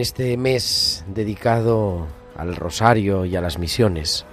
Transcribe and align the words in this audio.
Este 0.00 0.38
mes 0.38 1.04
dedicado 1.08 2.06
al 2.34 2.56
rosario 2.56 3.26
y 3.26 3.36
a 3.36 3.42
las 3.42 3.58
misiones, 3.58 4.24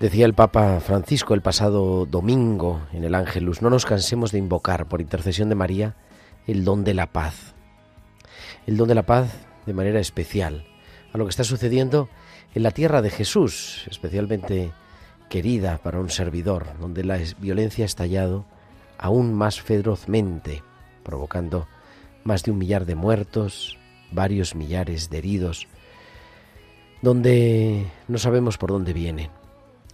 decía 0.00 0.24
el 0.24 0.32
Papa 0.32 0.80
Francisco 0.80 1.34
el 1.34 1.42
pasado 1.42 2.06
domingo 2.06 2.80
en 2.94 3.04
el 3.04 3.14
Ángelus, 3.14 3.60
no 3.60 3.68
nos 3.68 3.84
cansemos 3.84 4.32
de 4.32 4.38
invocar 4.38 4.88
por 4.88 5.02
intercesión 5.02 5.50
de 5.50 5.56
María 5.56 5.94
el 6.46 6.64
don 6.64 6.84
de 6.84 6.94
la 6.94 7.12
paz. 7.12 7.52
El 8.66 8.78
don 8.78 8.88
de 8.88 8.94
la 8.94 9.02
paz 9.02 9.30
de 9.66 9.74
manera 9.74 10.00
especial 10.00 10.64
a 11.12 11.18
lo 11.18 11.26
que 11.26 11.30
está 11.30 11.44
sucediendo 11.44 12.08
en 12.54 12.62
la 12.62 12.70
tierra 12.70 13.02
de 13.02 13.10
Jesús, 13.10 13.86
especialmente 13.90 14.72
querida 15.28 15.82
para 15.82 16.00
un 16.00 16.08
servidor, 16.08 16.68
donde 16.80 17.04
la 17.04 17.18
violencia 17.40 17.84
ha 17.84 17.92
estallado 17.92 18.46
aún 18.96 19.34
más 19.34 19.60
ferozmente, 19.60 20.62
provocando 21.02 21.68
más 22.24 22.42
de 22.44 22.52
un 22.52 22.58
millar 22.58 22.86
de 22.86 22.94
muertos, 22.94 23.76
varios 24.12 24.54
millares 24.54 25.10
de 25.10 25.18
heridos, 25.18 25.66
donde 27.00 27.86
no 28.08 28.18
sabemos 28.18 28.58
por 28.58 28.70
dónde 28.70 28.92
viene. 28.92 29.30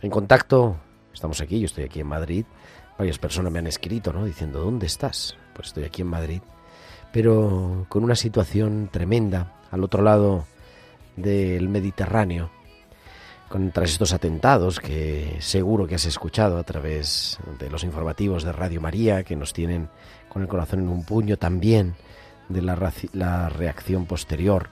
En 0.02 0.10
contacto, 0.10 0.76
estamos 1.12 1.40
aquí, 1.40 1.60
yo 1.60 1.66
estoy 1.66 1.84
aquí 1.84 2.00
en 2.00 2.06
Madrid, 2.06 2.44
varias 2.98 3.18
personas 3.18 3.52
me 3.52 3.58
han 3.58 3.66
escrito, 3.66 4.12
¿no? 4.12 4.24
Diciendo, 4.24 4.60
¿dónde 4.60 4.86
estás? 4.86 5.36
Pues 5.54 5.68
estoy 5.68 5.84
aquí 5.84 6.02
en 6.02 6.08
Madrid, 6.08 6.40
pero 7.12 7.86
con 7.88 8.04
una 8.04 8.14
situación 8.14 8.88
tremenda 8.92 9.54
al 9.70 9.82
otro 9.84 10.02
lado 10.02 10.44
del 11.16 11.68
Mediterráneo, 11.68 12.50
contra 13.48 13.84
estos 13.84 14.12
atentados 14.12 14.78
que 14.78 15.36
seguro 15.40 15.86
que 15.86 15.94
has 15.94 16.04
escuchado 16.04 16.58
a 16.58 16.64
través 16.64 17.38
de 17.58 17.70
los 17.70 17.82
informativos 17.82 18.44
de 18.44 18.52
Radio 18.52 18.80
María, 18.80 19.24
que 19.24 19.36
nos 19.36 19.52
tienen 19.52 19.88
con 20.28 20.42
el 20.42 20.48
corazón 20.48 20.80
en 20.80 20.88
un 20.88 21.04
puño 21.04 21.38
también 21.38 21.94
de 22.48 22.62
la, 22.62 22.92
la 23.12 23.48
reacción 23.48 24.06
posterior 24.06 24.70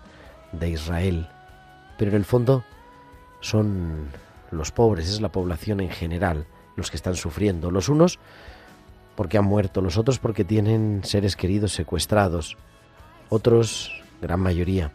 de 0.53 0.71
Israel. 0.71 1.29
Pero 1.99 2.11
en 2.11 2.17
el 2.17 2.25
fondo 2.25 2.65
son 3.41 4.09
los 4.51 4.73
pobres, 4.73 5.09
es 5.09 5.21
la 5.21 5.33
población 5.33 5.81
en 5.81 5.91
general 5.91 6.47
los 6.77 6.91
que 6.91 6.97
están 6.97 7.17
sufriendo. 7.17 7.71
Los 7.71 7.89
unos 7.89 8.19
porque 9.17 9.39
han 9.39 9.45
muerto, 9.45 9.81
los 9.81 9.97
otros 9.97 10.19
porque 10.19 10.45
tienen 10.45 11.01
seres 11.05 11.37
queridos 11.37 11.73
secuestrados, 11.73 12.57
otros, 13.31 13.91
gran 14.21 14.41
mayoría, 14.41 14.93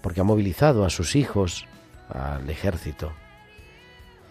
porque 0.00 0.20
han 0.20 0.26
movilizado 0.26 0.84
a 0.84 0.90
sus 0.90 1.16
hijos 1.16 1.66
al 2.08 2.48
ejército. 2.48 3.12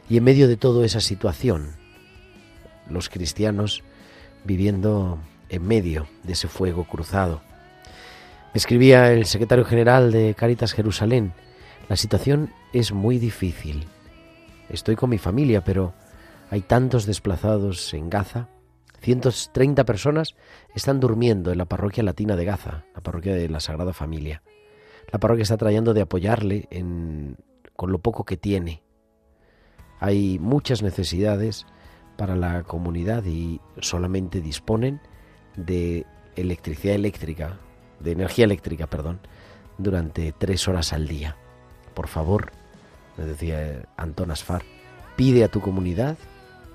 Y 0.10 0.18
en 0.18 0.24
medio 0.24 0.48
de 0.48 0.56
toda 0.56 0.86
esa 0.86 1.02
situación, 1.02 1.76
los 2.90 3.10
cristianos 3.10 3.84
viviendo 4.46 5.20
en 5.50 5.68
medio 5.68 6.08
de 6.24 6.34
ese 6.34 6.48
fuego 6.48 6.86
cruzado. 6.86 7.42
Escribía 8.58 9.14
el 9.14 9.28
secretario 9.28 9.66
general 9.66 10.12
de 10.12 10.34
Caritas 10.34 10.74
Jerusalén, 10.74 11.34
la 11.90 11.96
situación 11.96 12.52
es 12.74 12.92
muy 12.92 13.20
difícil. 13.20 13.86
Estoy 14.68 14.96
con 14.96 15.12
mi 15.12 15.20
familia, 15.20 15.64
pero 15.64 15.94
hay 16.50 16.62
tantos 16.62 17.06
desplazados 17.06 17.94
en 17.94 18.10
Gaza. 18.10 18.50
130 19.02 19.86
personas 19.86 20.36
están 20.74 21.00
durmiendo 21.00 21.52
en 21.52 21.60
la 21.60 21.66
parroquia 21.66 22.02
latina 22.02 22.36
de 22.36 22.46
Gaza, 22.46 22.84
la 22.96 23.02
parroquia 23.02 23.36
de 23.36 23.48
la 23.48 23.60
Sagrada 23.60 23.94
Familia. 23.94 24.42
La 25.12 25.20
parroquia 25.20 25.44
está 25.44 25.58
trayendo 25.58 25.94
de 25.94 26.02
apoyarle 26.02 26.68
con 27.76 27.92
lo 27.92 28.00
poco 28.00 28.26
que 28.26 28.38
tiene. 28.38 28.82
Hay 30.00 30.40
muchas 30.40 30.82
necesidades 30.82 31.68
para 32.18 32.36
la 32.36 32.64
comunidad 32.64 33.24
y 33.24 33.62
solamente 33.82 34.42
disponen 34.42 35.00
de 35.56 36.08
electricidad 36.36 36.96
eléctrica, 36.96 37.60
de 38.00 38.12
energía 38.12 38.46
eléctrica, 38.46 38.88
perdón, 38.88 39.20
durante 39.78 40.32
tres 40.32 40.68
horas 40.68 40.94
al 40.94 41.08
día. 41.08 41.36
Por 41.94 42.08
favor, 42.08 42.52
decía 43.18 43.88
Antón 43.98 44.32
Asfar, 44.32 44.64
pide 45.16 45.44
a 45.44 45.50
tu 45.50 45.62
comunidad 45.62 46.18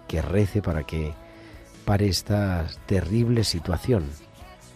que 0.09 0.22
rece 0.22 0.62
para 0.62 0.84
que 0.84 1.15
pare 1.84 2.06
esta 2.09 2.66
terrible 2.87 3.44
situación 3.44 4.05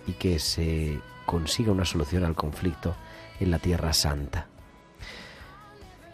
y 0.07 0.13
que 0.13 0.39
se 0.39 1.01
consiga 1.25 1.73
una 1.73 1.85
solución 1.85 2.25
al 2.25 2.35
conflicto 2.35 2.95
en 3.41 3.51
la 3.51 3.59
Tierra 3.59 3.93
Santa. 3.93 4.47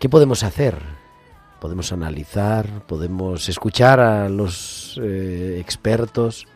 ¿Qué 0.00 0.08
podemos 0.08 0.42
hacer? 0.42 0.78
Podemos 1.60 1.92
analizar, 1.92 2.84
podemos 2.86 3.48
escuchar 3.48 4.00
a 4.00 4.28
los 4.28 4.98
eh, 5.00 5.58
expertos, 5.60 6.48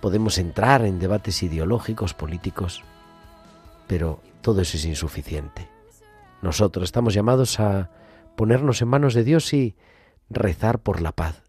podemos 0.00 0.38
entrar 0.38 0.84
en 0.84 0.98
debates 0.98 1.42
ideológicos, 1.44 2.14
políticos, 2.14 2.82
pero 3.90 4.22
todo 4.40 4.60
eso 4.60 4.76
es 4.76 4.84
insuficiente. 4.84 5.68
Nosotros 6.42 6.84
estamos 6.84 7.12
llamados 7.12 7.58
a 7.58 7.90
ponernos 8.36 8.80
en 8.82 8.86
manos 8.86 9.14
de 9.14 9.24
Dios 9.24 9.52
y 9.52 9.74
rezar 10.28 10.78
por 10.78 11.00
la 11.00 11.10
paz, 11.10 11.42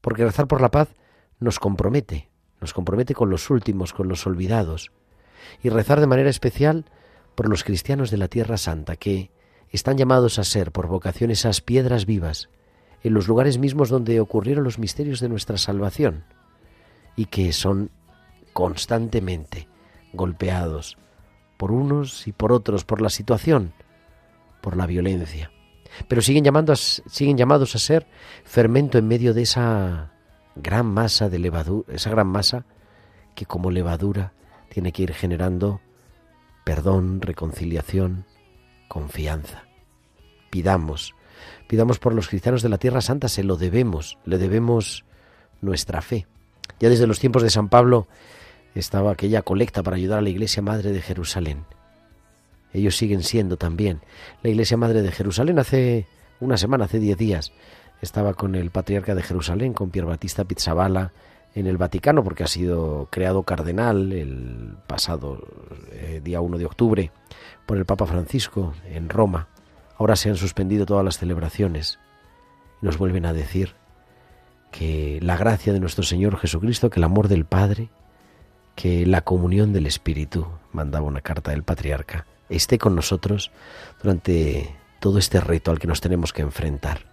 porque 0.00 0.24
rezar 0.24 0.48
por 0.48 0.60
la 0.60 0.72
paz 0.72 0.88
nos 1.38 1.60
compromete, 1.60 2.30
nos 2.60 2.74
compromete 2.74 3.14
con 3.14 3.30
los 3.30 3.48
últimos, 3.48 3.92
con 3.92 4.08
los 4.08 4.26
olvidados, 4.26 4.90
y 5.62 5.68
rezar 5.68 6.00
de 6.00 6.08
manera 6.08 6.30
especial 6.30 6.86
por 7.36 7.48
los 7.48 7.62
cristianos 7.62 8.10
de 8.10 8.16
la 8.16 8.26
Tierra 8.26 8.56
Santa, 8.56 8.96
que 8.96 9.30
están 9.70 9.96
llamados 9.96 10.40
a 10.40 10.44
ser 10.44 10.72
por 10.72 10.88
vocación 10.88 11.30
esas 11.30 11.60
piedras 11.60 12.06
vivas, 12.06 12.48
en 13.04 13.14
los 13.14 13.28
lugares 13.28 13.58
mismos 13.58 13.88
donde 13.88 14.18
ocurrieron 14.18 14.64
los 14.64 14.80
misterios 14.80 15.20
de 15.20 15.28
nuestra 15.28 15.58
salvación, 15.58 16.24
y 17.14 17.26
que 17.26 17.52
son 17.52 17.92
constantemente 18.52 19.68
golpeados 20.12 20.98
por 21.64 21.72
unos 21.72 22.26
y 22.26 22.32
por 22.32 22.52
otros, 22.52 22.84
por 22.84 23.00
la 23.00 23.08
situación, 23.08 23.72
por 24.60 24.76
la 24.76 24.86
violencia. 24.86 25.50
Pero 26.08 26.20
siguen, 26.20 26.44
llamando 26.44 26.74
a, 26.74 26.76
siguen 26.76 27.38
llamados 27.38 27.74
a 27.74 27.78
ser 27.78 28.06
fermento 28.44 28.98
en 28.98 29.08
medio 29.08 29.32
de 29.32 29.40
esa 29.40 30.12
gran 30.56 30.84
masa 30.84 31.30
de 31.30 31.38
levadura, 31.38 31.94
esa 31.94 32.10
gran 32.10 32.26
masa 32.26 32.66
que 33.34 33.46
como 33.46 33.70
levadura 33.70 34.34
tiene 34.68 34.92
que 34.92 35.04
ir 35.04 35.14
generando 35.14 35.80
perdón, 36.64 37.22
reconciliación, 37.22 38.26
confianza. 38.86 39.64
Pidamos, 40.50 41.14
pidamos 41.66 41.98
por 41.98 42.12
los 42.12 42.28
cristianos 42.28 42.60
de 42.60 42.68
la 42.68 42.76
Tierra 42.76 43.00
Santa, 43.00 43.28
se 43.28 43.42
lo 43.42 43.56
debemos, 43.56 44.18
le 44.26 44.36
debemos 44.36 45.06
nuestra 45.62 46.02
fe. 46.02 46.26
Ya 46.78 46.90
desde 46.90 47.06
los 47.06 47.20
tiempos 47.20 47.42
de 47.42 47.48
San 47.48 47.70
Pablo 47.70 48.06
estaba 48.74 49.12
aquella 49.12 49.42
colecta 49.42 49.82
para 49.82 49.96
ayudar 49.96 50.18
a 50.18 50.22
la 50.22 50.28
Iglesia 50.28 50.62
Madre 50.62 50.92
de 50.92 51.02
Jerusalén. 51.02 51.64
Ellos 52.72 52.96
siguen 52.96 53.22
siendo 53.22 53.56
también 53.56 54.00
la 54.42 54.50
Iglesia 54.50 54.76
Madre 54.76 55.02
de 55.02 55.12
Jerusalén. 55.12 55.58
Hace 55.58 56.06
una 56.40 56.56
semana, 56.56 56.86
hace 56.86 56.98
diez 56.98 57.16
días, 57.16 57.52
estaba 58.02 58.34
con 58.34 58.54
el 58.54 58.70
patriarca 58.70 59.14
de 59.14 59.22
Jerusalén, 59.22 59.72
con 59.72 59.90
Pier 59.90 60.04
Battista 60.04 60.44
Pizzabala, 60.44 61.12
en 61.54 61.68
el 61.68 61.76
Vaticano, 61.76 62.24
porque 62.24 62.42
ha 62.42 62.48
sido 62.48 63.08
creado 63.12 63.44
cardenal 63.44 64.12
el 64.12 64.76
pasado 64.88 65.46
eh, 65.92 66.20
día 66.24 66.40
1 66.40 66.58
de 66.58 66.66
octubre 66.66 67.12
por 67.64 67.76
el 67.76 67.84
Papa 67.84 68.06
Francisco 68.06 68.74
en 68.86 69.08
Roma. 69.08 69.46
Ahora 69.96 70.16
se 70.16 70.28
han 70.28 70.36
suspendido 70.36 70.84
todas 70.84 71.04
las 71.04 71.18
celebraciones 71.18 72.00
nos 72.84 72.98
vuelven 72.98 73.24
a 73.24 73.32
decir 73.32 73.72
que 74.70 75.18
la 75.22 75.38
gracia 75.38 75.72
de 75.72 75.80
nuestro 75.80 76.04
Señor 76.04 76.36
Jesucristo, 76.36 76.90
que 76.90 77.00
el 77.00 77.04
amor 77.04 77.28
del 77.28 77.46
Padre, 77.46 77.88
que 78.74 79.06
la 79.06 79.22
comunión 79.22 79.72
del 79.72 79.86
Espíritu, 79.86 80.46
mandaba 80.72 81.06
una 81.06 81.20
carta 81.20 81.50
del 81.50 81.62
patriarca, 81.62 82.26
esté 82.48 82.78
con 82.78 82.94
nosotros 82.94 83.50
durante 84.02 84.74
todo 85.00 85.18
este 85.18 85.40
reto 85.40 85.70
al 85.70 85.78
que 85.78 85.86
nos 85.86 86.00
tenemos 86.00 86.32
que 86.32 86.42
enfrentar. 86.42 87.06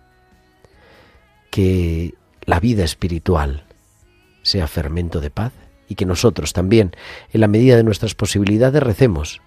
Que 1.50 2.16
la 2.46 2.60
vida 2.60 2.84
espiritual 2.84 3.66
sea 4.42 4.68
fermento 4.68 5.20
de 5.20 5.30
paz 5.30 5.54
y 5.88 5.96
que 5.96 6.06
nosotros 6.06 6.54
también, 6.54 6.92
en 7.32 7.42
la 7.42 7.48
medida 7.48 7.76
de 7.76 7.84
nuestras 7.84 8.16
posibilidades, 8.16 8.82
recemos 8.82 9.42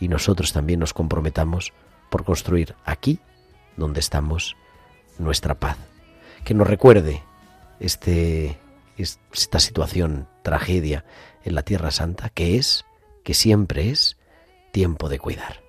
y 0.00 0.08
nosotros 0.08 0.52
también 0.52 0.80
nos 0.80 0.92
comprometamos 0.92 1.72
por 2.10 2.24
construir 2.24 2.74
aquí, 2.84 3.20
donde 3.76 4.00
estamos, 4.00 4.56
nuestra 5.18 5.54
paz 5.54 5.78
que 6.44 6.54
nos 6.54 6.66
recuerde 6.66 7.22
este, 7.80 8.58
esta 8.96 9.58
situación, 9.58 10.28
tragedia 10.42 11.04
en 11.44 11.54
la 11.54 11.62
Tierra 11.62 11.90
Santa, 11.90 12.28
que 12.28 12.56
es, 12.56 12.84
que 13.24 13.34
siempre 13.34 13.90
es, 13.90 14.16
tiempo 14.72 15.08
de 15.08 15.18
cuidar. 15.18 15.63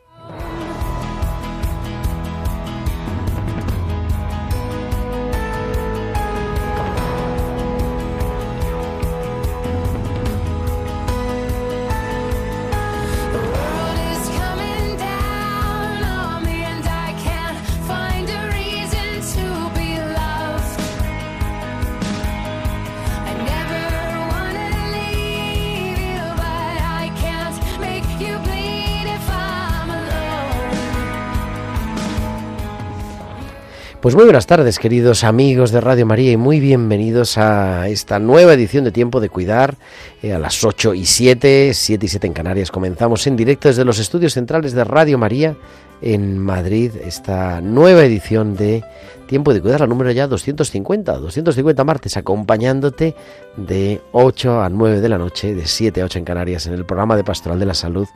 Pues 34.05 34.13
muy 34.13 34.25
buenas 34.25 34.45
tardes, 34.45 34.77
queridos 34.77 35.23
amigos 35.23 35.71
de 35.71 35.81
Radio 35.81 36.05
María, 36.05 36.31
y 36.31 36.37
muy 36.37 36.59
bienvenidos 36.59 37.39
a 37.39 37.89
esta 37.89 38.19
nueva 38.19 38.53
edición 38.53 38.83
de 38.83 38.91
Tiempo 38.91 39.19
de 39.19 39.29
Cuidar 39.29 39.77
eh, 40.21 40.31
a 40.31 40.37
las 40.37 40.63
8 40.63 40.93
y 40.93 41.05
7, 41.07 41.73
7 41.73 42.05
y 42.05 42.09
7 42.09 42.27
en 42.27 42.33
Canarias. 42.33 42.69
Comenzamos 42.69 43.25
en 43.25 43.35
directo 43.35 43.67
desde 43.67 43.83
los 43.83 43.97
estudios 43.97 44.33
centrales 44.33 44.73
de 44.73 44.83
Radio 44.83 45.17
María 45.17 45.57
en 46.03 46.37
Madrid 46.37 46.91
esta 47.03 47.61
nueva 47.61 48.05
edición 48.05 48.55
de 48.55 48.83
Tiempo 49.25 49.55
de 49.55 49.61
Cuidar, 49.61 49.79
la 49.79 49.87
número 49.87 50.11
ya 50.11 50.27
250, 50.27 51.17
250 51.17 51.83
martes, 51.83 52.15
acompañándote 52.15 53.15
de 53.57 54.01
8 54.11 54.61
a 54.61 54.69
9 54.69 55.01
de 55.01 55.09
la 55.09 55.17
noche, 55.17 55.55
de 55.55 55.65
7 55.65 56.01
a 56.01 56.05
8 56.05 56.19
en 56.19 56.25
Canarias, 56.25 56.67
en 56.67 56.73
el 56.73 56.85
programa 56.85 57.15
de 57.15 57.23
Pastoral 57.23 57.57
de 57.57 57.65
la 57.65 57.73
Salud 57.73 58.07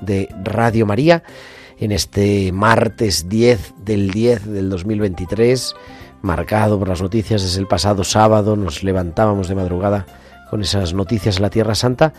de 0.00 0.28
Radio 0.42 0.86
María 0.86 1.22
en 1.78 1.92
este 1.92 2.52
martes 2.52 3.28
10 3.28 3.74
del 3.84 4.10
10 4.10 4.46
del 4.46 4.70
2023, 4.70 5.74
marcado 6.22 6.78
por 6.78 6.88
las 6.88 7.02
noticias 7.02 7.42
desde 7.42 7.60
el 7.60 7.66
pasado 7.66 8.04
sábado, 8.04 8.56
nos 8.56 8.82
levantábamos 8.82 9.48
de 9.48 9.54
madrugada 9.54 10.06
con 10.50 10.62
esas 10.62 10.94
noticias 10.94 11.36
en 11.36 11.42
la 11.42 11.50
Tierra 11.50 11.74
Santa, 11.74 12.12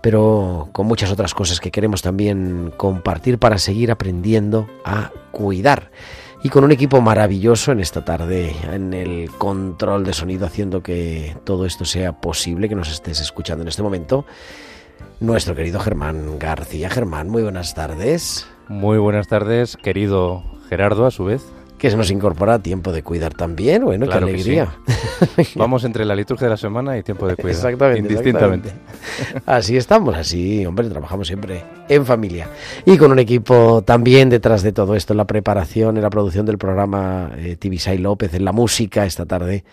pero 0.00 0.68
con 0.72 0.86
muchas 0.86 1.10
otras 1.10 1.34
cosas 1.34 1.60
que 1.60 1.70
queremos 1.70 2.02
también 2.02 2.72
compartir 2.76 3.38
para 3.38 3.58
seguir 3.58 3.90
aprendiendo 3.90 4.68
a 4.84 5.10
cuidar. 5.30 5.90
Y 6.42 6.50
con 6.50 6.64
un 6.64 6.72
equipo 6.72 7.00
maravilloso 7.00 7.72
en 7.72 7.80
esta 7.80 8.04
tarde, 8.04 8.54
en 8.70 8.92
el 8.92 9.30
control 9.30 10.04
de 10.04 10.12
sonido, 10.12 10.44
haciendo 10.44 10.82
que 10.82 11.34
todo 11.44 11.64
esto 11.64 11.86
sea 11.86 12.20
posible, 12.20 12.68
que 12.68 12.74
nos 12.74 12.90
estés 12.90 13.20
escuchando 13.20 13.62
en 13.62 13.68
este 13.68 13.82
momento, 13.82 14.26
nuestro 15.20 15.54
querido 15.54 15.80
Germán 15.80 16.38
García. 16.38 16.90
Germán, 16.90 17.30
muy 17.30 17.42
buenas 17.42 17.74
tardes. 17.74 18.46
Muy 18.68 18.98
buenas 18.98 19.28
tardes, 19.28 19.76
querido 19.76 20.42
Gerardo, 20.68 21.06
a 21.06 21.10
su 21.10 21.24
vez. 21.24 21.44
Que 21.78 21.90
se 21.90 21.98
nos 21.98 22.10
incorpora 22.10 22.60
tiempo 22.60 22.92
de 22.92 23.02
cuidar 23.02 23.34
también, 23.34 23.84
bueno, 23.84 24.08
qué 24.08 24.14
alegría. 24.14 24.74
Vamos 25.56 25.84
entre 25.84 26.06
la 26.06 26.14
liturgia 26.14 26.46
de 26.46 26.50
la 26.52 26.56
semana 26.56 26.96
y 26.96 27.02
tiempo 27.02 27.26
de 27.26 27.36
cuidar. 27.36 27.50
Exactamente. 27.50 28.00
Indistintamente. 28.00 28.72
Así 29.44 29.76
estamos, 29.76 30.16
así, 30.16 30.64
hombre, 30.64 30.88
trabajamos 30.88 31.26
siempre 31.26 31.62
en 31.90 32.06
familia. 32.06 32.48
Y 32.86 32.96
con 32.96 33.12
un 33.12 33.18
equipo 33.18 33.82
también 33.82 34.30
detrás 34.30 34.62
de 34.62 34.72
todo 34.72 34.94
esto, 34.94 35.12
en 35.12 35.18
la 35.18 35.26
preparación, 35.26 35.96
en 35.98 36.02
la 36.02 36.10
producción 36.10 36.46
del 36.46 36.56
programa 36.56 37.32
eh, 37.36 37.56
Tibisay 37.56 37.98
López, 37.98 38.32
en 38.32 38.46
la 38.46 38.52
música 38.52 39.04
esta 39.04 39.26
tarde. 39.26 39.64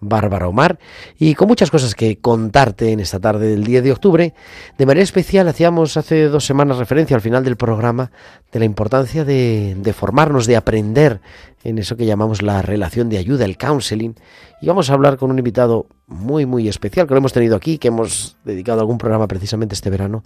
Bárbara 0.00 0.48
Omar 0.48 0.78
y 1.18 1.34
con 1.34 1.48
muchas 1.48 1.70
cosas 1.70 1.94
que 1.94 2.18
contarte 2.18 2.92
en 2.92 3.00
esta 3.00 3.20
tarde 3.20 3.48
del 3.48 3.64
10 3.64 3.84
de 3.84 3.92
octubre. 3.92 4.34
De 4.78 4.86
manera 4.86 5.02
especial 5.02 5.48
hacíamos 5.48 5.96
hace 5.96 6.24
dos 6.24 6.44
semanas 6.44 6.78
referencia 6.78 7.16
al 7.16 7.22
final 7.22 7.44
del 7.44 7.56
programa 7.56 8.10
de 8.52 8.58
la 8.58 8.64
importancia 8.64 9.24
de, 9.24 9.74
de 9.78 9.92
formarnos, 9.92 10.46
de 10.46 10.56
aprender 10.56 11.20
en 11.64 11.78
eso 11.78 11.96
que 11.96 12.06
llamamos 12.06 12.42
la 12.42 12.62
relación 12.62 13.08
de 13.08 13.18
ayuda, 13.18 13.44
el 13.44 13.58
counseling. 13.58 14.14
Y 14.60 14.66
vamos 14.66 14.90
a 14.90 14.94
hablar 14.94 15.16
con 15.16 15.30
un 15.30 15.38
invitado 15.38 15.86
muy, 16.06 16.46
muy 16.46 16.68
especial, 16.68 17.06
que 17.06 17.14
lo 17.14 17.18
hemos 17.18 17.32
tenido 17.32 17.56
aquí, 17.56 17.78
que 17.78 17.88
hemos 17.88 18.36
dedicado 18.44 18.80
algún 18.80 18.98
programa 18.98 19.26
precisamente 19.26 19.74
este 19.74 19.90
verano, 19.90 20.22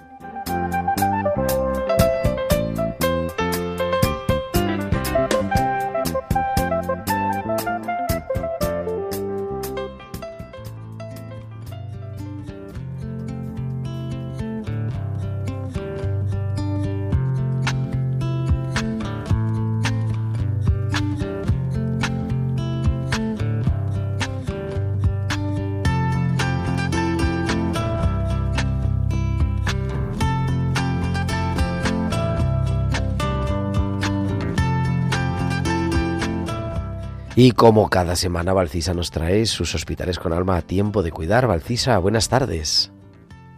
Y 37.42 37.52
como 37.52 37.88
cada 37.88 38.16
semana, 38.16 38.52
Valcisa 38.52 38.92
nos 38.92 39.10
trae 39.10 39.46
sus 39.46 39.74
hospitales 39.74 40.18
con 40.18 40.34
alma 40.34 40.58
a 40.58 40.60
tiempo 40.60 41.02
de 41.02 41.10
cuidar. 41.10 41.46
Valcisa, 41.46 41.96
buenas 41.96 42.28
tardes. 42.28 42.92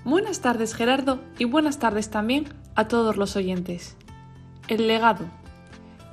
Buenas 0.04 0.40
tardes, 0.40 0.72
Gerardo, 0.72 1.18
y 1.36 1.46
buenas 1.46 1.80
tardes 1.80 2.08
también 2.08 2.44
a 2.76 2.86
todos 2.86 3.16
los 3.16 3.34
oyentes. 3.34 3.96
El 4.68 4.86
legado. 4.86 5.24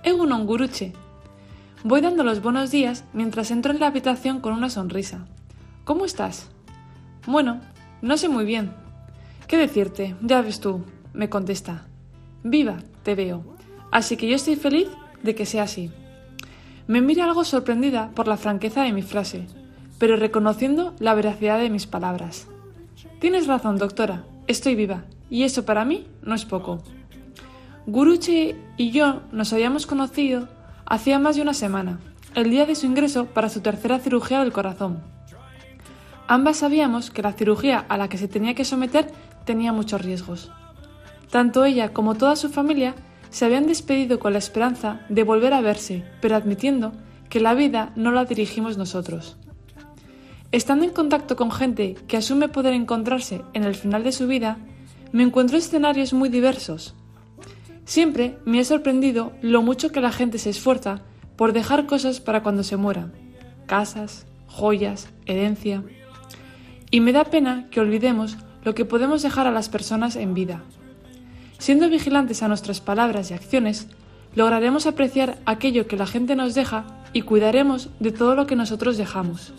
Egunon 0.01 0.47
Guruche. 0.47 0.93
Voy 1.83 2.01
dando 2.01 2.23
los 2.23 2.41
buenos 2.41 2.71
días 2.71 3.03
mientras 3.13 3.51
entro 3.51 3.71
en 3.71 3.79
la 3.79 3.85
habitación 3.85 4.39
con 4.39 4.53
una 4.53 4.71
sonrisa. 4.71 5.27
¿Cómo 5.83 6.05
estás? 6.05 6.49
Bueno, 7.27 7.61
no 8.01 8.17
sé 8.17 8.29
muy 8.29 8.45
bien. 8.45 8.73
¿Qué 9.47 9.57
decirte? 9.57 10.15
Ya 10.23 10.41
ves 10.41 10.59
tú, 10.59 10.85
me 11.13 11.29
contesta. 11.29 11.85
Viva, 12.41 12.77
te 13.03 13.13
veo. 13.13 13.43
Así 13.91 14.17
que 14.17 14.27
yo 14.27 14.37
estoy 14.37 14.55
feliz 14.55 14.87
de 15.21 15.35
que 15.35 15.45
sea 15.45 15.61
así. 15.61 15.91
Me 16.89 17.01
mira 17.01 17.25
algo 17.25 17.43
sorprendida 17.43 18.09
por 18.15 18.27
la 18.27 18.35
franqueza 18.35 18.81
de 18.81 18.91
mi 18.91 19.03
frase, 19.03 19.45
pero 19.99 20.15
reconociendo 20.15 20.95
la 20.97 21.13
veracidad 21.13 21.59
de 21.59 21.69
mis 21.69 21.85
palabras. 21.85 22.47
Tienes 23.19 23.45
razón, 23.45 23.77
doctora, 23.77 24.23
estoy 24.47 24.73
viva, 24.73 25.03
y 25.29 25.43
eso 25.43 25.65
para 25.65 25.85
mí 25.85 26.07
no 26.23 26.33
es 26.33 26.45
poco. 26.45 26.81
Guruche 27.85 28.55
y 28.75 28.89
yo 28.89 29.21
nos 29.31 29.53
habíamos 29.53 29.85
conocido 29.85 30.47
hacía 30.87 31.19
más 31.19 31.35
de 31.35 31.43
una 31.43 31.53
semana, 31.53 31.99
el 32.33 32.49
día 32.49 32.65
de 32.65 32.73
su 32.73 32.87
ingreso 32.87 33.25
para 33.25 33.49
su 33.49 33.61
tercera 33.61 33.99
cirugía 33.99 34.39
del 34.39 34.51
corazón. 34.51 35.03
Ambas 36.27 36.57
sabíamos 36.57 37.11
que 37.11 37.21
la 37.21 37.33
cirugía 37.33 37.85
a 37.87 37.99
la 37.99 38.09
que 38.09 38.17
se 38.17 38.27
tenía 38.27 38.55
que 38.55 38.65
someter 38.65 39.11
tenía 39.45 39.71
muchos 39.73 40.01
riesgos. 40.01 40.51
Tanto 41.29 41.65
ella 41.65 41.93
como 41.93 42.15
toda 42.15 42.35
su 42.35 42.49
familia 42.49 42.95
se 43.29 43.45
habían 43.45 43.67
despedido 43.67 44.19
con 44.19 44.33
la 44.33 44.39
esperanza 44.39 45.01
de 45.09 45.23
volver 45.23 45.53
a 45.53 45.61
verse, 45.61 46.03
pero 46.21 46.35
admitiendo 46.35 46.93
que 47.29 47.39
la 47.39 47.53
vida 47.53 47.91
no 47.95 48.11
la 48.11 48.25
dirigimos 48.25 48.77
nosotros. 48.77 49.37
Estando 50.51 50.85
en 50.85 50.91
contacto 50.91 51.35
con 51.35 51.51
gente 51.51 51.95
que 52.07 52.17
asume 52.17 52.49
poder 52.49 52.73
encontrarse 52.73 53.41
en 53.53 53.63
el 53.63 53.75
final 53.75 54.03
de 54.03 54.11
su 54.11 54.25
vida, 54.25 54.57
me 55.11 55.23
encuentro 55.23 55.57
escenarios 55.57 56.13
muy 56.13 56.29
diversos. 56.29 56.95
Siempre 57.85 58.37
me 58.45 58.59
ha 58.59 58.65
sorprendido 58.65 59.33
lo 59.41 59.61
mucho 59.61 59.91
que 59.91 60.01
la 60.01 60.11
gente 60.11 60.39
se 60.39 60.49
esfuerza 60.49 61.01
por 61.35 61.53
dejar 61.53 61.85
cosas 61.85 62.19
para 62.19 62.41
cuando 62.41 62.63
se 62.63 62.77
muera, 62.77 63.11
casas, 63.67 64.25
joyas, 64.47 65.09
herencia. 65.25 65.83
Y 66.91 67.01
me 67.01 67.13
da 67.13 67.25
pena 67.25 67.67
que 67.69 67.79
olvidemos 67.79 68.37
lo 68.63 68.73
que 68.73 68.85
podemos 68.85 69.21
dejar 69.21 69.47
a 69.47 69.51
las 69.51 69.69
personas 69.69 70.15
en 70.15 70.33
vida. 70.33 70.63
Siendo 71.59 71.89
vigilantes 71.89 72.41
a 72.41 72.47
nuestras 72.47 72.79
palabras 72.79 73.29
y 73.29 73.33
acciones, 73.33 73.87
lograremos 74.33 74.87
apreciar 74.87 75.37
aquello 75.45 75.87
que 75.87 75.97
la 75.97 76.07
gente 76.07 76.35
nos 76.37 76.55
deja 76.55 76.85
y 77.11 77.21
cuidaremos 77.23 77.89
de 77.99 78.13
todo 78.13 78.33
lo 78.33 78.47
que 78.47 78.55
nosotros 78.55 78.97
dejamos. 78.97 79.53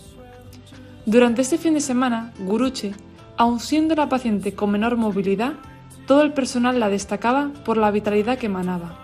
Durante 1.04 1.42
este 1.42 1.58
fin 1.58 1.74
de 1.74 1.80
semana, 1.80 2.32
Guruche, 2.38 2.92
aun 3.36 3.60
siendo 3.60 3.94
la 3.94 4.08
paciente 4.08 4.54
con 4.54 4.70
menor 4.70 4.96
movilidad, 4.96 5.52
todo 6.06 6.22
el 6.22 6.32
personal 6.32 6.80
la 6.80 6.88
destacaba 6.88 7.50
por 7.64 7.76
la 7.76 7.90
vitalidad 7.90 8.38
que 8.38 8.46
emanaba. 8.46 8.96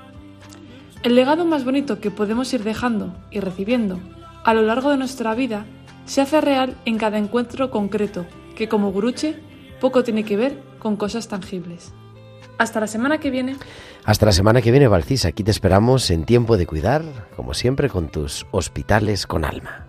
El 1.03 1.15
legado 1.15 1.45
más 1.45 1.65
bonito 1.65 2.01
que 2.01 2.11
podemos 2.11 2.53
ir 2.55 2.65
dejando 2.65 3.15
y 3.31 3.41
recibiendo 3.41 4.01
a 4.43 4.55
lo 4.55 4.63
largo 4.63 4.91
de 4.91 4.97
nuestra 4.97 5.35
vida 5.35 5.67
se 6.07 6.23
hace 6.23 6.41
real 6.41 6.77
en 6.87 6.97
cada 6.97 7.19
encuentro 7.19 7.71
concreto, 7.71 8.25
que 8.57 8.69
como 8.69 8.91
Guruche 8.91 9.37
poco 9.81 10.03
tiene 10.03 10.25
que 10.25 10.39
ver 10.39 10.63
con 10.79 10.97
cosas 10.97 11.29
tangibles. 11.29 11.93
Hasta 12.59 12.81
la 12.81 12.87
semana 12.87 13.19
que 13.19 13.31
viene. 13.31 13.57
Hasta 14.05 14.27
la 14.27 14.33
semana 14.33 14.63
que 14.63 14.71
viene, 14.71 14.89
Valcis. 14.89 15.25
Aquí 15.25 15.45
te 15.45 15.51
esperamos 15.51 16.11
en 16.11 16.25
tiempo 16.25 16.57
de 16.57 16.67
cuidar, 16.67 17.03
como 17.37 17.55
siempre, 17.55 17.89
con 17.89 18.09
tus 18.09 18.47
hospitales 18.51 19.27
con 19.27 19.45
alma. 19.45 19.86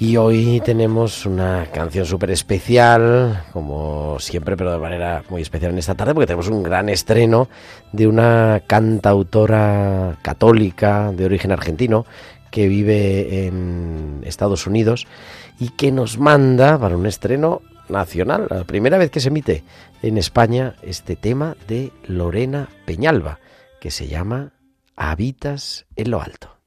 Y 0.00 0.16
hoy 0.16 0.62
tenemos 0.64 1.26
una 1.26 1.66
canción 1.72 2.06
súper 2.06 2.30
especial, 2.30 3.42
como 3.52 4.18
siempre, 4.20 4.56
pero 4.56 4.72
de 4.72 4.78
manera 4.78 5.24
muy 5.28 5.42
especial 5.42 5.72
en 5.72 5.78
esta 5.78 5.96
tarde, 5.96 6.14
porque 6.14 6.28
tenemos 6.28 6.48
un 6.48 6.62
gran 6.62 6.88
estreno 6.88 7.48
de 7.92 8.06
una 8.06 8.62
cantautora 8.66 10.16
católica 10.22 11.10
de 11.10 11.24
origen 11.24 11.50
argentino 11.50 12.06
que 12.52 12.68
vive 12.68 13.46
en 13.46 14.22
Estados 14.24 14.68
Unidos 14.68 15.06
y 15.58 15.70
que 15.70 15.90
nos 15.90 16.16
manda 16.16 16.78
para 16.78 16.96
un 16.96 17.06
estreno 17.06 17.62
nacional, 17.88 18.46
la 18.50 18.64
primera 18.64 18.98
vez 18.98 19.10
que 19.10 19.20
se 19.20 19.28
emite 19.28 19.64
en 20.02 20.16
España 20.16 20.76
este 20.82 21.16
tema 21.16 21.56
de 21.66 21.90
Lorena 22.06 22.68
Peñalba, 22.86 23.40
que 23.80 23.90
se 23.90 24.06
llama 24.06 24.52
Habitas 25.00 25.86
en 25.94 26.10
lo 26.10 26.20
alto. 26.20 26.57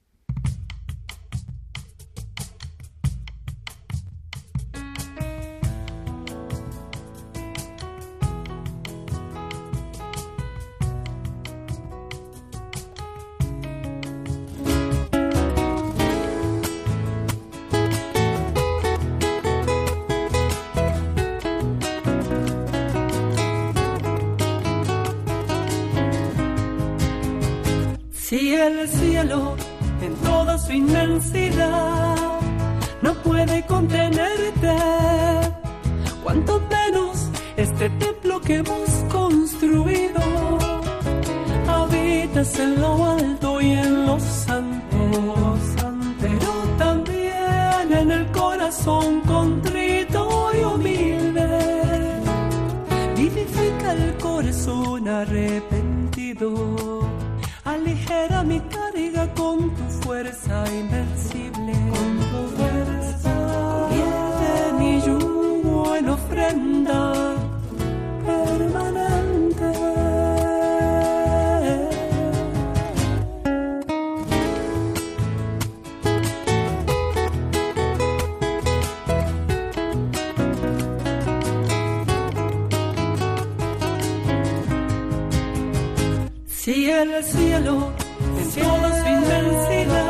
Cielo 87.32 87.92
en 88.38 88.52
toda 88.52 89.02
su 89.02 89.08
inmensidad. 89.08 90.06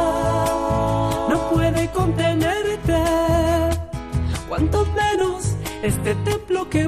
No 1.29 1.49
puede 1.53 1.89
contenerte, 1.91 3.03
cuanto 4.47 4.85
menos 4.85 5.55
este 5.83 6.15
templo 6.15 6.69
que 6.69 6.87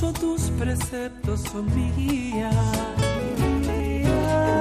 gozo, 0.00 0.12
tus 0.12 0.42
preceptos 0.58 1.40
son 1.42 1.66
mi 1.74 1.90
guía. 1.92 2.50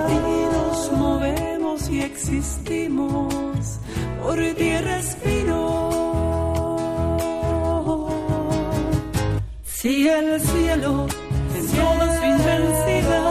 En 0.09 0.23
ti 0.23 0.39
nos 0.51 0.91
movemos 0.91 1.89
y 1.89 2.01
existimos, 2.01 3.79
por 4.21 4.37
ti 4.37 4.77
respiro. 4.77 5.99
Si 9.65 10.07
el 10.07 10.41
cielo 10.41 11.07
en 11.55 11.67
toda 11.67 12.17
su 12.17 12.25
inmensidad 12.25 13.23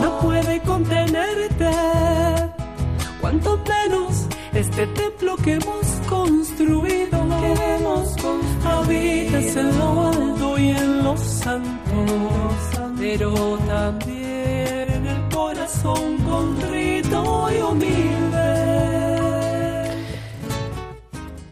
no 0.00 0.18
puede 0.20 0.60
contenerte, 0.60 1.70
cuanto 3.20 3.58
menos 3.58 4.26
este 4.52 4.86
templo 4.88 5.36
que 5.36 5.54
hemos 5.54 5.86
construido, 6.08 7.26
que 7.40 7.74
hemos 7.76 8.16
construido, 8.16 8.44
habitas 8.64 9.56
en 9.56 9.78
lo 9.78 10.13
santos, 11.20 12.52
pero 12.98 13.58
también 13.66 15.06
el 15.06 15.34
corazón 15.34 16.18
contrito 16.18 17.48
y 17.50 17.62
humilde. 17.62 18.74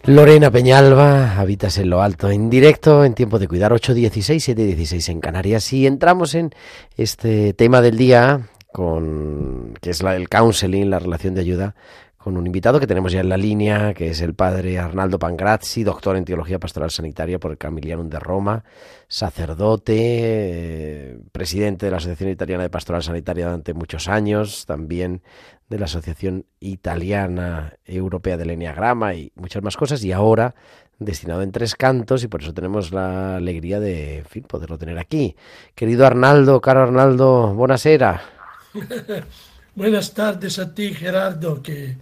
Lorena 0.04 0.50
Peñalba, 0.50 1.38
habitas 1.38 1.78
en 1.78 1.88
lo 1.88 2.02
alto, 2.02 2.28
en 2.28 2.50
directo, 2.50 3.04
en 3.04 3.14
tiempo 3.14 3.38
de 3.38 3.46
cuidar, 3.46 3.72
8.16, 3.72 4.56
7.16 4.56 5.08
en 5.10 5.20
Canarias. 5.20 5.72
Y 5.72 5.86
entramos 5.86 6.34
en 6.34 6.50
este 6.96 7.54
tema 7.54 7.80
del 7.80 7.96
día, 7.96 8.48
con 8.72 9.74
que 9.80 9.90
es 9.90 10.02
la, 10.02 10.16
el 10.16 10.28
counseling, 10.28 10.90
la 10.90 10.98
relación 10.98 11.34
de 11.34 11.42
ayuda, 11.42 11.76
con 12.22 12.36
un 12.36 12.46
invitado 12.46 12.78
que 12.78 12.86
tenemos 12.86 13.12
ya 13.12 13.20
en 13.20 13.28
la 13.28 13.36
línea, 13.36 13.94
que 13.94 14.10
es 14.10 14.20
el 14.20 14.34
padre 14.34 14.78
Arnaldo 14.78 15.18
Pangrazzi, 15.18 15.82
doctor 15.82 16.16
en 16.16 16.24
Teología 16.24 16.60
Pastoral 16.60 16.90
Sanitaria 16.90 17.40
por 17.40 17.50
el 17.50 17.58
Camilianum 17.58 18.08
de 18.08 18.20
Roma, 18.20 18.64
sacerdote, 19.08 19.94
eh, 19.96 21.18
presidente 21.32 21.86
de 21.86 21.90
la 21.90 21.96
Asociación 21.96 22.30
Italiana 22.30 22.62
de 22.62 22.70
Pastoral 22.70 23.02
Sanitaria 23.02 23.46
durante 23.46 23.74
muchos 23.74 24.08
años, 24.08 24.66
también 24.66 25.22
de 25.68 25.78
la 25.78 25.86
Asociación 25.86 26.46
Italiana 26.60 27.74
Europea 27.84 28.36
del 28.36 28.50
Enneagrama 28.50 29.14
y 29.14 29.32
muchas 29.34 29.62
más 29.62 29.76
cosas, 29.76 30.04
y 30.04 30.12
ahora 30.12 30.54
destinado 31.00 31.42
en 31.42 31.50
tres 31.50 31.74
cantos, 31.74 32.22
y 32.22 32.28
por 32.28 32.42
eso 32.42 32.54
tenemos 32.54 32.92
la 32.92 33.36
alegría 33.36 33.80
de 33.80 34.18
en 34.18 34.26
fin, 34.26 34.44
poderlo 34.44 34.78
tener 34.78 34.98
aquí. 34.98 35.34
Querido 35.74 36.06
Arnaldo, 36.06 36.60
caro 36.60 36.84
Arnaldo, 36.84 37.52
buonasera. 37.52 38.22
Buenas 39.74 40.12
tardes 40.12 40.58
a 40.58 40.74
ti, 40.74 40.92
Gerardo, 40.94 41.62
que 41.62 41.96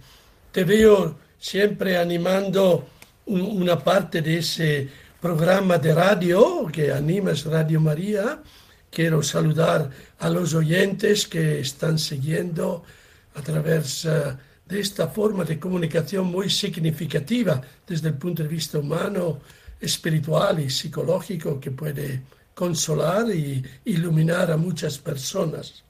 te 0.51 0.63
veo 0.63 1.17
siempre 1.39 1.97
animando 1.97 2.87
un- 3.27 3.41
una 3.41 3.79
parte 3.79 4.21
de 4.21 4.37
ese 4.39 4.89
programa 5.21 5.77
de 5.77 5.93
radio 5.93 6.67
que 6.71 6.91
animas 6.91 7.45
Radio 7.45 7.79
María. 7.79 8.41
Quiero 8.89 9.23
saludar 9.23 9.89
a 10.19 10.29
los 10.29 10.53
oyentes 10.53 11.27
que 11.27 11.61
están 11.61 11.97
siguiendo 11.97 12.83
a 13.35 13.41
través 13.41 14.03
eh, 14.03 14.09
de 14.67 14.79
esta 14.79 15.07
forma 15.07 15.45
de 15.45 15.57
comunicación 15.59 16.25
muy 16.27 16.49
significativa 16.49 17.61
desde 17.87 18.09
el 18.09 18.15
punto 18.15 18.43
de 18.43 18.49
vista 18.49 18.79
humano, 18.79 19.39
espiritual 19.79 20.59
y 20.59 20.69
psicológico 20.69 21.59
que 21.59 21.71
puede 21.71 22.21
consolar 22.53 23.29
y 23.33 23.63
iluminar 23.85 24.51
a 24.51 24.57
muchas 24.57 24.97
personas. 24.97 25.83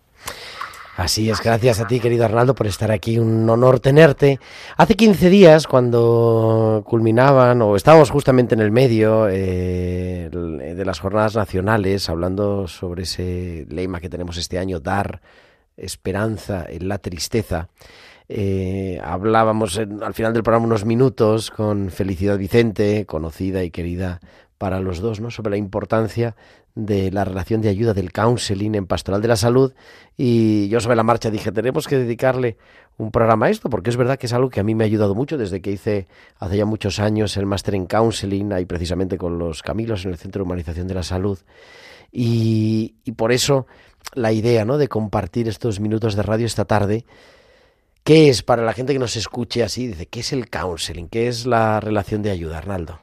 Así 0.98 1.30
es, 1.30 1.42
gracias 1.42 1.80
a 1.80 1.88
ti, 1.88 2.00
querido 2.00 2.26
Arnaldo, 2.26 2.54
por 2.54 2.68
estar 2.68 2.92
aquí. 2.92 3.18
Un 3.18 3.50
honor 3.50 3.80
tenerte. 3.80 4.40
Hace 4.78 4.96
15 4.96 5.30
días, 5.30 5.66
cuando 5.66 6.84
culminaban, 6.86 7.62
o 7.62 7.76
estábamos 7.76 8.10
justamente 8.12 8.56
en 8.56 8.62
el 8.62 8.72
medio 8.72 9.28
eh, 9.30 10.30
de 10.32 10.86
las 10.86 11.00
jornadas 11.00 11.36
nacionales, 11.36 12.10
hablando 12.10 12.68
sobre 12.68 13.04
ese 13.04 13.66
lema 13.70 14.00
que 14.02 14.10
tenemos 14.10 14.38
este 14.38 14.60
año, 14.60 14.80
dar 14.80 15.22
esperanza 15.78 16.66
en 16.68 16.88
la 16.88 16.98
tristeza. 16.98 17.70
eh, 18.34 19.02
hablábamos 19.04 19.76
en- 19.78 20.02
al 20.04 20.14
final 20.14 20.32
del 20.32 20.42
programa 20.44 20.66
unos 20.66 20.86
minutos 20.86 21.52
con 21.52 21.90
Felicidad 21.90 22.38
Vicente, 22.38 23.06
conocida 23.06 23.62
y 23.66 23.72
querida 23.72 24.22
para 24.58 24.80
los 24.80 25.00
dos, 25.02 25.20
¿no? 25.20 25.32
sobre 25.32 25.50
la 25.52 25.58
importancia 25.58 26.38
de 26.76 27.12
la 27.12 27.26
relación 27.26 27.62
de 27.62 27.70
ayuda 27.70 27.94
del 27.94 28.12
counseling 28.12 28.76
en 28.76 28.88
pastoral 28.88 29.22
de 29.22 29.28
la 29.28 29.36
salud 29.36 29.74
y 30.16 30.70
yo 30.70 30.80
sobre 30.80 30.96
la 30.96 31.04
marcha 31.04 31.30
dije 31.30 31.52
tenemos 31.52 31.88
que 31.88 31.98
dedicarle 31.98 32.58
un 32.98 33.12
programa 33.12 33.48
a 33.48 33.50
esto 33.50 33.70
porque 33.70 33.90
es 33.90 33.98
verdad 33.98 34.18
que 34.18 34.28
es 34.28 34.34
algo 34.34 34.50
que 34.50 34.62
a 34.62 34.64
mí 34.64 34.74
me 34.74 34.84
ha 34.84 34.88
ayudado 34.88 35.14
mucho 35.14 35.38
desde 35.38 35.62
que 35.62 35.72
hice 35.72 36.08
hace 36.40 36.58
ya 36.58 36.66
muchos 36.66 37.00
años 37.00 37.36
el 37.36 37.46
máster 37.46 37.76
en 37.76 37.88
counseling 37.88 38.54
ahí 38.54 38.66
precisamente 38.66 39.18
con 39.18 39.38
los 39.38 39.62
Camilos 39.64 40.06
en 40.06 40.12
el 40.12 40.18
Centro 40.18 40.40
de 40.40 40.44
Humanización 40.46 40.88
de 40.88 40.94
la 40.94 41.04
Salud 41.04 41.40
y, 42.12 42.96
y 43.04 43.12
por 43.14 43.32
eso 43.32 43.68
la 44.14 44.32
idea 44.32 44.64
¿no? 44.64 44.78
de 44.78 44.88
compartir 44.88 45.48
estos 45.48 45.80
minutos 45.80 46.16
de 46.16 46.24
radio 46.24 46.46
esta 46.46 46.66
tarde 46.66 47.06
¿Qué 48.04 48.30
es 48.30 48.42
para 48.42 48.64
la 48.64 48.74
gente 48.74 48.94
que 48.94 49.00
nos 49.00 49.16
escuche 49.16 49.62
así? 49.62 49.86
Dice, 49.86 50.08
¿qué 50.08 50.22
es 50.22 50.34
el 50.34 50.50
counseling? 50.50 51.08
¿Qué 51.08 51.28
es 51.28 51.46
la 51.46 51.80
relación 51.80 52.24
de 52.24 52.32
ayuda, 52.32 52.58
Arnaldo? 52.58 53.00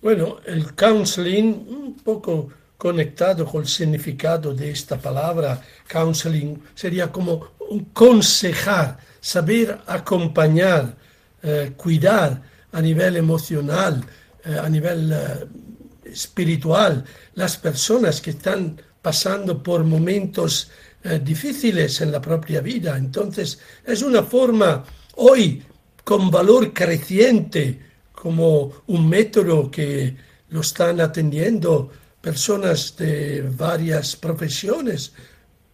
Bueno, 0.00 0.38
el 0.46 0.76
counseling, 0.76 1.66
un 1.68 1.96
poco 2.04 2.48
conectado 2.76 3.44
con 3.44 3.62
el 3.62 3.68
significado 3.68 4.54
de 4.54 4.70
esta 4.70 4.96
palabra, 4.96 5.60
counseling, 5.88 6.62
sería 6.72 7.10
como 7.10 7.54
un 7.70 7.86
consejar, 7.86 8.96
saber 9.20 9.80
acompañar, 9.86 10.96
eh, 11.42 11.72
cuidar 11.76 12.40
a 12.70 12.80
nivel 12.80 13.16
emocional, 13.16 14.04
eh, 14.44 14.56
a 14.56 14.68
nivel 14.68 15.12
eh, 15.12 15.46
espiritual, 16.12 17.04
las 17.34 17.56
personas 17.56 18.20
que 18.20 18.30
están 18.30 18.80
pasando 19.02 19.62
por 19.62 19.84
momentos 19.84 20.70
difíciles 21.22 22.00
en 22.00 22.10
la 22.10 22.20
propia 22.20 22.60
vida. 22.60 22.96
Entonces, 22.98 23.60
es 23.86 24.02
una 24.02 24.24
forma 24.24 24.84
hoy 25.14 25.62
con 26.02 26.28
valor 26.28 26.72
creciente 26.72 27.87
como 28.20 28.72
un 28.88 29.08
método 29.08 29.70
que 29.70 30.16
lo 30.50 30.60
están 30.60 31.00
atendiendo 31.00 31.88
personas 32.20 32.96
de 32.96 33.42
varias 33.56 34.16
profesiones, 34.16 35.12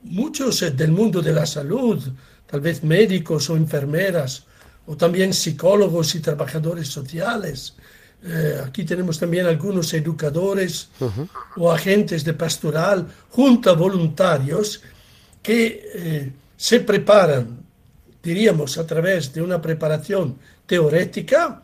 muchos 0.02 0.60
eh, 0.60 0.70
del 0.72 0.92
mundo 0.92 1.22
de 1.22 1.32
la 1.32 1.46
salud, 1.46 2.02
tal 2.46 2.60
vez 2.60 2.84
médicos 2.84 3.48
o 3.48 3.56
enfermeras, 3.56 4.44
o 4.86 4.94
también 4.94 5.32
psicólogos 5.32 6.14
y 6.14 6.20
trabajadores 6.20 6.88
sociales. 6.88 7.76
Eh, 8.22 8.60
aquí 8.62 8.84
tenemos 8.84 9.18
también 9.18 9.46
algunos 9.46 9.94
educadores 9.94 10.90
o 11.56 11.72
agentes 11.72 12.24
de 12.24 12.34
pastoral, 12.34 13.06
junto 13.30 13.70
a 13.70 13.72
voluntarios 13.72 14.82
que 15.42 15.90
eh, 15.94 16.32
se 16.58 16.80
preparan, 16.80 17.64
diríamos, 18.22 18.76
a 18.76 18.86
través 18.86 19.32
de 19.32 19.40
una 19.40 19.62
preparación 19.62 20.36
teorética, 20.66 21.63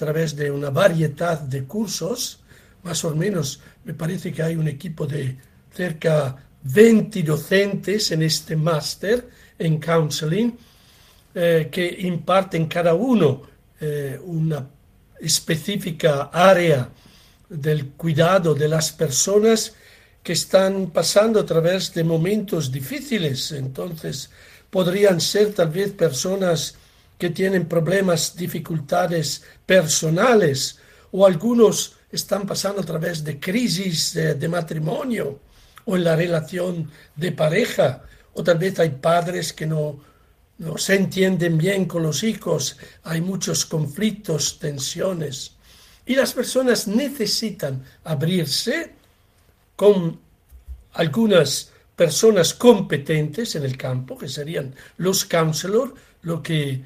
través 0.00 0.34
de 0.34 0.50
una 0.50 0.70
variedad 0.70 1.38
de 1.38 1.64
cursos, 1.64 2.40
más 2.82 3.04
o 3.04 3.14
menos 3.14 3.60
me 3.84 3.92
parece 3.92 4.32
que 4.32 4.42
hay 4.42 4.56
un 4.56 4.66
equipo 4.66 5.06
de 5.06 5.36
cerca 5.74 6.36
20 6.62 7.22
docentes 7.22 8.10
en 8.10 8.22
este 8.22 8.56
máster 8.56 9.28
en 9.58 9.78
counseling 9.78 10.56
eh, 11.34 11.68
que 11.70 11.86
imparten 12.00 12.64
cada 12.66 12.94
uno 12.94 13.42
eh, 13.78 14.18
una 14.24 14.66
específica 15.20 16.30
área 16.32 16.88
del 17.50 17.88
cuidado 17.88 18.54
de 18.54 18.68
las 18.68 18.92
personas 18.92 19.74
que 20.22 20.32
están 20.32 20.92
pasando 20.92 21.40
a 21.40 21.44
través 21.44 21.92
de 21.92 22.04
momentos 22.04 22.72
difíciles. 22.72 23.52
Entonces, 23.52 24.30
podrían 24.70 25.20
ser 25.20 25.52
tal 25.52 25.68
vez 25.68 25.92
personas 25.92 26.74
que 27.20 27.30
tienen 27.30 27.68
problemas, 27.68 28.34
dificultades 28.34 29.42
personales, 29.66 30.78
o 31.12 31.26
algunos 31.26 31.96
están 32.10 32.46
pasando 32.46 32.80
a 32.80 32.84
través 32.84 33.22
de 33.22 33.38
crisis 33.38 34.14
de, 34.14 34.48
matrimonio 34.48 35.38
o 35.84 35.96
en 35.96 36.04
la 36.04 36.16
relación 36.16 36.90
de 37.14 37.32
pareja, 37.32 38.02
o 38.32 38.42
tal 38.42 38.56
vez 38.56 38.78
hay 38.80 38.90
padres 38.90 39.52
que 39.52 39.66
no, 39.66 40.00
no 40.58 40.78
se 40.78 40.94
entienden 40.94 41.58
bien 41.58 41.84
con 41.84 42.02
los 42.02 42.22
hijos, 42.22 42.78
hay 43.02 43.20
muchos 43.20 43.66
conflictos, 43.66 44.58
tensiones, 44.58 45.52
y 46.06 46.14
las 46.14 46.32
personas 46.32 46.88
necesitan 46.88 47.84
abrirse 48.02 48.94
con 49.76 50.18
algunas 50.94 51.70
personas 51.94 52.54
competentes 52.54 53.56
en 53.56 53.64
el 53.64 53.76
campo, 53.76 54.16
que 54.16 54.28
serían 54.28 54.74
los 54.96 55.26
counselors, 55.26 55.92
lo 56.22 56.42
que 56.42 56.82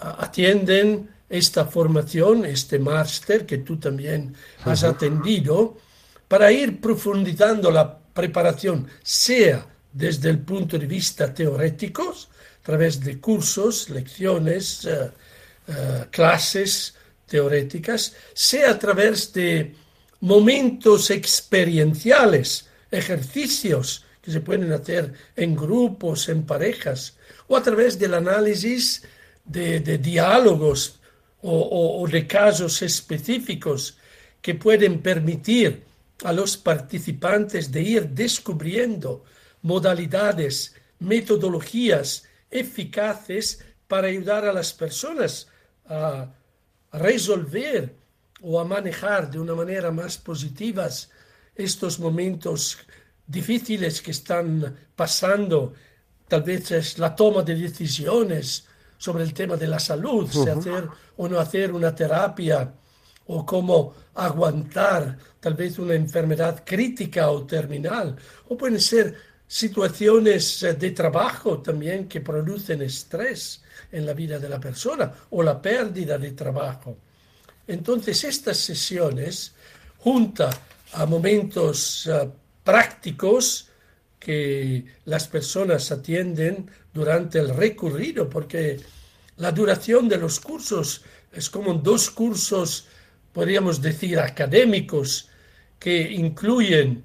atienden 0.00 1.08
esta 1.28 1.64
formación, 1.66 2.44
este 2.44 2.78
máster 2.78 3.46
que 3.46 3.58
tú 3.58 3.78
también 3.78 4.34
has 4.64 4.82
atendido, 4.82 5.76
para 6.26 6.50
ir 6.50 6.80
profundizando 6.80 7.70
la 7.70 7.98
preparación, 7.98 8.86
sea 9.02 9.66
desde 9.92 10.30
el 10.30 10.38
punto 10.40 10.78
de 10.78 10.86
vista 10.86 11.32
teórico, 11.32 12.10
a 12.12 12.62
través 12.62 13.00
de 13.00 13.20
cursos, 13.20 13.90
lecciones, 13.90 14.84
eh, 14.84 15.10
eh, 15.68 16.04
clases 16.10 16.94
teóricas, 17.26 18.14
sea 18.32 18.72
a 18.72 18.78
través 18.78 19.32
de 19.32 19.74
momentos 20.20 21.10
experienciales, 21.10 22.68
ejercicios 22.90 24.00
que 24.00 24.10
que 24.22 24.30
se 24.30 24.40
pueden 24.40 24.72
hacer 24.72 25.12
en 25.36 25.56
grupos, 25.56 26.28
en 26.28 26.44
parejas, 26.44 27.16
o 27.48 27.56
a 27.56 27.62
través 27.62 27.98
del 27.98 28.14
análisis 28.14 29.02
de, 29.50 29.98
diálogos 29.98 31.00
o, 31.42 32.06
de 32.10 32.26
casos 32.26 32.82
específicos 32.82 33.96
que 34.40 34.54
pueden 34.54 35.00
permitir 35.00 35.82
a 36.24 36.32
los 36.32 36.56
participantes 36.56 37.72
de 37.72 37.82
ir 37.82 38.08
descubriendo 38.10 39.24
modalidades, 39.62 40.74
metodologías 40.98 42.24
eficaces 42.50 43.64
para 43.88 44.08
ayudar 44.08 44.44
a 44.44 44.52
las 44.52 44.72
personas 44.72 45.48
a, 45.86 46.28
resolver 46.92 47.94
o 48.42 48.58
a 48.58 48.64
manejar 48.64 49.30
de 49.30 49.38
una 49.38 49.54
manera 49.54 49.92
más 49.92 50.18
positiva 50.18 50.88
estos 51.54 52.00
momentos 52.00 52.78
difíciles 53.26 54.02
que 54.02 54.10
están 54.10 54.76
pasando. 54.96 55.74
Tal 56.26 56.42
vez 56.42 56.72
es 56.72 56.98
la 56.98 57.14
toma 57.14 57.42
de 57.42 57.54
decisiones 57.54 58.66
sobre 59.00 59.24
el 59.24 59.32
tema 59.32 59.56
de 59.56 59.66
la 59.66 59.80
salud, 59.80 60.30
si 60.30 60.46
hacer 60.46 60.86
o 61.16 61.26
no 61.26 61.40
hacer 61.40 61.72
una 61.72 61.94
terapia 61.94 62.70
o 63.28 63.46
cómo 63.46 63.94
aguantar 64.14 65.16
tal 65.40 65.54
vez 65.54 65.78
una 65.78 65.94
enfermedad 65.94 66.62
crítica 66.66 67.30
o 67.30 67.46
terminal. 67.46 68.14
O 68.48 68.58
pueden 68.58 68.78
ser 68.78 69.16
situaciones 69.46 70.62
eh, 70.64 70.74
de 70.74 70.90
trabajo 70.90 71.62
también 71.62 72.08
que 72.08 72.20
producen 72.20 72.82
estrés 72.82 73.62
en 73.90 74.04
la 74.04 74.12
vida 74.12 74.38
de 74.38 74.50
la 74.50 74.60
persona 74.60 75.10
o 75.30 75.42
la 75.42 75.62
pérdida 75.62 76.18
de 76.18 76.32
trabajo. 76.32 76.98
Entonces 77.66 78.22
estas 78.24 78.58
sesiones, 78.58 79.54
junta 79.96 80.50
a 80.92 81.06
momentos 81.06 82.06
eh, 82.06 82.28
prácticos 82.62 83.66
que 84.18 84.84
las 85.06 85.26
personas 85.26 85.90
atienden 85.90 86.70
durante 86.92 87.38
el 87.38 87.54
recorrido, 87.54 88.28
porque 88.28 88.80
la 89.36 89.52
duración 89.52 90.08
de 90.08 90.18
los 90.18 90.40
cursos 90.40 91.02
es 91.32 91.48
como 91.48 91.74
dos 91.74 92.10
cursos 92.10 92.86
podríamos 93.32 93.80
decir, 93.80 94.18
académicos 94.18 95.28
que 95.78 96.12
incluyen 96.12 97.04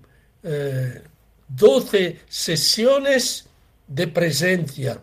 12 1.47 2.05
eh, 2.05 2.19
sesiones 2.27 3.47
de 3.87 4.07
presencia 4.07 5.01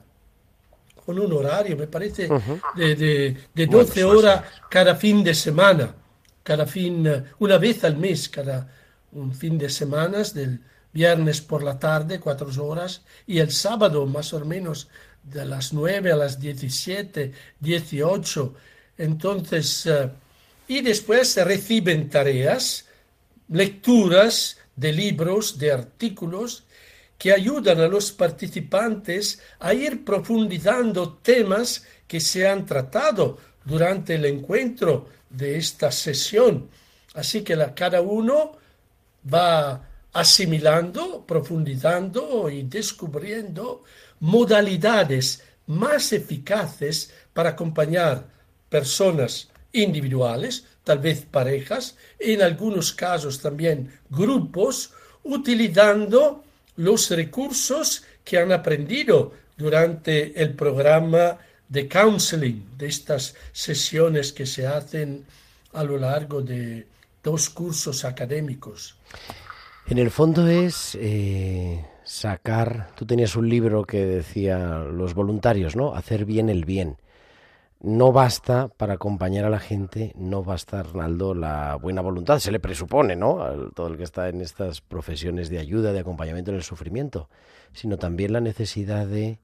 con 1.04 1.18
un 1.18 1.32
horario, 1.32 1.76
me 1.76 1.88
parece, 1.88 2.28
de, 2.76 3.36
de, 3.54 3.66
12 3.66 3.66
pues 3.66 4.04
horas 4.04 4.44
cada 4.70 4.94
fin 4.94 5.24
de 5.24 5.34
semana, 5.34 5.94
cada 6.44 6.64
fin, 6.64 7.24
una 7.40 7.58
vez 7.58 7.82
al 7.82 7.96
mes, 7.96 8.28
cada 8.28 8.68
un 9.12 9.34
fin 9.34 9.58
de 9.58 9.68
semana, 9.68 10.22
del 10.22 10.60
viernes 10.92 11.40
por 11.40 11.62
la 11.62 11.78
tarde, 11.78 12.20
cuatro 12.20 12.48
horas, 12.64 13.02
y 13.26 13.38
el 13.38 13.50
sábado 13.50 14.06
más 14.06 14.32
o 14.32 14.44
menos 14.44 14.88
de 15.22 15.44
las 15.44 15.72
9 15.72 16.12
a 16.12 16.16
las 16.16 16.40
17, 16.40 17.32
18. 17.60 18.54
Entonces, 18.98 19.86
eh, 19.86 20.10
y 20.68 20.80
después 20.80 21.36
reciben 21.36 22.08
tareas, 22.08 22.86
lecturas 23.48 24.58
de 24.76 24.92
libros, 24.92 25.58
de 25.58 25.72
artículos, 25.72 26.64
que 27.18 27.32
ayudan 27.32 27.80
a 27.80 27.86
los 27.86 28.10
participantes 28.10 29.40
a 29.60 29.74
ir 29.74 30.04
profundizando 30.04 31.14
temas 31.22 31.84
que 32.08 32.18
se 32.18 32.48
han 32.48 32.66
tratado 32.66 33.38
durante 33.64 34.16
el 34.16 34.24
encuentro 34.24 35.08
de 35.30 35.56
esta 35.56 35.92
sesión. 35.92 36.68
Así 37.14 37.42
que 37.42 37.56
cada 37.76 38.00
uno 38.00 38.58
va 39.32 39.88
asimilando, 40.12 41.24
profundizando 41.26 42.50
y 42.50 42.62
descubriendo 42.62 43.84
modalidades 44.20 45.42
más 45.66 46.12
eficaces 46.12 47.12
para 47.32 47.50
acompañar 47.50 48.26
personas 48.68 49.48
individuales, 49.72 50.64
tal 50.84 50.98
vez 50.98 51.22
parejas, 51.22 51.96
en 52.18 52.42
algunos 52.42 52.92
casos 52.92 53.40
también 53.40 53.90
grupos, 54.10 54.92
utilizando 55.24 56.44
los 56.76 57.10
recursos 57.10 58.02
que 58.24 58.38
han 58.38 58.52
aprendido 58.52 59.32
durante 59.56 60.40
el 60.40 60.54
programa 60.54 61.38
de 61.68 61.88
counseling, 61.88 62.76
de 62.76 62.86
estas 62.86 63.34
sesiones 63.52 64.32
que 64.32 64.46
se 64.46 64.66
hacen 64.66 65.24
a 65.72 65.84
lo 65.84 65.96
largo 65.98 66.42
de 66.42 66.86
dos 67.22 67.48
cursos 67.48 68.04
académicos. 68.04 68.96
En 69.86 69.98
el 69.98 70.10
fondo 70.10 70.46
es 70.46 70.96
eh, 71.00 71.84
sacar, 72.04 72.88
tú 72.94 73.04
tenías 73.04 73.36
un 73.36 73.48
libro 73.48 73.84
que 73.84 74.06
decía 74.06 74.78
los 74.78 75.14
voluntarios, 75.14 75.76
¿no? 75.76 75.94
Hacer 75.94 76.24
bien 76.24 76.48
el 76.48 76.64
bien 76.64 76.96
no 77.82 78.12
basta 78.12 78.68
para 78.68 78.94
acompañar 78.94 79.44
a 79.44 79.50
la 79.50 79.58
gente, 79.58 80.12
no 80.16 80.44
basta, 80.44 80.78
Arnaldo, 80.78 81.34
la 81.34 81.74
buena 81.74 82.00
voluntad, 82.00 82.38
se 82.38 82.52
le 82.52 82.60
presupone, 82.60 83.16
¿no? 83.16 83.42
A 83.42 83.56
todo 83.74 83.88
el 83.88 83.96
que 83.96 84.04
está 84.04 84.28
en 84.28 84.40
estas 84.40 84.80
profesiones 84.80 85.50
de 85.50 85.58
ayuda, 85.58 85.92
de 85.92 85.98
acompañamiento 85.98 86.52
en 86.52 86.58
el 86.58 86.62
sufrimiento, 86.62 87.28
sino 87.72 87.98
también 87.98 88.32
la 88.32 88.40
necesidad 88.40 89.06
de 89.06 89.40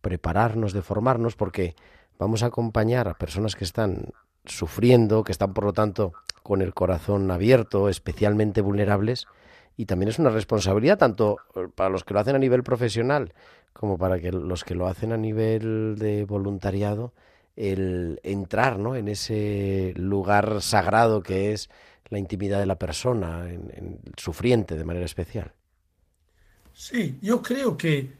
prepararnos, 0.00 0.72
de 0.72 0.82
formarnos, 0.82 1.34
porque 1.34 1.74
vamos 2.16 2.44
a 2.44 2.46
acompañar 2.46 3.08
a 3.08 3.14
personas 3.14 3.56
que 3.56 3.64
están 3.64 4.10
sufriendo, 4.44 5.24
que 5.24 5.32
están, 5.32 5.52
por 5.52 5.64
lo 5.64 5.72
tanto, 5.72 6.12
con 6.44 6.62
el 6.62 6.74
corazón 6.74 7.28
abierto, 7.32 7.88
especialmente 7.88 8.60
vulnerables, 8.60 9.26
y 9.80 9.86
también 9.86 10.10
es 10.10 10.18
una 10.18 10.28
responsabilidad 10.28 10.98
tanto 10.98 11.38
para 11.74 11.88
los 11.88 12.04
que 12.04 12.12
lo 12.12 12.20
hacen 12.20 12.36
a 12.36 12.38
nivel 12.38 12.62
profesional 12.62 13.32
como 13.72 13.96
para 13.96 14.18
los 14.18 14.62
que 14.62 14.74
lo 14.74 14.86
hacen 14.86 15.10
a 15.10 15.16
nivel 15.16 15.96
de 15.98 16.26
voluntariado, 16.26 17.14
el 17.56 18.20
entrar 18.22 18.78
¿no? 18.78 18.94
en 18.94 19.08
ese 19.08 19.94
lugar 19.96 20.60
sagrado 20.60 21.22
que 21.22 21.52
es 21.52 21.70
la 22.10 22.18
intimidad 22.18 22.60
de 22.60 22.66
la 22.66 22.78
persona, 22.78 23.48
en, 23.48 24.00
sufriente 24.18 24.76
de 24.76 24.84
manera 24.84 25.06
especial. 25.06 25.50
Sí, 26.74 27.16
yo 27.22 27.40
creo 27.40 27.74
que 27.78 28.12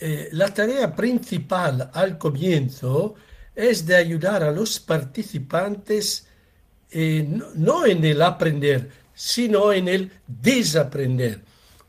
eh, 0.00 0.30
la 0.32 0.52
tarea 0.52 0.96
principal 0.96 1.90
al 1.92 2.18
comienzo 2.18 3.14
es 3.54 3.86
de 3.86 3.94
ayudar 3.94 4.42
a 4.42 4.50
los 4.50 4.80
participantes 4.80 6.26
eh, 6.90 7.24
no 7.54 7.86
en 7.86 8.04
el 8.04 8.20
aprender, 8.20 9.03
sino 9.14 9.72
en 9.72 9.88
el 9.88 10.12
desaprender 10.26 11.40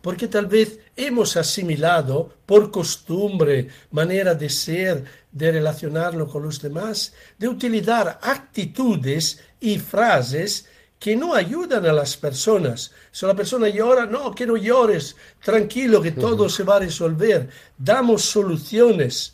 porque 0.05 0.27
tal 0.27 0.45
vez 0.45 0.77
hemos 0.95 1.35
asimilado 1.35 2.31
por 2.45 2.69
costumbre, 2.69 3.69
manera 3.89 4.35
de 4.35 4.51
ser, 4.51 5.03
de 5.31 5.51
relacionarlo 5.51 6.27
con 6.27 6.43
los 6.43 6.61
demás, 6.61 7.11
de 7.39 7.47
utilizar 7.47 8.19
actitudes 8.21 9.39
y 9.59 9.79
frases 9.79 10.67
que 10.99 11.15
no 11.15 11.33
ayudan 11.33 11.87
a 11.87 11.91
las 11.91 12.15
personas. 12.17 12.91
Si 13.11 13.25
la 13.25 13.33
persona 13.33 13.67
llora, 13.67 14.05
no, 14.05 14.35
que 14.35 14.45
no 14.45 14.57
llores, 14.57 15.15
tranquilo, 15.43 16.03
que 16.03 16.11
todo 16.11 16.49
se 16.49 16.61
va 16.61 16.75
a 16.75 16.81
resolver. 16.81 17.49
Damos 17.75 18.21
soluciones. 18.21 19.33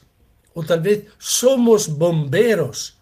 O 0.54 0.63
tal 0.63 0.80
vez 0.80 1.04
somos 1.17 1.89
bomberos 1.89 2.97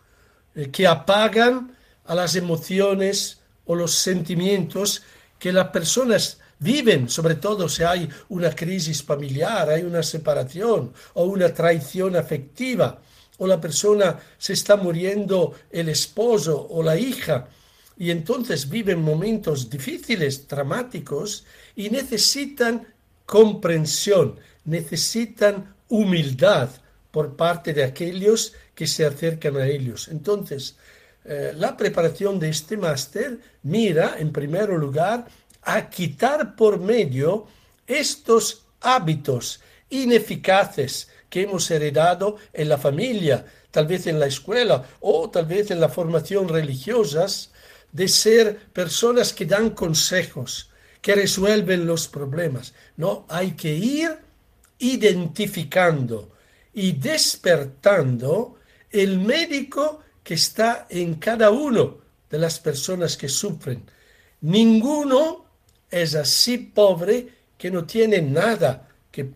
eh, 0.56 0.72
que 0.72 0.88
apagan 0.88 1.78
a 2.04 2.16
las 2.16 2.36
emociones 2.36 3.39
o 3.70 3.76
los 3.76 3.94
sentimientos 3.94 5.04
que 5.38 5.54
las 5.54 5.68
personas 5.68 6.40
viven, 6.58 7.08
sobre 7.08 7.36
todo 7.36 7.70
si 7.70 7.84
hay 7.84 8.10
una 8.30 8.50
crisis 8.50 9.04
familiar, 9.04 9.70
hay 9.70 9.84
una 9.84 10.02
separación 10.02 10.92
o 11.14 11.26
una 11.26 11.54
traición 11.54 12.16
afectiva, 12.16 13.00
o 13.38 13.46
la 13.46 13.62
persona 13.62 14.18
se 14.40 14.54
está 14.54 14.76
muriendo 14.76 15.54
el 15.70 15.88
esposo 15.90 16.68
o 16.72 16.82
la 16.82 16.98
hija, 16.98 17.48
y 17.96 18.10
entonces 18.10 18.68
viven 18.68 19.04
momentos 19.04 19.70
difíciles, 19.70 20.48
dramáticos, 20.48 21.46
y 21.76 21.92
necesitan 21.92 22.88
comprensión, 23.28 24.40
necesitan 24.66 25.76
humildad 25.90 26.70
por 27.12 27.36
parte 27.36 27.74
de 27.74 27.84
aquellos 27.84 28.54
que 28.74 28.88
se 28.88 29.06
acercan 29.06 29.58
a 29.58 29.68
ellos. 29.68 30.08
Entonces, 30.08 30.76
eh, 31.26 31.54
la 31.56 31.76
preparación 31.76 32.40
de 32.40 32.50
este 32.50 32.78
máster 32.78 33.40
mira, 33.64 34.16
en 34.18 34.32
primer 34.32 34.70
lugar, 34.70 35.28
a 35.62 35.90
quitar 35.90 36.56
por 36.56 36.80
medio 36.80 37.48
estos 37.86 38.64
hábitos 38.82 39.62
ineficaces 39.90 41.10
que 41.30 41.42
hemos 41.42 41.70
heredado 41.70 42.38
en 42.54 42.70
la 42.70 42.78
familia, 42.78 43.46
tal 43.72 43.88
vez 43.88 44.08
en 44.08 44.20
la 44.20 44.28
escuela 44.28 44.84
o 45.00 45.30
tal 45.30 45.46
vez 45.46 45.72
en 45.72 45.80
la 45.80 45.90
formación 45.90 46.48
religiosa, 46.48 47.28
de 47.92 48.08
ser 48.08 48.58
personas 48.74 49.34
que 49.34 49.46
dan 49.46 49.72
consejos, 49.72 50.70
que 51.02 51.16
resuelven 51.16 51.86
los 51.86 52.08
problemas. 52.08 52.74
No, 52.98 53.26
hay 53.30 53.52
que 53.52 53.74
ir 53.74 54.18
identificando 54.80 56.32
y 56.74 56.94
despertando 56.94 58.58
el 58.92 59.20
médico 59.20 60.02
que 60.30 60.36
está 60.36 60.86
en 60.92 61.16
cada 61.16 61.50
uno 61.50 61.98
de 62.30 62.38
las 62.38 62.60
personas 62.60 63.18
que 63.18 63.28
sufren. 63.28 63.84
Ninguno 64.42 65.46
es 65.90 66.14
así 66.14 66.60
pobre 66.60 67.28
que 67.58 67.72
no 67.72 67.84
tiene 67.84 68.22
nada 68.22 68.88
que 69.12 69.28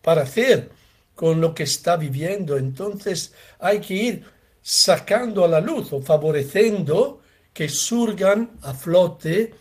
para 0.00 0.22
hacer 0.22 0.70
con 1.14 1.42
lo 1.42 1.54
que 1.54 1.64
está 1.64 1.98
viviendo. 1.98 2.56
Entonces 2.56 3.34
hay 3.58 3.80
que 3.80 3.92
ir 3.92 4.24
sacando 4.62 5.44
a 5.44 5.48
la 5.48 5.60
luz 5.60 5.92
o 5.92 6.00
favoreciendo 6.00 7.20
que 7.52 7.68
surgan 7.68 8.52
a 8.62 8.72
flote 8.72 9.52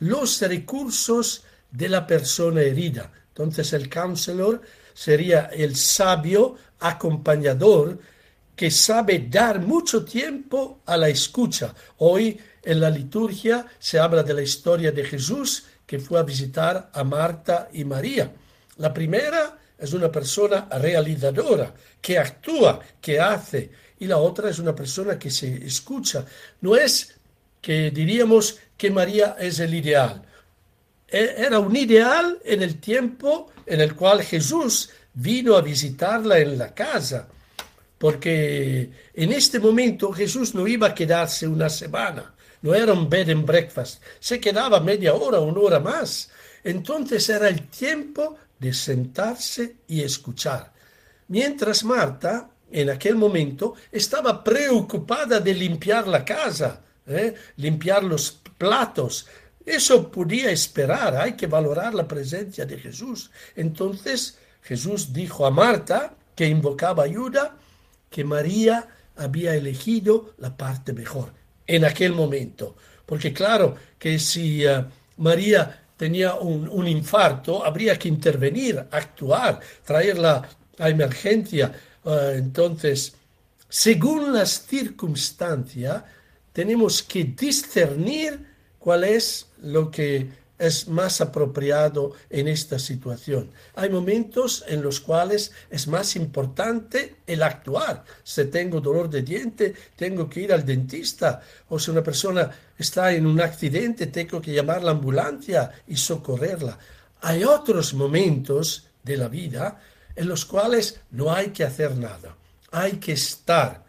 los 0.00 0.42
recursos 0.42 1.44
de 1.70 1.88
la 1.88 2.06
persona 2.06 2.60
herida. 2.60 3.10
Entonces 3.28 3.72
el 3.72 3.88
counselor 3.88 4.60
sería 4.92 5.46
el 5.46 5.76
sabio 5.76 6.56
acompañador 6.80 7.98
que 8.56 8.70
sabe 8.70 9.26
dar 9.30 9.60
mucho 9.60 10.04
tiempo 10.04 10.80
a 10.86 10.96
la 10.96 11.08
escucha. 11.08 11.74
Hoy 11.98 12.40
en 12.62 12.80
la 12.80 12.90
liturgia 12.90 13.66
se 13.78 13.98
habla 13.98 14.22
de 14.22 14.34
la 14.34 14.42
historia 14.42 14.90
de 14.90 15.04
Jesús 15.04 15.64
que 15.86 15.98
fue 16.00 16.18
a 16.18 16.24
visitar 16.24 16.90
a 16.92 17.04
Marta 17.04 17.68
y 17.72 17.84
María. 17.84 18.32
La 18.78 18.92
primera 18.92 19.58
es 19.78 19.92
una 19.92 20.10
persona 20.10 20.68
realizadora, 20.70 21.72
que 22.00 22.18
actúa, 22.18 22.80
que 23.00 23.20
hace, 23.20 23.70
y 23.98 24.06
la 24.06 24.18
otra 24.18 24.50
es 24.50 24.58
una 24.58 24.74
persona 24.74 25.18
que 25.18 25.30
se 25.30 25.64
escucha. 25.64 26.24
No 26.62 26.74
es 26.76 27.14
que 27.60 27.90
diríamos 27.90 28.58
que 28.76 28.90
María 28.90 29.36
es 29.38 29.60
el 29.60 29.74
ideal. 29.74 30.22
E, 31.08 31.34
era 31.38 31.58
un 31.58 31.76
ideal 31.76 32.38
en 32.44 32.62
el 32.62 32.80
tiempo 32.80 33.52
en 33.66 33.80
el 33.80 33.94
cual 33.94 34.22
Jesús 34.22 34.90
vino 35.14 35.56
a 35.56 35.62
visitarla 35.62 36.38
en 36.38 36.58
la 36.58 36.74
casa, 36.74 37.28
porque 37.98 38.90
en 39.14 39.32
este 39.32 39.58
momento 39.58 40.12
Jesús 40.12 40.54
no 40.54 40.66
iba 40.66 40.88
a 40.88 40.94
quedarse 40.94 41.46
una 41.46 41.68
semana, 41.68 42.34
no 42.62 42.74
era 42.74 42.92
un 42.92 43.08
bed 43.08 43.30
and 43.30 43.46
breakfast, 43.46 44.02
se 44.20 44.40
quedaba 44.40 44.80
media 44.80 45.14
hora, 45.14 45.40
una 45.40 45.60
hora 45.60 45.80
más. 45.80 46.30
Entonces 46.64 47.28
era 47.28 47.48
el 47.48 47.68
tiempo 47.68 48.36
de 48.58 48.74
sentarse 48.74 49.76
y 49.86 50.02
escuchar. 50.02 50.72
Mientras 51.28 51.84
Marta, 51.84 52.50
en 52.70 52.90
aquel 52.90 53.14
momento, 53.16 53.74
estaba 53.92 54.42
preocupada 54.42 55.40
de 55.40 55.54
limpiar 55.54 56.08
la 56.08 56.24
casa, 56.24 56.82
¿eh? 57.06 57.34
limpiar 57.56 58.02
los 58.02 58.32
platos. 58.58 59.26
Eso 59.64 60.10
podía 60.10 60.50
esperar, 60.50 61.16
hay 61.16 61.34
que 61.34 61.46
valorar 61.46 61.94
la 61.94 62.06
presencia 62.06 62.66
de 62.66 62.78
Jesús. 62.78 63.30
Entonces 63.54 64.38
Jesús 64.62 65.12
dijo 65.12 65.46
a 65.46 65.50
Marta, 65.50 66.14
que 66.34 66.46
invocaba 66.46 67.04
ayuda, 67.04 67.56
que 68.10 68.24
María 68.24 68.88
había 69.16 69.54
elegido 69.54 70.34
la 70.38 70.56
parte 70.56 70.92
mejor 70.92 71.32
en 71.66 71.84
aquel 71.84 72.12
momento. 72.12 72.76
Porque 73.04 73.32
claro 73.32 73.76
que 73.98 74.18
si 74.18 74.64
eh, 74.64 74.84
María 75.18 75.84
tenía 75.96 76.34
un, 76.34 76.86
infarto, 76.86 77.64
habría 77.64 77.98
que 77.98 78.08
intervenir, 78.08 78.78
actuar, 78.90 79.60
traerla 79.84 80.46
a 80.78 80.88
emergencia. 80.88 81.72
Eh, 82.04 82.34
entonces, 82.36 83.14
según 83.68 84.32
las 84.32 84.66
circunstancias, 84.66 86.02
tenemos 86.52 87.02
que 87.02 87.24
discernir 87.24 88.46
cuál 88.78 89.04
es 89.04 89.46
lo 89.62 89.90
que 89.90 90.28
es 90.58 90.88
más 90.88 91.20
apropiado 91.20 92.12
en 92.30 92.48
esta 92.48 92.78
situación. 92.78 93.50
Hay 93.74 93.90
momentos 93.90 94.64
en 94.66 94.82
los 94.82 95.00
cuales 95.00 95.52
es 95.70 95.86
más 95.86 96.16
importante 96.16 97.16
el 97.26 97.42
actuar. 97.42 98.04
Si 98.24 98.44
tengo 98.46 98.80
dolor 98.80 99.10
de 99.10 99.22
diente, 99.22 99.74
tengo 99.96 100.28
que 100.28 100.40
ir 100.40 100.52
al 100.52 100.64
dentista. 100.64 101.42
O 101.68 101.78
si 101.78 101.90
una 101.90 102.02
persona 102.02 102.50
está 102.78 103.12
en 103.12 103.26
un 103.26 103.40
accidente, 103.40 104.06
tengo 104.06 104.40
que 104.40 104.52
llamar 104.52 104.82
la 104.82 104.92
ambulancia 104.92 105.70
y 105.86 105.96
socorrerla. 105.96 106.78
Hay 107.20 107.44
otros 107.44 107.94
momentos 107.94 108.88
de 109.02 109.16
la 109.16 109.28
vida 109.28 109.80
en 110.14 110.28
los 110.28 110.44
cuales 110.44 111.00
no 111.10 111.32
hay 111.32 111.48
que 111.48 111.64
hacer 111.64 111.96
nada. 111.96 112.36
Hay 112.72 112.92
que 112.92 113.12
estar 113.12 113.84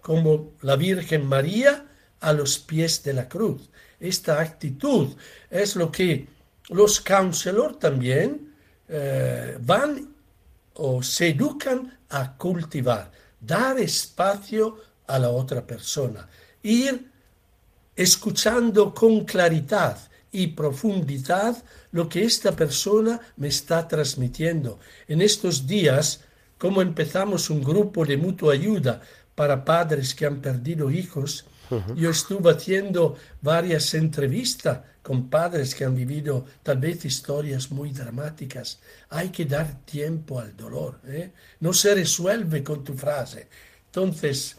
como 0.00 0.52
la 0.62 0.76
Virgen 0.76 1.26
María 1.26 1.86
a 2.20 2.32
los 2.32 2.58
pies 2.58 3.02
de 3.02 3.14
la 3.14 3.28
cruz 3.28 3.70
esta 4.00 4.40
actitud. 4.40 5.08
Es 5.50 5.76
lo 5.76 5.92
que 5.92 6.26
los 6.70 7.00
counselors 7.00 7.78
también 7.78 8.54
eh, 8.88 9.58
van 9.60 10.08
o 10.74 11.02
se 11.02 11.28
educan 11.28 11.98
a 12.08 12.36
cultivar, 12.36 13.10
dar 13.40 13.78
espacio 13.78 14.78
a 15.06 15.18
la 15.18 15.30
otra 15.30 15.66
persona, 15.66 16.28
ir 16.62 17.10
escuchando 17.94 18.94
con 18.94 19.24
claridad 19.24 19.98
y 20.32 20.48
profundidad 20.48 21.62
lo 21.92 22.08
que 22.08 22.24
esta 22.24 22.52
persona 22.52 23.20
me 23.36 23.48
está 23.48 23.86
transmitiendo. 23.86 24.78
En 25.08 25.20
estos 25.20 25.66
días, 25.66 26.20
como 26.56 26.82
empezamos 26.82 27.50
un 27.50 27.62
grupo 27.62 28.04
de 28.04 28.16
mutua 28.16 28.54
ayuda 28.54 29.02
para 29.34 29.64
padres 29.64 30.14
que 30.14 30.26
han 30.26 30.40
perdido 30.40 30.90
hijos, 30.90 31.44
yo 31.94 32.10
estuve 32.10 32.50
haciendo 32.50 33.16
varias 33.40 33.94
entrevistas 33.94 34.80
con 35.02 35.28
padres 35.28 35.74
que 35.74 35.84
han 35.84 35.94
vivido 35.94 36.44
tal 36.62 36.78
vez 36.78 37.04
historias 37.04 37.70
muy 37.70 37.90
dramáticas. 37.90 38.80
Hay 39.08 39.30
que 39.30 39.44
dar 39.44 39.80
tiempo 39.84 40.38
al 40.38 40.56
dolor. 40.56 41.00
¿eh? 41.06 41.30
No 41.60 41.72
se 41.72 41.94
resuelve 41.94 42.62
con 42.62 42.84
tu 42.84 42.94
frase. 42.94 43.48
Entonces, 43.86 44.56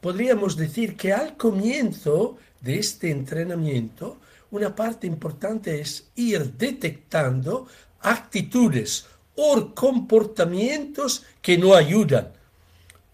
podríamos 0.00 0.56
decir 0.56 0.96
que 0.96 1.12
al 1.12 1.36
comienzo 1.36 2.36
de 2.60 2.78
este 2.78 3.10
entrenamiento, 3.10 4.18
una 4.50 4.74
parte 4.74 5.06
importante 5.06 5.80
es 5.80 6.08
ir 6.16 6.52
detectando 6.54 7.66
actitudes 8.00 9.06
o 9.36 9.74
comportamientos 9.74 11.24
que 11.40 11.56
no 11.56 11.74
ayudan 11.74 12.32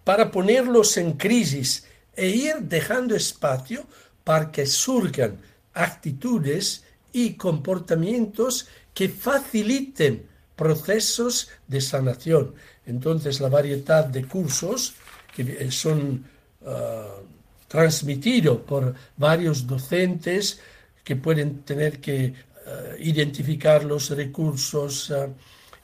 para 0.05 0.31
ponerlos 0.31 0.97
en 0.97 1.15
crisis 1.15 1.87
e 2.17 2.29
ir 2.29 2.57
dejando 2.63 3.15
espacio 3.15 3.87
para 4.23 4.51
que 4.51 4.67
surjan 4.67 5.39
actitudes 5.73 6.85
y 7.13 7.35
comportamientos 7.35 8.69
que 8.93 9.09
faciliten 9.09 10.27
procesos 10.57 11.49
de 11.67 11.81
sanación. 11.81 12.55
Entonces, 12.87 13.41
la 13.41 13.49
variedad 13.49 14.05
de 14.05 14.25
cursos 14.25 14.95
que 15.35 15.71
son 15.71 16.25
ah, 16.65 17.17
transmitidos 17.69 18.61
por 18.61 18.95
varios 19.17 19.67
docentes 19.67 20.61
que 21.03 21.17
pueden 21.17 21.63
tener 21.63 22.01
que 22.01 22.35
ah, 22.67 22.95
identificar 22.99 23.85
los 23.85 24.11
recursos, 24.11 25.11
ah, 25.11 25.29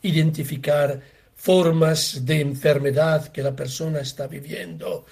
identificar 0.03 1.01
formas 1.35 2.25
de 2.25 2.40
enfermedad 2.40 3.29
que 3.29 3.43
la 3.43 3.57
persona 3.57 4.01
está 4.01 4.27
viviendo, 4.27 5.07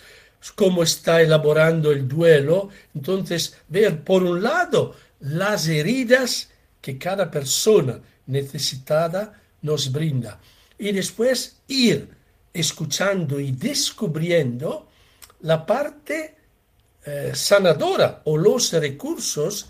cómo 0.55 0.83
está 0.83 1.21
elaborando 1.21 1.91
el 1.91 2.07
duelo, 2.07 2.69
entonces 2.95 3.57
ver 3.69 4.03
por 4.03 4.23
un 4.23 4.43
lado 4.43 4.95
las 5.21 5.69
heridas 5.69 6.51
que 6.81 6.99
cada 6.99 7.31
persona 7.31 8.01
necesitada 8.27 9.41
nos 9.63 9.91
brinda. 9.91 10.41
Y 10.79 10.93
después 10.93 11.57
ir 11.67 12.09
escuchando 12.53 13.41
y 13.41 13.53
descubriendo 13.53 14.89
la 15.41 15.65
parte 15.65 16.37
eh, 17.05 17.33
sanadora 17.35 18.23
o 18.25 18.37
los 18.37 18.73
recursos 18.73 19.69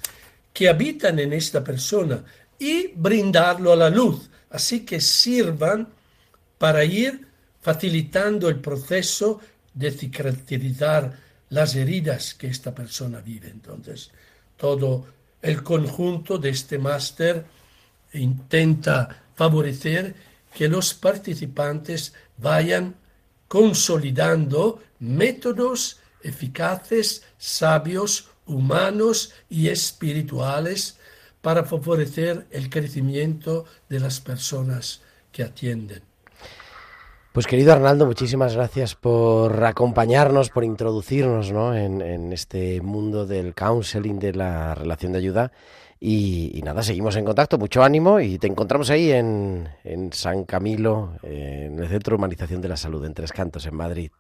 que 0.53 0.69
habitan 0.69 1.19
en 1.19 1.33
esta 1.33 1.63
persona 1.63 2.25
y 2.59 2.89
brindarlo 2.89 3.73
a 3.73 3.77
la 3.77 3.91
luz, 3.91 4.29
así 4.51 4.85
que 4.85 5.01
sirvan 5.01 5.89
para 6.59 6.85
ir 6.85 7.27
facilitando 7.61 8.49
el 8.49 8.61
proceso 8.61 9.41
de 9.79 9.93
cicatrizar 9.93 11.17
las 11.51 11.77
heridas 11.77 12.35
que 12.35 12.49
esta 12.49 12.75
persona 12.75 13.21
vive. 13.21 13.49
Entonces, 13.49 14.11
todo 14.57 15.07
el 15.41 15.63
conjunto 15.63 16.37
de 16.37 16.51
este 16.51 16.79
máster 16.79 17.45
intenta 18.13 19.23
favorecer 19.37 20.15
que 20.53 20.69
los 20.69 20.95
participantes 20.95 22.13
vayan 22.37 22.97
consolidando 23.47 24.83
métodos 24.99 26.01
eficaces, 26.23 27.23
sabios, 27.39 28.29
humanos 28.47 29.33
y 29.49 29.69
espirituales 29.69 30.99
para 31.41 31.65
favorecer 31.65 32.47
el 32.51 32.69
crecimiento 32.69 33.65
de 33.89 34.01
las 34.01 34.21
personas 34.21 35.01
que 35.31 35.45
atienden. 35.45 36.08
Pues 37.33 37.47
querido 37.47 37.73
Arnaldo, 37.73 38.07
muchísimas 38.07 38.55
gracias 38.55 38.95
por 38.95 39.63
acompañarnos, 39.63 40.49
por 40.49 40.65
introducirnos 40.65 41.51
en, 41.51 42.33
este 42.33 42.81
mundo 42.81 43.27
del 43.27 43.55
counseling, 43.55 44.19
de 44.19 44.33
la 44.33 44.75
relación 44.75 45.13
de 45.13 45.19
ayuda. 45.19 45.53
Y, 46.01 46.61
nada, 46.65 46.83
seguimos 46.83 47.17
en 47.17 47.27
contacto, 47.27 47.59
mucho 47.59 47.83
ánimo 47.83 48.19
y 48.19 48.39
te 48.39 48.47
encontramos 48.47 48.89
ahí 48.89 49.13
en, 49.13 49.69
San 50.13 50.45
Camilo, 50.45 51.19
en 51.23 51.79
el 51.79 51.89
Centro 51.89 52.13
de 52.13 52.17
Humanización 52.17 52.63
de 52.63 52.69
la 52.69 52.77
Salud, 52.77 53.05
en 53.05 53.15
Tres 53.15 53.33
Cantos, 53.33 53.67
en 53.67 53.75
Madrid. 53.75 54.11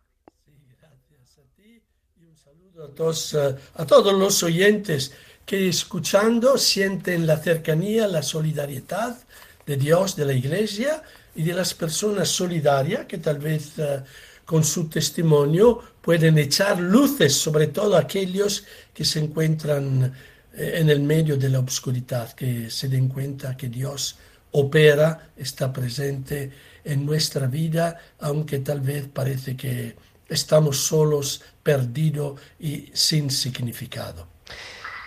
gracias 0.79 1.38
a 1.38 1.57
ti 1.57 1.81
y 2.21 2.25
un 2.25 2.37
saludo 2.37 2.85
a 2.85 2.94
todos, 2.94 3.35
eh, 3.35 3.57
a 3.75 3.87
todos 3.87 4.12
los 4.12 4.42
oyentes 4.42 5.12
que 5.47 5.68
escuchando 5.68 6.59
sienten 6.59 7.27
la 7.27 7.38
cercanía, 7.38 8.07
la 8.07 8.23
solidaridad 8.23 9.16
de 9.64 9.77
Dios, 9.77 10.14
de 10.14 10.27
la 10.27 10.35
Iglesia 10.35 11.03
y 11.38 11.44
de 11.44 11.55
las 11.55 11.72
personas 11.72 12.29
solidarias 12.29 13.07
que 13.07 13.18
tal 13.18 13.38
vez 13.38 13.79
eh, 13.79 14.03
con 14.44 14.64
su 14.64 14.88
testimonio 14.88 15.81
pueden 16.01 16.37
echar 16.37 16.81
luces 16.81 17.33
sobre 17.33 17.68
todo 17.68 17.96
aquellos 17.96 18.64
que 18.92 19.05
se 19.05 19.20
encuentran 19.20 20.12
eh, 20.53 20.72
en 20.81 20.90
el 20.90 20.98
medio 20.98 21.37
de 21.37 21.48
la 21.48 21.61
oscuridad, 21.61 22.33
que 22.33 22.68
se 22.70 22.88
den 22.88 23.07
cuenta 23.07 23.57
que 23.57 23.68
Dios 23.68 24.16
opera, 24.51 25.31
está 25.37 25.72
presente 25.72 26.51
en 26.83 27.07
nuestra 27.07 27.46
vida, 27.46 27.96
aunque 28.18 28.59
tal 28.59 28.81
vez 28.81 29.07
parece 29.07 29.57
que 29.57 29.94
estamos 30.29 30.79
solos, 30.79 31.40
perdidos 31.62 32.40
y 32.59 32.90
sin 32.92 33.31
significado. 33.31 34.27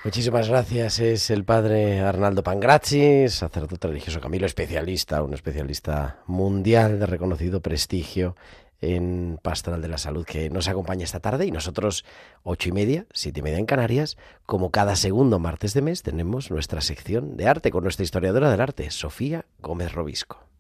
Muchísimas 0.03 0.49
gracias. 0.49 0.99
Es 0.99 1.29
el 1.29 1.45
padre 1.45 1.99
Arnaldo 1.99 2.41
Pangrazzi, 2.43 3.29
sacerdote 3.29 3.87
religioso 3.87 4.19
Camilo, 4.19 4.47
especialista, 4.47 5.21
un 5.21 5.35
especialista 5.35 6.23
mundial 6.25 6.99
de 6.99 7.05
reconocido 7.05 7.61
prestigio 7.61 8.35
en 8.81 9.37
Pastoral 9.43 9.79
de 9.79 9.87
la 9.89 9.99
Salud 9.99 10.25
que 10.25 10.49
nos 10.49 10.67
acompaña 10.67 11.03
esta 11.03 11.19
tarde 11.19 11.45
y 11.45 11.51
nosotros 11.51 12.03
ocho 12.41 12.69
y 12.69 12.71
media, 12.71 13.05
siete 13.13 13.41
y 13.41 13.43
media 13.43 13.59
en 13.59 13.67
Canarias, 13.67 14.17
como 14.47 14.71
cada 14.71 14.95
segundo 14.95 15.37
martes 15.37 15.75
de 15.75 15.83
mes 15.83 16.01
tenemos 16.01 16.49
nuestra 16.49 16.81
sección 16.81 17.37
de 17.37 17.47
arte 17.47 17.69
con 17.69 17.83
nuestra 17.83 18.03
historiadora 18.03 18.49
del 18.49 18.61
arte, 18.61 18.89
Sofía 18.89 19.45
Gómez 19.59 19.93
Robisco. 19.93 20.50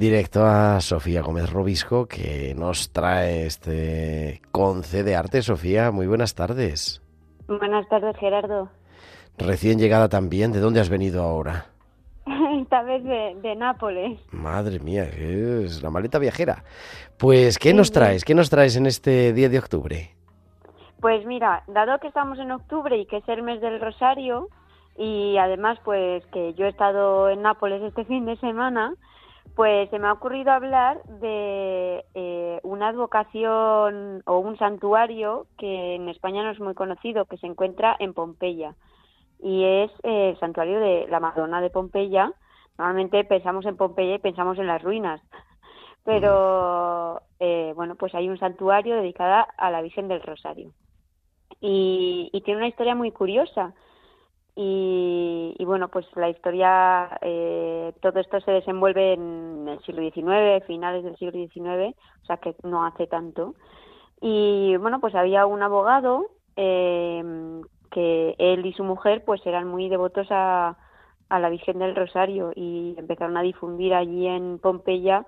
Directo 0.00 0.46
a 0.46 0.80
Sofía 0.80 1.20
Gómez 1.20 1.52
Robisco 1.52 2.06
que 2.06 2.54
nos 2.56 2.90
trae 2.90 3.44
este 3.44 4.40
conce 4.50 5.04
de 5.04 5.14
arte. 5.14 5.42
Sofía, 5.42 5.90
muy 5.90 6.06
buenas 6.06 6.34
tardes. 6.34 7.02
Buenas 7.46 7.86
tardes, 7.88 8.16
Gerardo. 8.16 8.70
Recién 9.36 9.78
llegada 9.78 10.08
también, 10.08 10.52
¿de 10.52 10.60
dónde 10.60 10.80
has 10.80 10.88
venido 10.88 11.22
ahora? 11.22 11.66
Esta 12.62 12.82
vez 12.82 13.04
de, 13.04 13.54
Nápoles. 13.56 14.18
Madre 14.32 14.80
mía, 14.80 15.04
es 15.04 15.82
la 15.82 15.90
maleta 15.90 16.18
viajera. 16.18 16.64
Pues, 17.18 17.58
¿qué 17.58 17.74
nos 17.74 17.92
traes? 17.92 18.24
¿Qué 18.24 18.34
nos 18.34 18.48
traes 18.48 18.76
en 18.76 18.86
este 18.86 19.34
día 19.34 19.50
de 19.50 19.58
octubre? 19.58 20.16
Pues 21.02 21.26
mira, 21.26 21.62
dado 21.68 21.98
que 21.98 22.08
estamos 22.08 22.38
en 22.38 22.52
octubre 22.52 22.96
y 22.96 23.04
que 23.04 23.18
es 23.18 23.28
el 23.28 23.42
mes 23.42 23.60
del 23.60 23.78
Rosario, 23.78 24.48
y 24.96 25.36
además 25.36 25.78
pues 25.84 26.24
que 26.32 26.54
yo 26.54 26.64
he 26.64 26.70
estado 26.70 27.28
en 27.28 27.42
Nápoles 27.42 27.82
este 27.82 28.04
fin 28.06 28.24
de 28.24 28.38
semana, 28.38 28.94
pues 29.54 29.90
se 29.90 29.98
me 29.98 30.08
ha 30.08 30.12
ocurrido 30.12 30.52
hablar 30.52 31.02
de 31.04 32.04
eh, 32.14 32.60
una 32.62 32.88
advocación 32.88 34.22
o 34.26 34.38
un 34.38 34.56
santuario 34.58 35.46
que 35.58 35.96
en 35.96 36.08
España 36.08 36.42
no 36.42 36.50
es 36.50 36.60
muy 36.60 36.74
conocido, 36.74 37.24
que 37.24 37.36
se 37.38 37.46
encuentra 37.46 37.96
en 37.98 38.14
Pompeya. 38.14 38.74
Y 39.38 39.64
es 39.64 39.90
eh, 40.02 40.30
el 40.30 40.40
santuario 40.40 40.80
de 40.80 41.06
la 41.08 41.20
Madonna 41.20 41.60
de 41.60 41.70
Pompeya. 41.70 42.32
Normalmente 42.78 43.24
pensamos 43.24 43.66
en 43.66 43.76
Pompeya 43.76 44.14
y 44.14 44.18
pensamos 44.18 44.58
en 44.58 44.66
las 44.66 44.82
ruinas, 44.82 45.20
pero 46.04 47.22
eh, 47.38 47.72
bueno, 47.74 47.96
pues 47.96 48.14
hay 48.14 48.28
un 48.28 48.38
santuario 48.38 48.96
dedicado 48.96 49.46
a 49.56 49.70
la 49.70 49.82
Virgen 49.82 50.08
del 50.08 50.22
Rosario. 50.22 50.72
Y, 51.60 52.30
y 52.32 52.40
tiene 52.42 52.58
una 52.58 52.68
historia 52.68 52.94
muy 52.94 53.10
curiosa 53.10 53.74
y, 54.56 55.64
bueno, 55.64 55.88
pues 55.88 56.06
la 56.16 56.28
historia, 56.28 57.18
eh, 57.22 57.92
todo 58.00 58.20
esto 58.20 58.40
se 58.40 58.50
desenvuelve 58.50 59.14
en 59.14 59.68
el 59.68 59.80
siglo 59.84 60.02
XIX, 60.02 60.66
finales 60.66 61.04
del 61.04 61.16
siglo 61.16 61.32
XIX, 61.32 61.96
o 62.22 62.26
sea 62.26 62.36
que 62.38 62.54
no 62.62 62.84
hace 62.84 63.06
tanto. 63.06 63.54
Y 64.20 64.76
bueno, 64.76 65.00
pues 65.00 65.14
había 65.14 65.46
un 65.46 65.62
abogado 65.62 66.26
eh, 66.56 67.62
que 67.90 68.34
él 68.38 68.66
y 68.66 68.72
su 68.72 68.84
mujer 68.84 69.24
pues 69.24 69.44
eran 69.46 69.66
muy 69.66 69.88
devotos 69.88 70.26
a, 70.30 70.76
a 71.28 71.38
la 71.38 71.48
Virgen 71.48 71.78
del 71.78 71.96
Rosario 71.96 72.52
y 72.54 72.94
empezaron 72.98 73.36
a 73.36 73.42
difundir 73.42 73.94
allí 73.94 74.26
en 74.26 74.58
Pompeya 74.58 75.24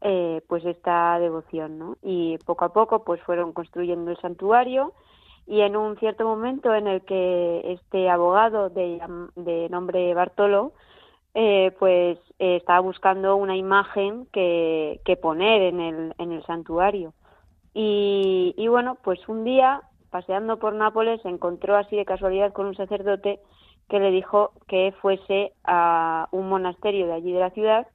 eh, 0.00 0.40
pues 0.48 0.64
esta 0.64 1.18
devoción, 1.18 1.78
¿no? 1.78 1.96
Y 2.02 2.38
poco 2.38 2.64
a 2.64 2.72
poco 2.72 3.04
pues 3.04 3.20
fueron 3.22 3.52
construyendo 3.52 4.10
el 4.10 4.16
santuario 4.18 4.94
y 5.52 5.60
en 5.60 5.76
un 5.76 5.98
cierto 5.98 6.24
momento 6.24 6.74
en 6.74 6.86
el 6.86 7.02
que 7.02 7.60
este 7.74 8.08
abogado 8.08 8.70
de, 8.70 8.98
nombre 9.68 10.14
Bartolo 10.14 10.72
eh, 11.34 11.76
pues 11.78 12.18
eh, 12.38 12.56
estaba 12.56 12.80
buscando 12.80 13.36
una 13.36 13.54
imagen 13.54 14.26
que, 14.32 15.02
que 15.04 15.18
poner 15.18 15.60
en 15.60 15.80
el, 15.80 16.14
en 16.16 16.32
el 16.32 16.42
santuario. 16.46 17.12
Y, 17.74 18.54
y, 18.56 18.68
bueno 18.68 18.96
pues 19.04 19.20
un 19.28 19.44
día 19.44 19.82
paseando 20.08 20.58
por 20.58 20.72
Nápoles 20.72 21.20
se 21.20 21.28
encontró 21.28 21.76
así 21.76 21.96
de 21.96 22.06
casualidad 22.06 22.54
con 22.54 22.64
un 22.64 22.74
sacerdote 22.74 23.38
que 23.90 24.00
le 24.00 24.10
dijo 24.10 24.52
que 24.68 24.94
fuese 25.02 25.52
a 25.64 26.28
un 26.30 26.48
monasterio 26.48 27.06
de 27.06 27.12
allí 27.12 27.30
de 27.30 27.40
la 27.40 27.50
ciudad 27.50 27.86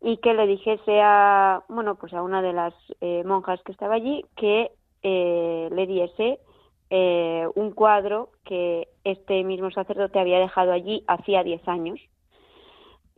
y 0.00 0.16
que 0.16 0.34
le 0.34 0.48
dijese 0.48 1.00
a 1.00 1.62
bueno 1.68 1.94
pues 1.94 2.12
a 2.12 2.22
una 2.22 2.42
de 2.42 2.52
las 2.54 2.74
eh, 3.00 3.22
monjas 3.24 3.62
que 3.62 3.70
estaba 3.70 3.94
allí 3.94 4.24
que 4.34 4.72
le 5.04 5.86
diese 5.86 6.40
eh, 6.90 7.46
un 7.54 7.72
cuadro 7.72 8.30
que 8.44 8.88
este 9.04 9.44
mismo 9.44 9.70
sacerdote 9.70 10.18
había 10.18 10.38
dejado 10.38 10.72
allí 10.72 11.04
hacía 11.06 11.42
10 11.42 11.66
años. 11.68 12.00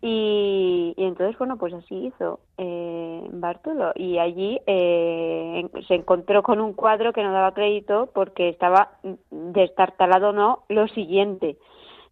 Y, 0.03 0.95
entonces, 0.97 1.37
bueno, 1.39 1.59
pues 1.59 1.75
así 1.75 2.07
hizo 2.07 2.41
eh, 2.57 3.23
Bartolo. 3.33 3.93
Y 3.95 4.19
allí 4.19 4.59
eh, 4.67 5.69
se 5.87 5.95
encontró 5.95 6.43
con 6.43 6.61
un 6.61 6.73
cuadro 6.73 7.13
que 7.13 7.23
no 7.23 7.33
daba 7.33 7.55
crédito 7.55 8.11
porque 8.15 8.49
estaba 8.49 8.93
destartalado 9.31 10.33
no 10.33 10.65
lo 10.69 10.89
siguiente. 10.89 11.59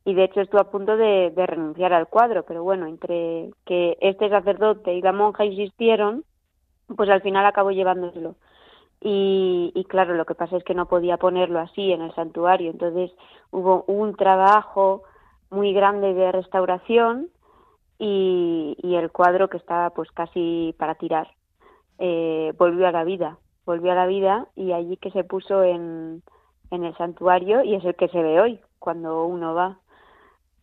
Y 0.05 0.15
de 0.15 0.25
hecho 0.25 0.41
estuvo 0.41 0.61
a 0.61 0.71
punto 0.71 0.97
de, 0.97 1.31
de 1.31 1.47
renunciar 1.47 1.93
al 1.93 2.09
cuadro, 2.09 2.45
pero 2.45 2.63
bueno, 2.63 2.87
entre 2.87 3.51
que 3.65 3.97
este 4.01 4.29
sacerdote 4.29 4.95
y 4.95 5.03
la 5.03 5.13
monja 5.13 5.45
insistieron, 5.45 6.25
pues 6.97 7.11
al 7.11 7.23
final 7.23 7.45
acabó 7.47 7.71
llevándoselo. 7.71 8.37
Y, 9.01 9.87
claro, 9.89 10.15
lo 10.15 10.25
que 10.25 10.35
pasa 10.35 10.57
es 10.57 10.65
que 10.65 10.75
no 10.75 10.87
podía 10.87 11.19
ponerlo 11.19 11.61
así 11.61 11.93
en 11.93 12.03
el 12.03 12.13
santuario, 12.15 12.71
entonces 12.71 13.13
hubo 13.51 13.85
un 13.87 14.17
trabajo 14.17 15.05
muy 15.51 15.73
grande 15.73 16.15
de 16.15 16.33
restauración 16.33 17.29
y, 17.99 18.77
el 18.83 19.13
cuadro 19.13 19.49
que 19.49 19.59
estaba 19.59 19.91
pues 19.91 20.11
casi 20.11 20.75
para 20.79 20.97
tirar. 20.97 21.29
Eh, 21.99 22.53
volvió 22.59 22.89
a 22.89 22.93
la 22.93 23.05
vida, 23.05 23.39
volvió 23.65 23.93
a 23.93 23.95
la 23.95 24.07
vida 24.07 24.49
y 24.57 24.73
allí 24.73 24.97
que 24.97 25.13
se 25.13 25.23
puso 25.23 25.63
en, 25.63 26.23
en 26.71 26.85
el 26.85 26.97
santuario 26.97 27.63
y 27.63 27.75
es 27.75 27.85
el 27.85 27.95
que 27.95 28.09
se 28.09 28.21
ve 28.21 28.41
hoy 28.41 28.61
cuando 28.81 29.25
uno 29.25 29.55
va. 29.55 29.79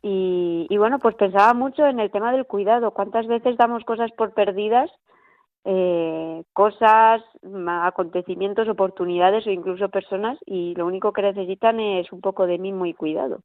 Y, 0.02 0.68
y 0.70 0.78
bueno, 0.78 1.00
pues 1.00 1.16
pensaba 1.16 1.54
mucho 1.54 1.86
en 1.88 2.00
el 2.00 2.12
tema 2.12 2.34
del 2.34 2.46
cuidado, 2.46 2.92
cuántas 2.92 3.26
veces 3.28 3.58
damos 3.58 3.86
cosas 3.86 4.12
por 4.12 4.34
perdidas 4.34 4.92
eh, 5.66 6.44
cosas, 6.54 7.24
acontecimientos, 7.68 8.68
oportunidades 8.68 9.48
o 9.48 9.50
incluso 9.50 9.90
personas 9.90 10.38
y 10.46 10.76
lo 10.76 10.86
único 10.86 11.12
que 11.12 11.24
necesitan 11.24 11.80
es 11.80 12.12
un 12.12 12.22
poco 12.22 12.46
de 12.46 12.60
mimo 12.60 12.86
y 12.86 12.94
cuidado. 12.94 13.40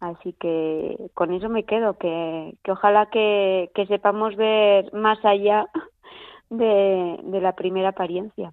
Así 0.00 0.34
que 0.34 0.98
con 1.14 1.32
eso 1.32 1.48
me 1.48 1.64
quedo, 1.64 1.94
que, 1.94 2.54
que 2.62 2.72
ojalá 2.72 3.06
que, 3.06 3.70
que 3.74 3.86
sepamos 3.86 4.36
ver 4.36 4.92
más 4.92 5.18
allá 5.24 5.66
de, 6.50 7.18
de 7.22 7.40
la 7.40 7.52
primera 7.52 7.88
apariencia. 7.90 8.52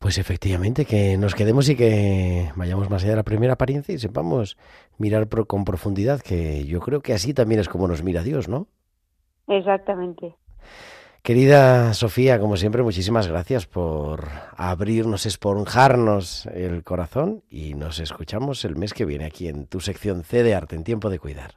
Pues 0.00 0.18
efectivamente, 0.18 0.84
que 0.84 1.16
nos 1.16 1.34
quedemos 1.34 1.68
y 1.68 1.76
que 1.76 2.50
vayamos 2.56 2.90
más 2.90 3.02
allá 3.02 3.12
de 3.12 3.18
la 3.18 3.22
primera 3.22 3.52
apariencia 3.52 3.94
y 3.94 3.98
sepamos 3.98 4.56
mirar 4.98 5.28
con 5.46 5.64
profundidad, 5.64 6.20
que 6.22 6.64
yo 6.64 6.80
creo 6.80 7.02
que 7.02 7.12
así 7.12 7.34
también 7.34 7.60
es 7.60 7.68
como 7.68 7.86
nos 7.86 8.02
mira 8.02 8.22
Dios, 8.22 8.48
¿no? 8.48 8.66
Exactamente. 9.46 10.34
Querida 11.22 11.92
Sofía, 11.92 12.40
como 12.40 12.56
siempre, 12.56 12.82
muchísimas 12.82 13.28
gracias 13.28 13.66
por 13.66 14.28
abrirnos, 14.56 15.26
esponjarnos 15.26 16.46
el 16.46 16.82
corazón 16.82 17.42
y 17.50 17.74
nos 17.74 17.98
escuchamos 17.98 18.64
el 18.64 18.76
mes 18.76 18.94
que 18.94 19.04
viene 19.04 19.26
aquí 19.26 19.46
en 19.46 19.66
tu 19.66 19.80
sección 19.80 20.24
C 20.24 20.42
de 20.42 20.54
Arte 20.54 20.76
en 20.76 20.84
Tiempo 20.84 21.10
de 21.10 21.18
Cuidar. 21.18 21.56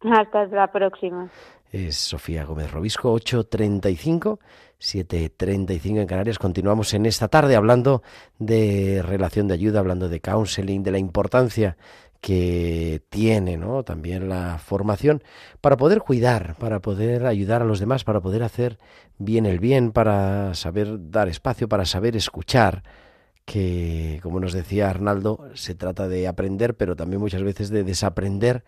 Hasta 0.00 0.46
la 0.46 0.72
próxima. 0.72 1.30
Es 1.70 1.96
Sofía 1.96 2.44
Gómez 2.44 2.70
Robisco, 2.70 3.12
8.35, 3.14 4.38
7.35 4.80 6.00
en 6.00 6.06
Canarias. 6.06 6.38
Continuamos 6.38 6.94
en 6.94 7.04
esta 7.04 7.28
tarde 7.28 7.56
hablando 7.56 8.02
de 8.38 9.02
relación 9.02 9.48
de 9.48 9.54
ayuda, 9.54 9.80
hablando 9.80 10.08
de 10.08 10.20
counseling, 10.20 10.82
de 10.82 10.92
la 10.92 10.98
importancia 10.98 11.76
que 12.24 13.02
tiene 13.10 13.58
¿no? 13.58 13.82
también 13.82 14.30
la 14.30 14.56
formación 14.56 15.22
para 15.60 15.76
poder 15.76 16.00
cuidar, 16.00 16.56
para 16.58 16.80
poder 16.80 17.26
ayudar 17.26 17.60
a 17.60 17.66
los 17.66 17.80
demás, 17.80 18.02
para 18.02 18.22
poder 18.22 18.42
hacer 18.42 18.78
bien 19.18 19.44
el 19.44 19.58
bien, 19.58 19.92
para 19.92 20.54
saber 20.54 21.10
dar 21.10 21.28
espacio, 21.28 21.68
para 21.68 21.84
saber 21.84 22.16
escuchar, 22.16 22.82
que 23.44 24.20
como 24.22 24.40
nos 24.40 24.54
decía 24.54 24.88
Arnaldo, 24.88 25.50
se 25.52 25.74
trata 25.74 26.08
de 26.08 26.26
aprender, 26.26 26.78
pero 26.78 26.96
también 26.96 27.20
muchas 27.20 27.42
veces 27.42 27.68
de 27.68 27.84
desaprender 27.84 28.64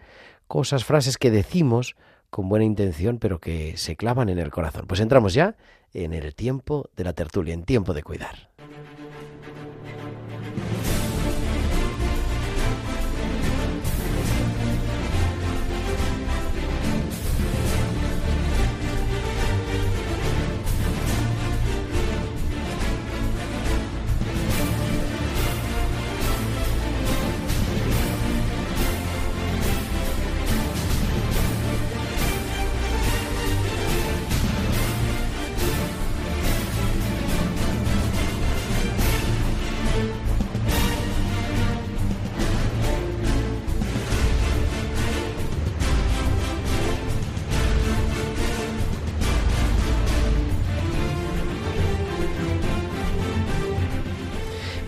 cosas, 0.48 0.84
frases 0.84 1.16
que 1.16 1.30
decimos 1.30 1.96
con 2.28 2.50
buena 2.50 2.66
intención, 2.66 3.18
pero 3.18 3.40
que 3.40 3.78
se 3.78 3.96
clavan 3.96 4.28
en 4.28 4.38
el 4.38 4.50
corazón. 4.50 4.84
Pues 4.86 5.00
entramos 5.00 5.32
ya 5.32 5.56
en 5.94 6.12
el 6.12 6.34
tiempo 6.34 6.90
de 6.94 7.04
la 7.04 7.14
tertulia, 7.14 7.54
en 7.54 7.64
tiempo 7.64 7.94
de 7.94 8.02
cuidar. 8.02 8.50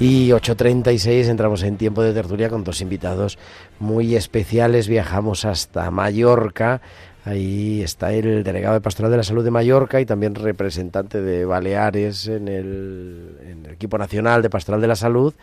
Y 0.01 0.29
8.36 0.29 1.29
entramos 1.29 1.65
en 1.65 1.77
tiempo 1.77 2.05
de 2.05 2.13
tertulia 2.13 2.49
con 2.49 2.63
dos 2.63 2.81
invitados 2.81 3.37
muy 3.81 4.15
especiales. 4.15 4.87
Viajamos 4.87 5.45
hasta 5.45 5.91
Mallorca. 5.91 6.81
Ahí 7.25 7.83
está 7.83 8.13
el 8.13 8.45
delegado 8.45 8.75
de 8.75 8.81
Pastoral 8.81 9.11
de 9.11 9.17
la 9.17 9.25
Salud 9.25 9.43
de 9.43 9.51
Mallorca 9.51 10.01
y 10.01 10.07
también 10.07 10.37
representante 10.37 11.21
de 11.21 11.45
Baleares 11.45 12.29
en 12.29 12.47
el, 12.47 13.39
en 13.43 13.67
el 13.67 13.73
equipo 13.73 13.99
nacional 13.99 14.41
de 14.41 14.51
Pastoral 14.51 14.81
de 14.81 14.87
la 14.87 14.95
Salud, 14.95 15.35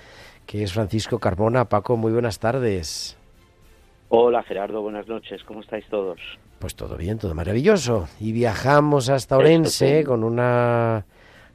que 0.46 0.64
es 0.64 0.72
Francisco 0.72 1.20
Carbona. 1.20 1.66
Paco, 1.66 1.98
muy 1.98 2.14
buenas 2.14 2.40
tardes. 2.40 3.18
Hola 4.08 4.42
Gerardo, 4.44 4.82
buenas 4.82 5.06
noches. 5.10 5.44
¿Cómo 5.44 5.60
estáis 5.60 5.86
todos? 5.90 6.18
Pues 6.60 6.76
todo 6.76 6.96
bien, 6.96 7.18
todo 7.18 7.36
maravilloso. 7.36 8.08
Y 8.22 8.32
viajamos 8.32 9.10
hasta 9.10 9.36
Orense 9.36 10.06
con 10.06 10.24
una 10.24 11.04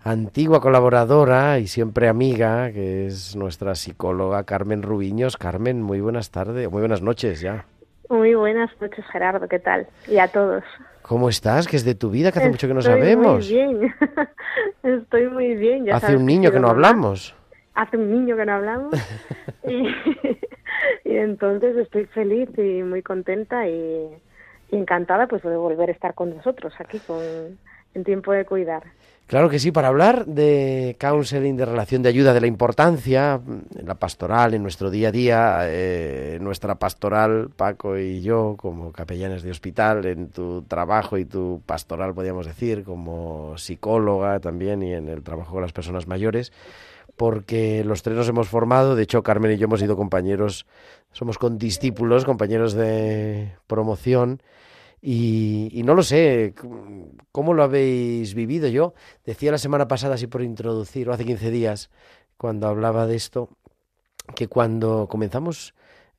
antigua 0.02 0.60
colaboradora 0.60 1.58
y 1.58 1.66
siempre 1.66 2.08
amiga, 2.08 2.72
que 2.72 3.06
es 3.06 3.36
nuestra 3.36 3.74
psicóloga 3.74 4.44
Carmen 4.44 4.82
Rubiños. 4.82 5.36
Carmen, 5.36 5.82
muy 5.82 6.00
buenas 6.00 6.30
tardes, 6.30 6.70
muy 6.70 6.80
buenas 6.80 7.02
noches 7.02 7.40
ya. 7.40 7.66
Muy 8.08 8.34
buenas 8.34 8.70
noches, 8.80 9.04
Gerardo, 9.12 9.46
¿qué 9.46 9.58
tal? 9.58 9.86
Y 10.08 10.18
a 10.18 10.28
todos. 10.28 10.64
¿Cómo 11.02 11.28
estás? 11.28 11.68
¿Qué 11.68 11.76
es 11.76 11.84
de 11.84 11.94
tu 11.94 12.10
vida? 12.10 12.32
Que 12.32 12.40
hace 12.40 12.48
mucho 12.48 12.66
que 12.66 12.74
no 12.74 12.82
sabemos. 12.82 13.48
Muy 13.48 13.54
bien, 13.54 13.94
estoy 14.82 15.28
muy 15.28 15.54
bien. 15.54 15.84
Ya 15.84 15.96
hace 15.96 16.16
un 16.16 16.26
niño 16.26 16.50
que 16.50 16.60
no 16.60 16.68
hablamos. 16.68 17.34
Hace 17.74 17.96
un 17.96 18.10
niño 18.10 18.36
que 18.36 18.46
no 18.46 18.52
hablamos. 18.52 18.94
y, 19.68 21.16
entonces 21.16 21.76
estoy 21.76 22.06
feliz 22.06 22.48
y 22.58 22.82
muy 22.82 23.02
contenta 23.02 23.68
y, 23.68 24.08
y 24.70 24.76
encantada 24.76 25.26
pues 25.26 25.42
de 25.42 25.56
volver 25.56 25.88
a 25.90 25.92
estar 25.92 26.14
con 26.14 26.34
nosotros 26.34 26.72
aquí 26.78 26.98
con, 27.00 27.20
en 27.94 28.04
tiempo 28.04 28.32
de 28.32 28.44
cuidar. 28.44 28.84
Claro 29.30 29.48
que 29.48 29.60
sí, 29.60 29.70
para 29.70 29.86
hablar 29.86 30.26
de 30.26 30.96
counseling, 30.98 31.56
de 31.56 31.64
relación 31.64 32.02
de 32.02 32.08
ayuda, 32.08 32.34
de 32.34 32.40
la 32.40 32.48
importancia 32.48 33.40
en 33.46 33.86
la 33.86 33.94
pastoral, 33.94 34.54
en 34.54 34.62
nuestro 34.64 34.90
día 34.90 35.10
a 35.10 35.12
día, 35.12 35.58
eh, 35.66 36.38
nuestra 36.40 36.80
pastoral, 36.80 37.48
Paco 37.54 37.96
y 37.96 38.22
yo, 38.22 38.56
como 38.58 38.90
capellanes 38.90 39.44
de 39.44 39.52
hospital, 39.52 40.04
en 40.06 40.30
tu 40.30 40.62
trabajo 40.62 41.16
y 41.16 41.26
tu 41.26 41.62
pastoral, 41.64 42.12
podríamos 42.12 42.44
decir, 42.44 42.82
como 42.82 43.56
psicóloga 43.56 44.40
también 44.40 44.82
y 44.82 44.94
en 44.94 45.08
el 45.08 45.22
trabajo 45.22 45.52
con 45.52 45.62
las 45.62 45.72
personas 45.72 46.08
mayores, 46.08 46.52
porque 47.16 47.84
los 47.84 48.02
tres 48.02 48.16
nos 48.16 48.28
hemos 48.28 48.48
formado, 48.48 48.96
de 48.96 49.04
hecho 49.04 49.22
Carmen 49.22 49.52
y 49.52 49.58
yo 49.58 49.66
hemos 49.66 49.78
sido 49.78 49.96
compañeros, 49.96 50.66
somos 51.12 51.38
condiscípulos, 51.38 52.24
compañeros 52.24 52.72
de 52.72 53.52
promoción, 53.68 54.42
y, 55.02 55.82
no 55.84 55.94
lo 55.94 56.02
sé, 56.02 56.54
¿cómo 57.32 57.54
lo 57.54 57.62
habéis 57.62 58.34
vivido? 58.34 58.68
Yo 58.68 58.94
decía 59.24 59.50
la 59.50 59.58
semana 59.58 59.88
pasada, 59.88 60.14
así 60.14 60.26
por 60.26 60.42
introducir, 60.42 61.08
o 61.08 61.12
hace 61.12 61.24
15 61.24 61.50
días, 61.50 61.90
cuando 62.36 62.68
hablaba 62.68 63.06
de 63.06 63.16
esto, 63.16 63.48
que 64.34 64.48
cuando 64.48 65.08
comenzamos 65.08 65.74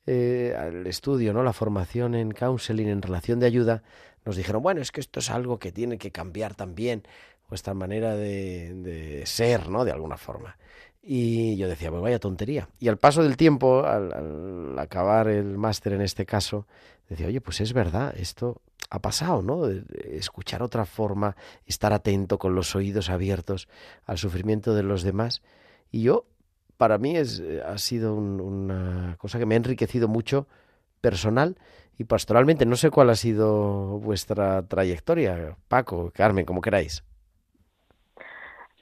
eh, 0.06 0.56
el 0.68 0.86
estudio, 0.86 1.32
¿no? 1.32 1.44
la 1.44 1.52
formación 1.52 2.14
en 2.16 2.32
counseling, 2.32 2.88
en 2.88 3.02
relación 3.02 3.38
de 3.38 3.46
ayuda, 3.46 3.82
nos 4.24 4.36
dijeron, 4.36 4.62
bueno, 4.62 4.80
es 4.80 4.90
que 4.90 5.00
esto 5.00 5.20
es 5.20 5.30
algo 5.30 5.58
que 5.58 5.70
tiene 5.70 5.98
que 5.98 6.10
cambiar 6.10 6.54
también 6.54 7.04
vuestra 7.48 7.74
manera 7.74 8.16
de, 8.16 8.72
de 8.74 9.26
ser, 9.26 9.68
¿no? 9.68 9.84
De 9.84 9.92
alguna 9.92 10.16
forma. 10.16 10.56
Y 11.02 11.56
yo 11.56 11.68
decía, 11.68 11.90
pues 11.90 12.00
vaya 12.00 12.20
tontería. 12.20 12.68
Y 12.78 12.88
al 12.88 12.96
paso 12.96 13.22
del 13.22 13.36
tiempo, 13.36 13.84
al 13.84 14.78
acabar 14.78 15.28
el 15.28 15.58
máster 15.58 15.92
en 15.92 16.00
este 16.00 16.24
caso, 16.24 16.66
decía, 17.08 17.26
oye, 17.26 17.40
pues 17.40 17.60
es 17.60 17.72
verdad, 17.72 18.14
esto 18.16 18.62
ha 18.92 18.98
pasado, 18.98 19.40
¿no? 19.40 19.66
Escuchar 20.04 20.62
otra 20.62 20.84
forma, 20.84 21.34
estar 21.64 21.94
atento 21.94 22.38
con 22.38 22.54
los 22.54 22.76
oídos 22.76 23.08
abiertos 23.08 23.66
al 24.04 24.18
sufrimiento 24.18 24.74
de 24.74 24.82
los 24.82 25.02
demás. 25.02 25.42
Y 25.90 26.02
yo, 26.02 26.26
para 26.76 26.98
mí, 26.98 27.16
es, 27.16 27.40
eh, 27.40 27.62
ha 27.66 27.78
sido 27.78 28.14
una 28.14 29.16
cosa 29.16 29.38
que 29.38 29.46
me 29.46 29.54
ha 29.54 29.56
enriquecido 29.56 30.08
mucho 30.08 30.46
personal 31.00 31.56
y 31.96 32.04
pastoralmente. 32.04 32.66
No 32.66 32.76
sé 32.76 32.90
cuál 32.90 33.08
ha 33.08 33.14
sido 33.14 33.98
vuestra 33.98 34.62
trayectoria, 34.68 35.56
Paco, 35.68 36.10
Carmen, 36.14 36.44
como 36.44 36.60
queráis. 36.60 37.02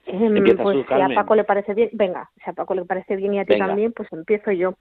Em, 0.06 0.56
pues 0.56 0.86
si 0.88 0.92
a 0.92 1.08
Paco 1.14 1.36
le 1.36 1.44
parece 1.44 1.72
bien, 1.72 1.90
venga, 1.92 2.28
si 2.42 2.50
a 2.50 2.52
Paco 2.52 2.74
le 2.74 2.84
parece 2.84 3.14
bien 3.14 3.34
y 3.34 3.38
a 3.38 3.44
ti 3.44 3.56
también, 3.56 3.92
pues 3.92 4.12
empiezo 4.12 4.50
yo. 4.50 4.74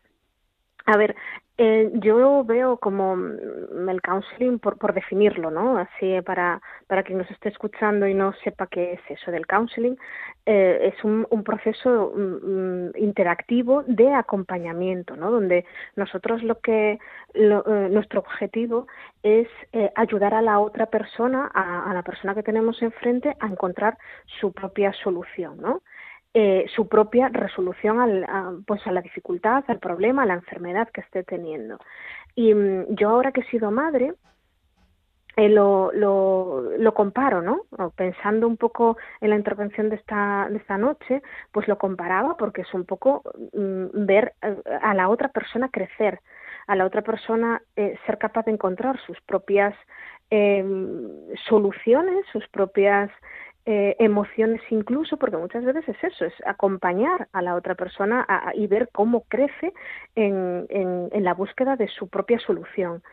A 0.85 0.97
ver, 0.97 1.15
eh, 1.57 1.91
yo 1.95 2.43
veo 2.45 2.77
como 2.77 3.15
mm, 3.17 3.89
el 3.89 4.01
counseling, 4.01 4.59
por, 4.59 4.77
por 4.77 4.93
definirlo, 4.93 5.51
¿no? 5.51 5.77
Así 5.77 6.21
para, 6.25 6.61
para 6.87 7.03
quien 7.03 7.17
nos 7.17 7.29
esté 7.29 7.49
escuchando 7.49 8.07
y 8.07 8.13
no 8.13 8.33
sepa 8.43 8.67
qué 8.67 8.93
es 8.93 9.01
eso 9.09 9.29
del 9.29 9.45
counseling, 9.45 9.97
eh, 10.45 10.91
es 10.93 11.03
un, 11.03 11.27
un 11.29 11.43
proceso 11.43 12.13
mm, 12.15 12.87
mm, 12.87 12.91
interactivo 12.95 13.83
de 13.87 14.13
acompañamiento, 14.13 15.15
¿no? 15.17 15.31
Donde 15.31 15.65
nosotros 15.97 16.43
lo 16.43 16.59
que, 16.61 16.97
lo, 17.33 17.59
eh, 17.67 17.89
nuestro 17.89 18.21
objetivo 18.21 18.87
es 19.21 19.49
eh, 19.73 19.91
ayudar 19.95 20.33
a 20.33 20.41
la 20.41 20.59
otra 20.59 20.85
persona, 20.85 21.51
a, 21.53 21.91
a 21.91 21.93
la 21.93 22.03
persona 22.03 22.33
que 22.35 22.43
tenemos 22.43 22.81
enfrente, 22.81 23.35
a 23.39 23.47
encontrar 23.47 23.97
su 24.39 24.53
propia 24.53 24.93
solución, 24.93 25.57
¿no? 25.61 25.81
Eh, 26.33 26.65
su 26.75 26.87
propia 26.87 27.29
resolución 27.29 27.99
al, 27.99 28.23
a, 28.23 28.53
pues 28.65 28.85
a 28.85 28.91
la 28.91 29.01
dificultad, 29.01 29.63
al 29.67 29.79
problema, 29.79 30.23
a 30.23 30.25
la 30.27 30.35
enfermedad 30.35 30.89
que 30.93 31.01
esté 31.01 31.23
teniendo. 31.23 31.79
Y 32.35 32.53
mm, 32.53 32.95
yo 32.95 33.09
ahora 33.09 33.31
que 33.31 33.41
he 33.41 33.49
sido 33.49 33.71
madre, 33.71 34.13
eh, 35.39 35.49
lo, 35.49 35.91
lo, 35.93 36.77
lo, 36.77 36.93
comparo, 36.93 37.41
¿no? 37.41 37.61
Pensando 37.95 38.45
un 38.45 38.57
poco 38.57 38.97
en 39.21 39.29
la 39.29 39.37
intervención 39.37 39.89
de 39.89 39.95
esta, 39.95 40.49
noche, 40.77 41.21
pues 41.51 41.67
lo 41.67 41.77
comparaba 41.77 42.35
porque 42.35 42.61
es 42.61 42.73
un 42.73 42.85
poco 42.85 43.23
mm, 43.53 44.05
ver 44.05 44.33
eh, 44.41 44.57
a 44.81 44.93
la 44.93 45.07
otra 45.07 45.29
persona 45.29 45.69
crecer, 45.69 46.19
a 46.67 46.75
la 46.75 46.85
otra 46.85 47.03
persona 47.03 47.61
eh, 47.75 47.97
ser 48.05 48.17
capaz 48.17 48.45
de 48.45 48.51
encontrar 48.51 48.99
sus 49.05 49.19
propias 49.21 49.73
eh, 50.29 50.63
soluciones, 51.47 52.25
sus 52.33 52.47
propias 52.49 53.09
eh, 53.65 53.95
emociones 53.99 54.61
incluso, 54.69 55.17
porque 55.17 55.37
muchas 55.37 55.63
veces 55.63 55.87
es 55.89 56.03
eso, 56.03 56.25
es 56.25 56.33
acompañar 56.45 57.27
a 57.33 57.41
la 57.41 57.55
otra 57.55 57.75
persona 57.75 58.25
y 58.55 58.67
ver 58.67 58.89
cómo 58.91 59.25
crece 59.27 59.73
en, 60.15 60.65
en, 60.69 61.23
la 61.23 61.33
búsqueda 61.33 61.75
de 61.75 61.87
su 61.87 62.07
propia 62.07 62.39
solución. 62.39 63.03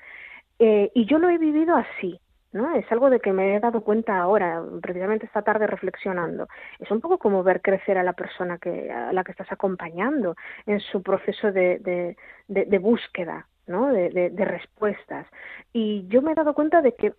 Eh, 0.58 0.90
y 0.94 1.04
yo 1.04 1.18
lo 1.18 1.28
he 1.28 1.36
vivido 1.36 1.76
así, 1.76 2.18
¿no? 2.52 2.74
Es 2.74 2.90
algo 2.90 3.10
de 3.10 3.20
que 3.20 3.32
me 3.32 3.56
he 3.56 3.60
dado 3.60 3.82
cuenta 3.82 4.18
ahora, 4.18 4.62
precisamente 4.80 5.26
esta 5.26 5.42
tarde 5.42 5.66
reflexionando. 5.66 6.48
Es 6.78 6.90
un 6.90 7.00
poco 7.00 7.18
como 7.18 7.42
ver 7.42 7.60
crecer 7.60 7.98
a 7.98 8.02
la 8.02 8.14
persona 8.14 8.56
que, 8.58 8.90
a 8.90 9.12
la 9.12 9.24
que 9.24 9.32
estás 9.32 9.52
acompañando 9.52 10.36
en 10.64 10.80
su 10.80 11.02
proceso 11.02 11.52
de, 11.52 11.78
de, 11.80 12.64
de, 12.64 12.78
búsqueda, 12.78 13.46
¿no? 13.66 13.92
De, 13.92 14.30
de, 14.30 14.44
respuestas. 14.44 15.26
Y 15.72 16.06
yo 16.08 16.22
me 16.22 16.32
he 16.32 16.34
dado 16.34 16.54
cuenta 16.54 16.80
de 16.80 16.94
que 16.94 17.08
eh, 17.08 17.14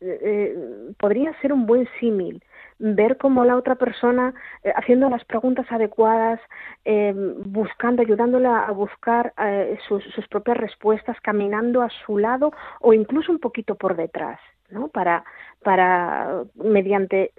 eh, 0.00 0.54
podría 0.96 1.32
ser 1.40 1.52
un 1.52 1.66
buen 1.66 1.88
símil 1.98 2.40
ver 2.78 3.16
cómo 3.16 3.44
la 3.44 3.56
otra 3.56 3.74
persona, 3.74 4.34
eh, 4.62 4.72
haciendo 4.74 5.10
las 5.10 5.24
preguntas 5.24 5.66
adecuadas, 5.70 6.40
eh, 6.84 7.12
buscando, 7.44 8.02
ayudándola 8.02 8.64
a 8.64 8.72
buscar 8.72 9.32
eh, 9.38 9.78
sus, 9.86 10.04
sus, 10.14 10.26
propias 10.28 10.56
respuestas, 10.56 11.16
caminando 11.20 11.82
a 11.82 11.90
su 12.06 12.18
lado 12.18 12.52
o 12.80 12.92
incluso 12.92 13.32
un 13.32 13.38
poquito 13.38 13.74
por 13.74 13.96
detrás, 13.96 14.38
¿no? 14.70 14.88
Para, 14.88 15.24
para 15.62 16.44
mediante 16.54 17.32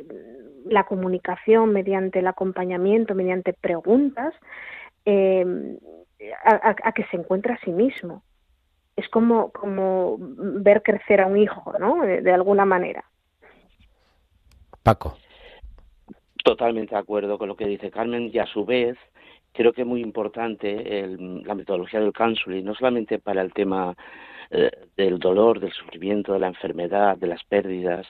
la 0.65 0.83
comunicación, 0.83 1.71
mediante 1.71 2.19
el 2.19 2.27
acompañamiento, 2.27 3.15
mediante 3.15 3.53
preguntas, 3.53 4.33
a, 6.43 6.75
a, 6.83 6.91
que 6.91 7.03
se 7.05 7.17
encuentre 7.17 7.53
a 7.53 7.59
sí 7.63 7.71
mismo. 7.71 8.21
Es 8.95 9.07
como, 9.09 9.51
como 9.51 10.17
ver 10.19 10.83
crecer 10.83 11.21
a 11.21 11.25
un 11.25 11.37
hijo, 11.37 11.73
¿no? 11.79 12.05
de 12.05 12.31
alguna 12.31 12.65
manera. 12.65 13.03
Paco. 14.83 15.17
Totalmente 16.49 16.95
de 16.95 17.01
acuerdo 17.01 17.37
con 17.37 17.47
lo 17.47 17.55
que 17.55 17.67
dice 17.67 17.91
Carmen 17.91 18.31
y 18.33 18.39
a 18.39 18.47
su 18.47 18.65
vez 18.65 18.97
creo 19.53 19.71
que 19.71 19.81
es 19.81 19.87
muy 19.87 20.01
importante 20.01 21.07
la 21.45 21.53
metodología 21.53 21.99
del 21.99 22.11
counseling, 22.11 22.65
no 22.65 22.73
solamente 22.73 23.19
para 23.19 23.43
el 23.43 23.53
tema 23.53 23.95
eh, 24.49 24.71
del 24.97 25.19
dolor, 25.19 25.59
del 25.59 25.71
sufrimiento, 25.73 26.33
de 26.33 26.39
la 26.39 26.47
enfermedad, 26.47 27.17
de 27.17 27.27
las 27.27 27.43
pérdidas, 27.43 28.07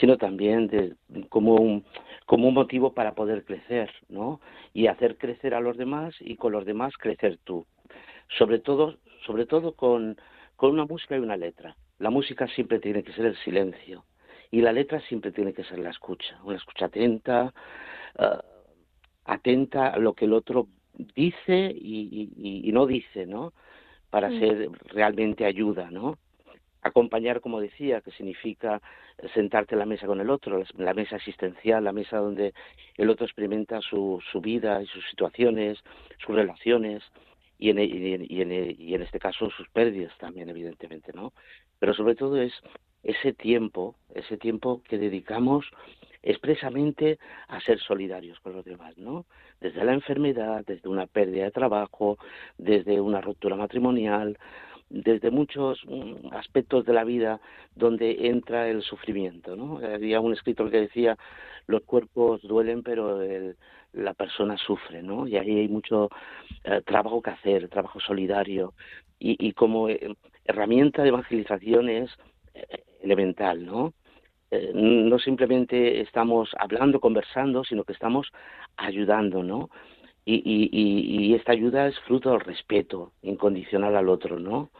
sino 0.00 0.16
también 0.16 0.66
de, 0.66 0.96
como, 1.28 1.54
un, 1.54 1.84
como 2.26 2.48
un 2.48 2.54
motivo 2.54 2.94
para 2.94 3.14
poder 3.14 3.44
crecer, 3.44 3.88
¿no? 4.08 4.40
Y 4.74 4.88
hacer 4.88 5.16
crecer 5.16 5.54
a 5.54 5.60
los 5.60 5.76
demás 5.76 6.16
y 6.18 6.34
con 6.34 6.50
los 6.50 6.64
demás 6.64 6.96
crecer 6.98 7.38
tú. 7.44 7.64
Sobre 8.36 8.58
todo, 8.58 8.96
sobre 9.24 9.46
todo 9.46 9.76
con, 9.76 10.16
con 10.56 10.72
una 10.72 10.84
música 10.84 11.16
y 11.16 11.20
una 11.20 11.36
letra. 11.36 11.76
La 12.00 12.10
música 12.10 12.48
siempre 12.48 12.80
tiene 12.80 13.04
que 13.04 13.12
ser 13.12 13.26
el 13.26 13.36
silencio 13.36 14.02
y 14.50 14.60
la 14.60 14.72
letra 14.72 15.00
siempre 15.00 15.32
tiene 15.32 15.52
que 15.52 15.64
ser 15.64 15.78
la 15.78 15.90
escucha, 15.90 16.38
una 16.44 16.56
escucha 16.56 16.86
atenta, 16.86 17.52
uh, 18.18 18.38
atenta 19.24 19.88
a 19.88 19.98
lo 19.98 20.14
que 20.14 20.24
el 20.24 20.32
otro 20.32 20.68
dice 21.14 21.72
y, 21.74 22.32
y, 22.36 22.68
y 22.68 22.72
no 22.72 22.86
dice, 22.86 23.26
¿no? 23.26 23.52
Para 24.10 24.30
mm. 24.30 24.38
ser 24.38 24.68
realmente 24.86 25.44
ayuda, 25.44 25.90
¿no? 25.90 26.18
Acompañar, 26.82 27.40
como 27.40 27.60
decía, 27.60 28.00
que 28.00 28.10
significa 28.12 28.80
sentarte 29.34 29.74
en 29.74 29.80
la 29.80 29.86
mesa 29.86 30.06
con 30.06 30.20
el 30.20 30.30
otro, 30.30 30.62
la 30.76 30.94
mesa 30.94 31.16
existencial, 31.16 31.84
la 31.84 31.92
mesa 31.92 32.18
donde 32.18 32.54
el 32.96 33.10
otro 33.10 33.26
experimenta 33.26 33.80
su, 33.80 34.22
su 34.30 34.40
vida 34.40 34.80
y 34.82 34.86
sus 34.86 35.04
situaciones, 35.10 35.78
sus 36.24 36.34
relaciones, 36.34 37.02
y 37.58 37.70
en, 37.70 37.78
y, 37.80 38.14
en, 38.14 38.76
y 38.78 38.94
en 38.94 39.02
este 39.02 39.18
caso 39.18 39.50
sus 39.50 39.68
pérdidas 39.70 40.16
también, 40.18 40.48
evidentemente, 40.48 41.12
¿no? 41.12 41.32
Pero 41.80 41.92
sobre 41.92 42.14
todo 42.14 42.40
es 42.40 42.52
ese 43.08 43.32
tiempo, 43.32 43.94
ese 44.14 44.36
tiempo 44.36 44.82
que 44.86 44.98
dedicamos 44.98 45.64
expresamente 46.22 47.18
a 47.48 47.58
ser 47.60 47.78
solidarios 47.80 48.38
con 48.40 48.52
los 48.52 48.66
demás, 48.66 48.98
¿no? 48.98 49.24
Desde 49.62 49.82
la 49.82 49.94
enfermedad, 49.94 50.62
desde 50.66 50.90
una 50.90 51.06
pérdida 51.06 51.44
de 51.44 51.50
trabajo, 51.50 52.18
desde 52.58 53.00
una 53.00 53.22
ruptura 53.22 53.56
matrimonial, 53.56 54.36
desde 54.90 55.30
muchos 55.30 55.80
mm, 55.86 56.34
aspectos 56.34 56.84
de 56.84 56.92
la 56.92 57.04
vida 57.04 57.40
donde 57.74 58.28
entra 58.28 58.68
el 58.68 58.82
sufrimiento, 58.82 59.56
¿no? 59.56 59.78
Había 59.78 60.20
un 60.20 60.34
escritor 60.34 60.70
que 60.70 60.80
decía 60.82 61.16
los 61.66 61.84
cuerpos 61.84 62.42
duelen 62.42 62.82
pero 62.82 63.20
la 63.94 64.12
persona 64.12 64.58
sufre, 64.58 65.02
¿no? 65.02 65.26
Y 65.26 65.38
ahí 65.38 65.60
hay 65.60 65.68
mucho 65.68 66.10
eh, 66.64 66.82
trabajo 66.84 67.22
que 67.22 67.30
hacer, 67.30 67.68
trabajo 67.70 68.00
solidario 68.00 68.74
y, 69.18 69.34
y 69.48 69.52
como 69.54 69.88
eh, 69.88 70.14
herramienta 70.44 71.02
de 71.02 71.08
evangelización 71.08 71.88
es 71.88 72.10
elemental, 73.00 73.64
¿no? 73.64 73.94
Eh, 74.50 74.72
no 74.74 75.18
simplemente 75.18 76.00
estamos 76.00 76.50
hablando, 76.58 77.00
conversando, 77.00 77.64
sino 77.64 77.84
que 77.84 77.92
estamos 77.92 78.28
ayudando, 78.76 79.42
¿no? 79.42 79.70
Y, 80.24 80.42
y, 80.44 81.34
esta 81.34 81.52
ayuda 81.52 81.86
es 81.88 81.98
fruto 82.00 82.32
del 82.32 82.40
respeto 82.40 83.12
incondicional 83.22 83.96
al 83.96 84.10
otro, 84.10 84.38
¿no? 84.38 84.70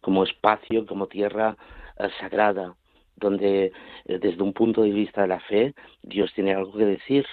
Como 0.00 0.24
espacio, 0.24 0.84
como 0.84 1.06
tierra 1.06 1.56
eh, 1.98 2.08
sagrada, 2.18 2.74
donde 3.14 3.72
eh, 4.06 4.18
desde 4.18 4.42
un 4.42 4.52
punto 4.52 4.82
de 4.82 4.90
vista 4.90 5.22
de 5.22 5.28
la 5.28 5.38
fe 5.40 5.74
Dios 6.02 6.32
tiene 6.34 6.54
algo 6.54 6.72
que 6.76 6.86
decir, 6.86 7.24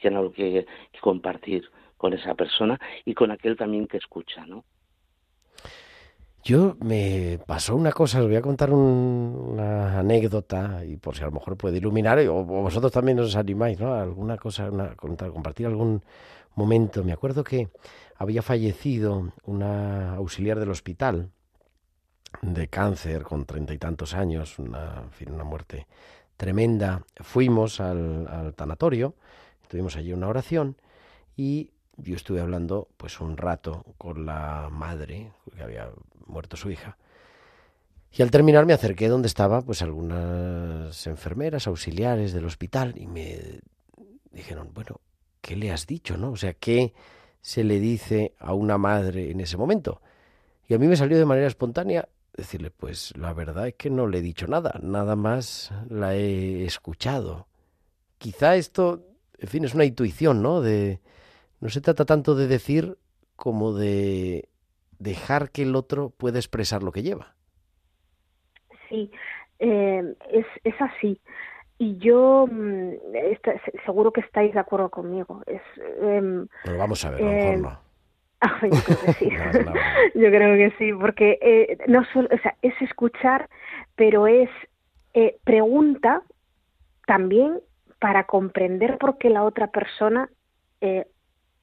tiene 0.00 0.16
algo 0.16 0.32
que 0.32 0.66
compartir 1.00 1.68
con 1.98 2.14
esa 2.14 2.34
persona 2.34 2.78
y 3.04 3.12
con 3.12 3.30
aquel 3.30 3.56
también 3.58 3.86
que 3.86 3.98
escucha, 3.98 4.46
¿no? 4.46 4.64
Yo 6.44 6.76
me 6.80 7.38
pasó 7.46 7.76
una 7.76 7.92
cosa, 7.92 8.20
os 8.20 8.26
voy 8.26 8.36
a 8.36 8.42
contar 8.42 8.72
una 8.72 9.98
anécdota 9.98 10.84
y 10.84 10.96
por 10.96 11.16
si 11.16 11.22
a 11.22 11.26
lo 11.26 11.32
mejor 11.32 11.56
puede 11.56 11.78
iluminar, 11.78 12.18
o, 12.28 12.44
vosotros 12.44 12.92
también 12.92 13.18
os 13.18 13.36
animáis, 13.36 13.78
¿no? 13.80 13.94
Alguna 13.94 14.38
cosa, 14.38 14.70
una, 14.70 14.94
compartir 14.96 15.66
algún 15.66 16.02
momento. 16.54 17.04
Me 17.04 17.12
acuerdo 17.12 17.44
que 17.44 17.68
había 18.16 18.42
fallecido 18.42 19.32
una 19.44 20.14
auxiliar 20.14 20.58
del 20.58 20.70
hospital 20.70 21.30
de 22.42 22.68
cáncer 22.68 23.22
con 23.24 23.44
treinta 23.44 23.74
y 23.74 23.78
tantos 23.78 24.14
años, 24.14 24.58
una, 24.58 25.04
una 25.26 25.44
muerte 25.44 25.86
tremenda. 26.36 27.04
Fuimos 27.16 27.80
al, 27.80 28.26
al 28.28 28.54
tanatorio, 28.54 29.14
tuvimos 29.68 29.96
allí 29.96 30.12
una 30.12 30.28
oración 30.28 30.76
y 31.36 31.72
yo 31.96 32.14
estuve 32.14 32.40
hablando 32.40 32.88
pues 32.96 33.20
un 33.20 33.36
rato 33.36 33.84
con 33.98 34.24
la 34.24 34.68
madre 34.70 35.32
que 35.54 35.62
había 35.62 35.90
muerto 36.28 36.56
su 36.56 36.70
hija. 36.70 36.96
Y 38.10 38.22
al 38.22 38.30
terminar 38.30 38.66
me 38.66 38.72
acerqué 38.72 39.08
donde 39.08 39.28
estaba 39.28 39.62
pues 39.62 39.82
algunas 39.82 41.06
enfermeras 41.06 41.66
auxiliares 41.66 42.32
del 42.32 42.46
hospital 42.46 42.94
y 42.96 43.06
me 43.06 43.60
dijeron, 44.30 44.70
bueno, 44.72 45.00
¿qué 45.40 45.56
le 45.56 45.70
has 45.70 45.86
dicho, 45.86 46.16
no? 46.16 46.30
O 46.30 46.36
sea, 46.36 46.54
¿qué 46.54 46.94
se 47.40 47.64
le 47.64 47.80
dice 47.80 48.34
a 48.38 48.54
una 48.54 48.78
madre 48.78 49.30
en 49.30 49.40
ese 49.40 49.56
momento? 49.56 50.00
Y 50.66 50.74
a 50.74 50.78
mí 50.78 50.86
me 50.86 50.96
salió 50.96 51.18
de 51.18 51.24
manera 51.24 51.46
espontánea 51.46 52.08
decirle, 52.36 52.70
pues 52.70 53.16
la 53.16 53.32
verdad 53.32 53.68
es 53.68 53.74
que 53.74 53.90
no 53.90 54.06
le 54.06 54.18
he 54.18 54.22
dicho 54.22 54.46
nada, 54.46 54.78
nada 54.82 55.16
más 55.16 55.72
la 55.88 56.14
he 56.14 56.64
escuchado. 56.64 57.48
Quizá 58.18 58.56
esto, 58.56 59.04
en 59.38 59.48
fin, 59.48 59.64
es 59.64 59.74
una 59.74 59.84
intuición, 59.84 60.42
¿no? 60.42 60.60
De 60.60 61.00
no 61.60 61.68
se 61.68 61.80
trata 61.80 62.04
tanto 62.04 62.34
de 62.34 62.46
decir 62.46 62.98
como 63.36 63.74
de 63.74 64.48
dejar 64.98 65.50
que 65.50 65.62
el 65.62 65.76
otro 65.76 66.10
pueda 66.10 66.38
expresar 66.38 66.82
lo 66.82 66.92
que 66.92 67.02
lleva. 67.02 67.34
Sí, 68.88 69.10
eh, 69.58 70.14
es, 70.30 70.46
es 70.64 70.74
así. 70.80 71.20
Y 71.78 71.98
yo 71.98 72.48
mm, 72.50 72.92
seguro 73.84 74.12
que 74.12 74.20
estáis 74.20 74.52
de 74.52 74.60
acuerdo 74.60 74.90
conmigo. 74.90 75.42
Es, 75.46 75.62
eh, 75.76 76.46
Pero 76.64 76.78
vamos 76.78 77.04
a 77.04 77.10
ver, 77.10 77.22
a 77.22 77.24
lo 77.24 77.30
mejor 77.30 77.54
em, 77.54 77.62
no. 77.62 77.88
Ah, 78.40 78.60
yo 78.62 78.70
creo 78.70 79.00
que 79.04 79.12
sí. 79.14 79.30
yo 80.14 80.28
creo 80.30 80.56
que 80.56 80.74
sí, 80.78 80.92
porque 80.92 81.38
eh, 81.40 81.78
no 81.88 82.04
solo, 82.12 82.28
o 82.32 82.38
sea, 82.38 82.56
es 82.62 82.74
escuchar, 82.80 83.48
pero 83.96 84.26
es 84.26 84.48
eh, 85.14 85.38
pregunta 85.44 86.22
también 87.06 87.60
para 87.98 88.24
comprender 88.24 88.98
por 88.98 89.18
qué 89.18 89.30
la 89.30 89.42
otra 89.42 89.68
persona 89.68 90.30
eh, 90.80 91.06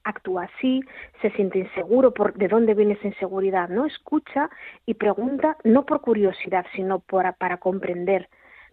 actúa 0.06 0.44
así, 0.44 0.80
se 1.20 1.30
siente 1.30 1.58
inseguro, 1.58 2.14
por 2.14 2.34
de 2.34 2.48
dónde 2.48 2.74
viene 2.74 2.94
esa 2.94 3.08
inseguridad, 3.08 3.68
¿no? 3.68 3.86
Escucha 3.86 4.48
y 4.86 4.94
pregunta 4.94 5.56
no 5.64 5.84
por 5.84 6.00
curiosidad, 6.00 6.64
sino 6.74 7.00
para, 7.00 7.32
para 7.32 7.58
comprender, 7.58 8.28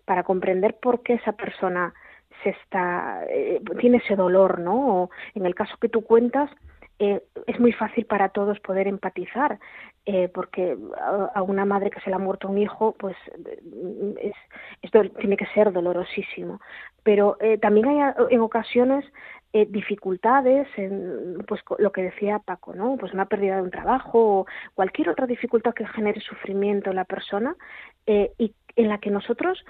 para 0.05 0.23
comprender 0.23 0.77
por 0.81 1.01
qué 1.01 1.13
esa 1.15 1.33
persona 1.33 1.93
se 2.43 2.49
está, 2.49 3.25
eh, 3.29 3.61
tiene 3.79 3.97
ese 3.97 4.15
dolor, 4.15 4.59
¿no? 4.59 5.03
O 5.03 5.09
en 5.33 5.45
el 5.45 5.55
caso 5.55 5.75
que 5.79 5.89
tú 5.89 6.03
cuentas, 6.03 6.49
eh, 6.99 7.21
es 7.47 7.59
muy 7.59 7.71
fácil 7.71 8.05
para 8.05 8.29
todos 8.29 8.59
poder 8.59 8.87
empatizar, 8.87 9.59
eh, 10.05 10.29
porque 10.33 10.77
a, 11.33 11.41
una 11.41 11.65
madre 11.65 11.89
que 11.89 11.99
se 12.01 12.09
le 12.09 12.15
ha 12.15 12.19
muerto 12.19 12.49
un 12.49 12.57
hijo, 12.57 12.93
pues 12.99 13.15
es, 14.21 14.33
esto 14.81 15.01
tiene 15.19 15.37
que 15.37 15.45
ser 15.47 15.71
dolorosísimo. 15.71 16.59
Pero 17.03 17.37
eh, 17.39 17.57
también 17.57 17.87
hay 17.87 18.13
en 18.29 18.41
ocasiones 18.41 19.05
eh, 19.53 19.65
dificultades, 19.69 20.67
en, 20.77 21.43
pues 21.47 21.61
lo 21.79 21.91
que 21.91 22.03
decía 22.03 22.39
Paco, 22.39 22.73
¿no? 22.73 22.97
Pues 22.97 23.13
una 23.13 23.25
pérdida 23.25 23.57
de 23.57 23.61
un 23.61 23.71
trabajo 23.71 24.39
o 24.39 24.45
cualquier 24.73 25.09
otra 25.09 25.27
dificultad 25.27 25.73
que 25.73 25.87
genere 25.87 26.21
sufrimiento 26.21 26.89
en 26.89 26.95
la 26.95 27.05
persona 27.05 27.55
eh, 28.05 28.31
y 28.37 28.53
en 28.75 28.89
la 28.89 28.97
que 28.97 29.11
nosotros 29.11 29.63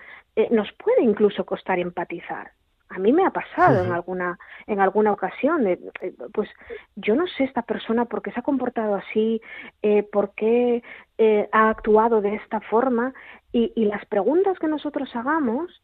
nos 0.50 0.72
puede 0.74 1.04
incluso 1.04 1.46
costar 1.46 1.78
empatizar. 1.78 2.54
A 2.96 3.00
mí 3.00 3.12
me 3.12 3.26
ha 3.26 3.32
pasado 3.32 3.84
en 3.84 3.92
alguna 3.92 4.38
en 4.68 4.80
alguna 4.80 5.12
ocasión, 5.12 5.66
pues 6.34 6.50
yo 6.96 7.16
no 7.16 7.26
sé 7.28 7.44
esta 7.44 7.64
persona 7.64 8.06
por 8.06 8.22
qué 8.22 8.32
se 8.32 8.40
ha 8.40 8.44
comportado 8.44 8.96
así, 8.96 9.42
eh, 9.82 10.04
por 10.04 10.34
qué 10.36 10.84
ha 11.52 11.70
actuado 11.70 12.22
de 12.22 12.36
esta 12.36 12.60
forma 12.62 13.14
y, 13.52 13.72
y, 13.76 13.86
las 13.86 14.06
preguntas 14.06 14.60
que 14.60 14.68
nosotros 14.68 15.10
hagamos, 15.16 15.82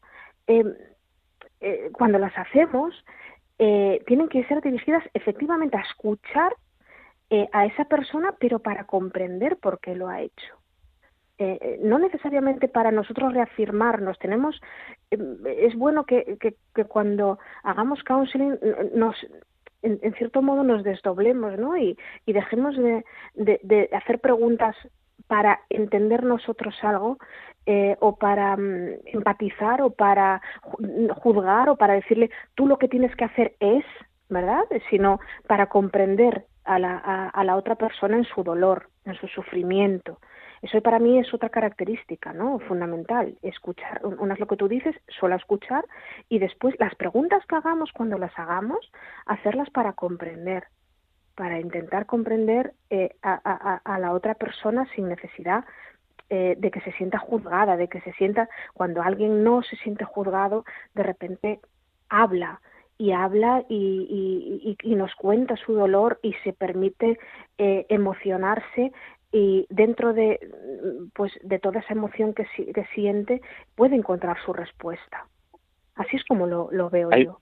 cuando 1.93 2.19
las 2.19 2.37
hacemos, 2.37 2.93
eh, 3.61 4.01
tienen 4.07 4.29
que 4.29 4.45
ser 4.45 4.61
dirigidas 4.61 5.03
efectivamente 5.13 5.75
a 5.75 5.81
escuchar 5.81 6.55
eh, 7.29 7.49
a 7.51 7.65
esa 7.65 7.83
persona, 7.85 8.33
pero 8.39 8.59
para 8.59 8.85
comprender 8.85 9.57
por 9.57 9.81
qué 9.81 9.95
lo 9.95 10.07
ha 10.07 10.21
hecho. 10.21 10.55
Eh, 11.41 11.79
no 11.81 11.99
necesariamente 11.99 12.67
para 12.67 12.91
nosotros 12.91 13.33
reafirmarnos, 13.33 14.19
tenemos, 14.19 14.59
es 15.09 15.73
bueno 15.75 16.03
que, 16.03 16.37
que, 16.37 16.83
cuando 16.85 17.39
hagamos 17.63 18.03
counseling 18.03 18.59
nos, 18.93 19.15
en, 19.81 20.13
cierto 20.15 20.41
modo 20.41 20.63
nos 20.63 20.83
desdoblemos, 20.83 21.57
¿no? 21.57 21.77
Y, 21.77 21.97
y 22.25 22.33
dejemos 22.33 22.75
de, 22.75 23.05
de, 23.35 23.89
hacer 23.93 24.19
preguntas 24.19 24.75
para 25.27 25.61
entender 25.69 26.25
nosotros 26.25 26.75
algo 26.81 27.17
eh, 27.65 27.95
o 28.01 28.17
para 28.17 28.57
mm, 28.57 28.89
empatizar 29.05 29.81
o 29.81 29.91
para 29.91 30.41
juzgar 31.21 31.69
o 31.69 31.77
para 31.77 31.93
decirle 31.93 32.31
tú 32.55 32.67
lo 32.67 32.77
que 32.77 32.89
tienes 32.89 33.15
que 33.15 33.23
hacer 33.23 33.53
es, 33.61 33.85
¿verdad? 34.27 34.65
Sino 34.89 35.21
para 35.47 35.67
comprender 35.67 36.47
a 36.65 36.79
la, 36.79 37.29
a 37.29 37.43
la 37.45 37.55
otra 37.55 37.75
persona 37.75 38.17
en 38.17 38.25
su 38.25 38.43
dolor, 38.43 38.89
en 39.05 39.15
su 39.15 39.27
sufrimiento. 39.27 40.19
Eso 40.61 40.81
para 40.81 40.99
mí 40.99 41.19
es 41.19 41.33
otra 41.33 41.49
característica, 41.49 42.33
¿no? 42.33 42.59
Fundamental. 42.59 43.37
Escuchar, 43.41 44.01
una 44.03 44.33
es 44.33 44.39
lo 44.39 44.47
que 44.47 44.57
tú 44.57 44.67
dices, 44.67 44.95
solo 45.07 45.35
escuchar 45.35 45.85
y 46.27 46.39
después 46.39 46.75
las 46.79 46.95
preguntas 46.95 47.45
que 47.45 47.55
hagamos 47.55 47.91
cuando 47.91 48.17
las 48.17 48.37
hagamos, 48.37 48.91
hacerlas 49.25 49.69
para 49.69 49.93
comprender, 49.93 50.65
para 51.35 51.59
intentar 51.59 52.05
comprender 52.05 52.73
eh, 52.89 53.15
a, 53.21 53.99
la 53.99 54.11
otra 54.11 54.35
persona 54.35 54.85
sin 54.93 55.07
necesidad 55.07 55.63
eh, 56.29 56.55
de 56.57 56.69
que 56.71 56.81
se 56.81 56.91
sienta 56.93 57.17
juzgada, 57.17 57.77
de 57.77 57.87
que 57.87 58.01
se 58.01 58.11
sienta, 58.13 58.49
cuando 58.73 59.01
alguien 59.01 59.43
no 59.43 59.63
se 59.63 59.77
siente 59.77 60.03
juzgado, 60.05 60.65
de 60.93 61.03
repente 61.03 61.59
habla 62.09 62.59
y 62.97 63.13
habla 63.13 63.63
y, 63.69 64.77
y, 64.83 64.95
nos 64.95 65.15
cuenta 65.15 65.55
su 65.55 65.73
dolor 65.73 66.19
y 66.21 66.33
se 66.43 66.51
permite 66.51 67.17
eh, 67.57 67.85
emocionarse 67.87 68.91
y 69.31 69.67
dentro 69.69 70.13
de 70.13 70.39
pues 71.13 71.31
de 71.43 71.59
toda 71.59 71.79
esa 71.79 71.93
emoción 71.93 72.33
que, 72.33 72.45
que 72.45 72.85
siente 72.95 73.41
puede 73.75 73.95
encontrar 73.95 74.37
su 74.43 74.53
respuesta. 74.53 75.27
Así 75.95 76.15
es 76.15 76.23
como 76.25 76.47
lo, 76.47 76.69
lo 76.71 76.89
veo 76.89 77.11
yo. 77.11 77.39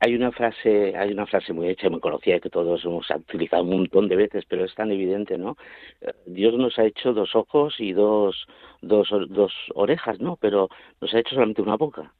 Hay 0.00 0.14
una 0.14 0.30
frase 0.32 0.96
hay 0.96 1.12
una 1.12 1.26
frase 1.26 1.52
muy 1.52 1.68
hecha 1.68 1.86
y 1.86 1.90
muy 1.90 2.00
conocida 2.00 2.40
que 2.40 2.50
todos 2.50 2.84
hemos 2.84 3.08
utilizado 3.10 3.64
un 3.64 3.70
montón 3.70 4.08
de 4.08 4.16
veces 4.16 4.44
pero 4.48 4.64
es 4.64 4.74
tan 4.74 4.92
evidente 4.92 5.36
no 5.36 5.56
eh, 6.00 6.12
Dios 6.24 6.54
nos 6.54 6.78
ha 6.78 6.84
hecho 6.84 7.12
dos 7.12 7.34
ojos 7.34 7.74
y 7.80 7.92
dos 7.92 8.46
dos, 8.80 9.08
dos 9.28 9.52
orejas 9.74 10.20
no 10.20 10.36
pero 10.36 10.68
nos 11.00 11.12
ha 11.12 11.18
hecho 11.18 11.34
solamente 11.34 11.62
una 11.62 11.76
boca 11.76 12.12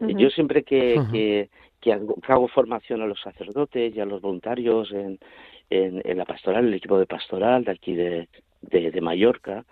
yo 0.00 0.28
siempre 0.30 0.64
que, 0.64 1.00
que, 1.12 1.48
que 1.80 1.92
hago 1.92 2.48
formación 2.48 3.00
a 3.00 3.06
los 3.06 3.20
sacerdotes 3.20 3.94
y 3.94 4.00
a 4.00 4.04
los 4.04 4.20
voluntarios 4.20 4.90
en, 4.90 5.20
en, 5.70 6.02
la 6.16 6.24
pastoral, 6.24 6.66
el 6.66 6.74
equipo 6.74 6.98
de 6.98 7.06
pastoral 7.06 7.64
de 7.64 7.72
aquí 7.72 7.94
de, 7.94 8.28
de, 8.62 9.00
Mallorca, 9.00 9.64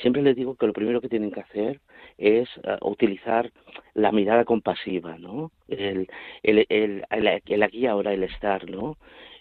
siempre 0.00 0.22
les 0.22 0.36
digo 0.36 0.56
que 0.56 0.66
lo 0.66 0.72
primero 0.72 1.00
que 1.00 1.08
tienen 1.08 1.30
que 1.30 1.40
hacer 1.40 1.80
es 2.18 2.48
eh, 2.62 2.76
utilizar 2.82 3.50
la 3.94 4.12
mirada 4.12 4.44
compasiva, 4.44 5.18
¿no? 5.18 5.50
El, 5.68 6.08
el, 6.42 6.66
el, 6.68 7.04
el, 7.10 7.62
aquí 7.62 7.86
ahora, 7.86 8.12
el 8.12 8.24
estar, 8.24 8.68
¿no? 8.68 8.96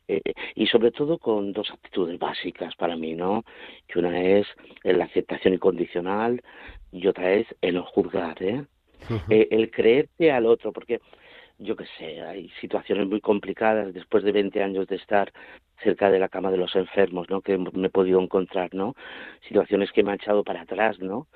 Eh, 0.08 0.22
y 0.56 0.68
sobre 0.68 0.92
todo 0.92 1.18
con 1.18 1.54
dos 1.54 1.72
actitudes 1.72 2.20
básicas 2.20 2.76
para 2.76 2.98
mí, 2.98 3.14
¿no? 3.14 3.44
Que 3.88 4.00
una 4.00 4.22
es 4.22 4.46
la 4.84 5.06
aceptación 5.06 5.54
incondicional 5.54 6.42
y 6.92 7.08
otra 7.08 7.34
es 7.34 7.48
el 7.62 7.76
no 7.76 7.84
juzgar, 7.86 8.42
¿eh? 8.44 8.66
eh 9.30 9.48
el 9.52 9.72
creerte 9.72 10.32
al 10.32 10.46
otro, 10.46 10.74
porque 10.74 11.00
yo 11.60 11.76
qué 11.76 11.86
sé, 11.98 12.22
hay 12.22 12.50
situaciones 12.60 13.08
muy 13.08 13.22
complicadas 13.22 13.94
después 13.94 14.24
de 14.24 14.32
20 14.32 14.62
años 14.62 14.88
de 14.88 14.98
estar 14.98 15.32
cerca 15.84 16.10
de 16.10 16.20
la 16.20 16.30
cama 16.30 16.52
de 16.52 16.58
los 16.58 16.76
enfermos, 16.76 17.30
¿no? 17.30 17.42
Que 17.42 17.58
me 17.58 17.88
he 17.88 17.90
podido 17.90 18.22
encontrar, 18.22 18.74
¿no? 18.74 18.96
Situaciones 19.48 19.92
que 19.92 20.04
me 20.04 20.12
han 20.12 20.20
echado 20.20 20.44
para 20.44 20.62
atrás, 20.62 21.00
¿no? 21.00 21.28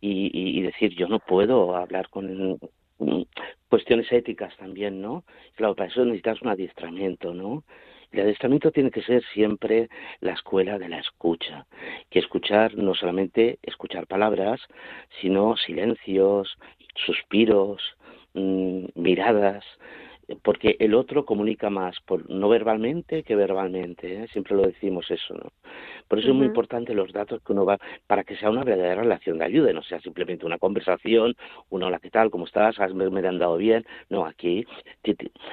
Y, 0.00 0.30
y, 0.32 0.62
decir, 0.62 0.94
yo 0.94 1.08
no 1.08 1.18
puedo 1.18 1.76
hablar 1.76 2.08
con 2.10 2.58
mm, 2.98 3.22
cuestiones 3.68 4.10
éticas 4.12 4.56
también, 4.56 5.00
¿no? 5.00 5.24
Claro, 5.54 5.74
para 5.74 5.88
eso 5.88 6.04
necesitas 6.04 6.42
un 6.42 6.48
adiestramiento, 6.48 7.32
¿no? 7.34 7.64
El 8.14 8.20
adiestramiento 8.20 8.70
tiene 8.70 8.92
que 8.92 9.02
ser 9.02 9.24
siempre 9.32 9.88
la 10.20 10.34
escuela 10.34 10.78
de 10.78 10.88
la 10.88 11.00
escucha, 11.00 11.66
que 12.10 12.20
escuchar 12.20 12.76
no 12.76 12.94
solamente 12.94 13.58
escuchar 13.62 14.06
palabras, 14.06 14.60
sino 15.20 15.56
silencios, 15.56 16.56
suspiros, 16.94 17.82
mm, 18.34 18.84
miradas, 18.94 19.64
porque 20.42 20.76
el 20.78 20.94
otro 20.94 21.24
comunica 21.24 21.70
más 21.70 21.96
por, 22.06 22.28
no 22.30 22.48
verbalmente 22.48 23.22
que 23.22 23.36
verbalmente, 23.36 24.22
¿eh? 24.22 24.28
siempre 24.32 24.54
lo 24.54 24.62
decimos 24.62 25.10
eso, 25.10 25.34
¿no? 25.34 25.50
Por 26.08 26.18
eso 26.18 26.28
es 26.28 26.34
muy 26.34 26.46
importante 26.46 26.94
los 26.94 27.12
datos 27.12 27.42
que 27.42 27.52
uno 27.52 27.64
va, 27.64 27.78
para 28.06 28.24
que 28.24 28.36
sea 28.36 28.50
una 28.50 28.64
verdadera 28.64 29.02
relación 29.02 29.38
de 29.38 29.46
ayuda, 29.46 29.72
no 29.72 29.82
sea 29.82 30.00
simplemente 30.00 30.46
una 30.46 30.58
conversación, 30.58 31.34
una 31.70 31.86
hola, 31.86 31.98
¿qué 31.98 32.10
tal? 32.10 32.30
¿Cómo 32.30 32.46
estás? 32.46 32.76
¿Me, 32.94 33.08
me 33.10 33.26
han 33.26 33.38
dado 33.38 33.56
bien? 33.56 33.84
No, 34.08 34.26
aquí 34.26 34.66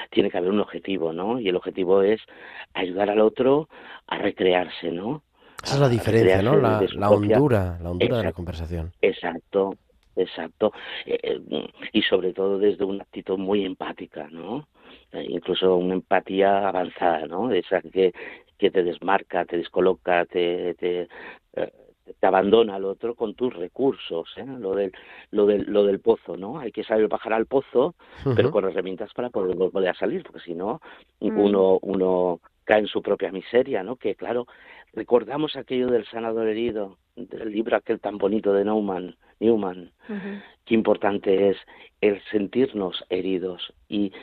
tiene 0.10 0.30
que 0.30 0.38
haber 0.38 0.52
un 0.52 0.60
objetivo, 0.60 1.14
¿no? 1.14 1.40
Y 1.40 1.50
el 1.50 1.56
objetivo 1.56 2.02
es 2.02 2.22
ayudar 2.74 3.10
al 3.10 3.22
otro 3.22 3.70
a 4.08 4.18
recrearse, 4.18 4.92
¿no? 4.92 5.24
Esa 5.64 5.76
es 5.76 5.82
la 5.82 5.90
diferencia, 5.90 6.42
¿no? 6.42 6.58
La, 6.58 7.10
hondura, 7.10 7.78
la 7.82 7.92
hondura 7.92 8.18
de 8.18 8.24
la 8.24 8.34
conversación. 8.34 8.92
Exacto, 9.02 9.76
Exacto. 10.16 10.74
Eh, 11.06 11.20
eh, 11.24 11.68
y 11.94 12.02
sobre 12.04 12.34
todo 12.34 12.58
desde 12.58 12.84
una 12.84 13.04
actitud 13.04 13.38
muy 13.38 13.66
empática, 13.66 14.28
¿no? 14.30 14.68
Eh, 15.12 15.26
incluso 15.30 15.76
una 15.76 15.96
empatía 15.96 16.68
avanzada, 16.68 17.26
¿no? 17.28 17.52
Esa 17.52 17.82
que, 17.82 18.14
que 18.58 18.72
te 18.72 18.84
desmarca, 18.84 19.46
te 19.46 19.58
descoloca, 19.58 20.26
te, 20.26 20.74
te, 20.76 21.08
te 22.20 22.28
abandona 22.28 22.76
al 22.76 22.86
otro 22.86 23.16
con 23.16 23.36
tus 23.36 23.54
recursos, 23.56 24.30
¿eh? 24.38 24.46
lo 24.46 24.76
del 24.76 24.92
lo 25.32 25.46
del 25.46 25.66
lo 25.72 25.86
del 25.86 26.00
pozo, 26.00 26.36
¿no? 26.36 26.60
Hay 26.60 26.72
que 26.72 26.84
saber 26.84 27.08
bajar 27.08 27.34
al 27.34 27.46
pozo, 27.46 27.96
pero 28.36 28.52
con 28.52 28.66
herramientas 28.66 29.14
para 29.14 29.30
poder 29.30 29.56
volver 29.56 29.90
a 29.90 29.94
salir, 29.94 30.24
porque 30.24 30.42
si 30.42 30.54
no 30.54 30.82
mm. 31.20 31.40
uno 31.40 31.80
uno 31.82 32.40
cae 32.64 32.80
en 32.80 32.88
su 32.88 33.02
propia 33.02 33.32
miseria, 33.32 33.84
¿no? 33.84 33.96
Que 33.96 34.16
claro, 34.16 34.48
recordamos 34.94 35.56
aquello 35.56 35.88
del 35.88 36.06
sanador 36.06 36.48
herido, 36.48 36.98
del 37.16 37.52
libro 37.52 37.78
aquel 37.78 38.00
tan 38.00 38.18
bonito 38.18 38.54
de 38.54 38.66
Neumann, 38.66 39.16
Newman, 39.42 39.92
qué 40.66 40.74
importante 40.76 41.50
es 41.50 41.58
el 42.00 42.22
sentirnos 42.32 43.04
heridos. 43.10 43.74
Y 43.90 44.14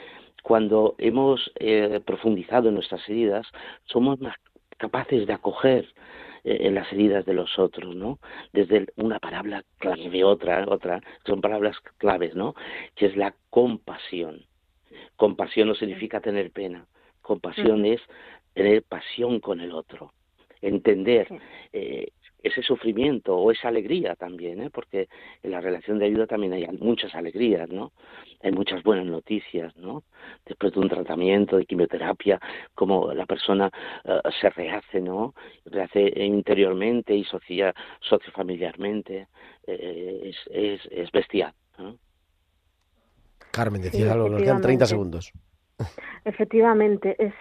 cuando 0.42 0.94
hemos 0.98 1.52
eh, 1.56 2.00
profundizado 2.06 2.68
en 2.68 2.74
nuestras 2.74 3.06
heridas, 3.08 3.46
somos 3.84 4.20
más 4.20 4.36
capaces 4.78 5.26
de 5.26 5.32
acoger 5.32 5.86
eh, 6.44 6.58
en 6.60 6.74
las 6.74 6.90
heridas 6.92 7.26
de 7.26 7.34
los 7.34 7.58
otros, 7.58 7.94
¿no? 7.94 8.18
Desde 8.52 8.86
una 8.96 9.18
palabra 9.18 9.64
clave, 9.78 10.24
otra, 10.24 10.64
otra, 10.68 11.02
son 11.26 11.40
palabras 11.40 11.76
claves, 11.98 12.34
¿no? 12.34 12.54
Que 12.94 13.06
es 13.06 13.16
la 13.16 13.34
compasión. 13.50 14.46
Compasión 15.16 15.68
no 15.68 15.74
significa 15.74 16.20
tener 16.20 16.50
pena, 16.52 16.86
compasión 17.22 17.84
es 17.84 18.00
tener 18.54 18.82
pasión 18.84 19.40
con 19.40 19.60
el 19.60 19.72
otro, 19.72 20.12
entender 20.60 21.28
eh, 21.72 22.08
ese 22.42 22.62
sufrimiento 22.62 23.36
o 23.36 23.50
esa 23.50 23.68
alegría 23.68 24.14
también, 24.14 24.62
¿eh? 24.62 24.70
porque 24.70 25.08
en 25.42 25.50
la 25.50 25.60
relación 25.60 25.98
de 25.98 26.06
ayuda 26.06 26.26
también 26.26 26.52
hay 26.52 26.66
muchas 26.78 27.14
alegrías, 27.14 27.68
¿no? 27.68 27.92
Hay 28.42 28.52
muchas 28.52 28.82
buenas 28.82 29.06
noticias, 29.06 29.76
¿no? 29.76 30.04
Después 30.46 30.72
de 30.72 30.80
un 30.80 30.88
tratamiento 30.88 31.56
de 31.56 31.66
quimioterapia, 31.66 32.40
como 32.74 33.12
la 33.12 33.26
persona 33.26 33.70
eh, 34.04 34.20
se 34.40 34.50
rehace, 34.50 35.00
¿no? 35.00 35.34
Rehace 35.64 36.12
interiormente 36.24 37.14
y 37.14 37.24
socia, 37.24 37.74
sociofamiliarmente, 38.00 39.26
eh, 39.66 40.20
es, 40.24 40.36
es, 40.50 40.80
es 40.90 41.10
bestial. 41.10 41.52
Carmen, 43.50 43.82
decía 43.82 44.12
algo, 44.12 44.28
nos 44.28 44.42
quedan 44.42 44.60
30 44.60 44.86
segundos. 44.86 45.32
Efectivamente, 46.24 47.16
es, 47.18 47.32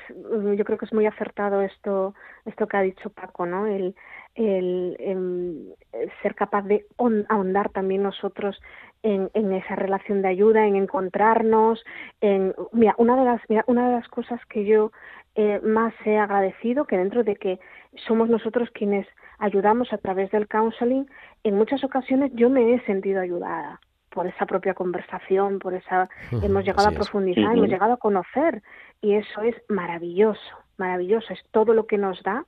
yo 0.55 0.63
creo 0.63 0.77
que 0.77 0.85
es 0.85 0.93
muy 0.93 1.05
acertado 1.05 1.61
esto, 1.61 2.13
esto 2.45 2.67
que 2.67 2.77
ha 2.77 2.81
dicho 2.81 3.09
Paco, 3.09 3.45
¿no? 3.45 3.65
El, 3.65 3.95
el, 4.35 4.95
em, 4.99 5.73
ser 6.21 6.35
capaz 6.35 6.61
de 6.63 6.85
ahondar 7.29 7.69
también 7.69 8.03
nosotros 8.03 8.59
en, 9.01 9.29
en, 9.33 9.51
esa 9.53 9.75
relación 9.75 10.21
de 10.21 10.29
ayuda, 10.29 10.65
en 10.65 10.75
encontrarnos. 10.75 11.83
En, 12.21 12.53
mira, 12.71 12.93
una 12.97 13.15
de 13.17 13.25
las, 13.25 13.41
mira, 13.49 13.63
una 13.67 13.88
de 13.89 13.95
las 13.95 14.07
cosas 14.07 14.39
que 14.45 14.65
yo 14.65 14.91
eh, 15.35 15.59
más 15.63 15.93
he 16.05 16.17
agradecido, 16.17 16.85
que 16.85 16.97
dentro 16.97 17.23
de 17.23 17.35
que 17.35 17.59
somos 18.07 18.29
nosotros 18.29 18.69
quienes 18.71 19.07
ayudamos 19.39 19.91
a 19.91 19.97
través 19.97 20.31
del 20.31 20.47
counseling, 20.47 21.07
en 21.43 21.55
muchas 21.55 21.83
ocasiones 21.83 22.31
yo 22.35 22.49
me 22.49 22.73
he 22.73 22.85
sentido 22.85 23.21
ayudada 23.21 23.79
por 24.18 24.26
esa 24.26 24.47
propia 24.47 24.74
conversación, 24.74 25.59
por 25.59 25.76
esa 25.76 26.09
hemos 26.41 26.65
llegado 26.65 26.88
a 26.89 26.91
profundizar, 26.91 27.55
hemos 27.55 27.70
llegado 27.70 27.93
a 27.93 27.97
conocer 27.97 28.63
y 28.99 29.13
eso 29.13 29.43
es 29.43 29.53
maravilloso, 29.70 30.57
maravilloso, 30.78 31.34
es 31.34 31.39
todo 31.51 31.76
lo 31.76 31.86
que 31.86 31.99
nos 31.99 32.24
da 32.24 32.43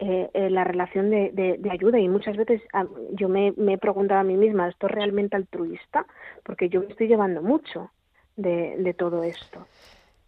eh, 0.00 0.28
eh, 0.34 0.50
la 0.50 0.64
relación 0.64 1.10
de, 1.10 1.30
de, 1.32 1.70
ayuda 1.70 2.00
y 2.00 2.08
muchas 2.08 2.36
veces 2.36 2.60
ah, 2.72 2.86
yo 3.12 3.28
me, 3.28 3.54
me, 3.56 3.74
he 3.74 3.78
preguntado 3.78 4.18
a 4.18 4.24
mí 4.24 4.36
misma, 4.36 4.68
¿esto 4.68 4.88
es 4.88 4.92
realmente 4.94 5.36
altruista? 5.36 6.04
Porque 6.42 6.68
yo 6.68 6.80
me 6.80 6.88
estoy 6.88 7.06
llevando 7.06 7.40
mucho 7.40 7.92
de, 8.34 8.74
de 8.76 8.92
todo 8.92 9.22
esto. 9.22 9.64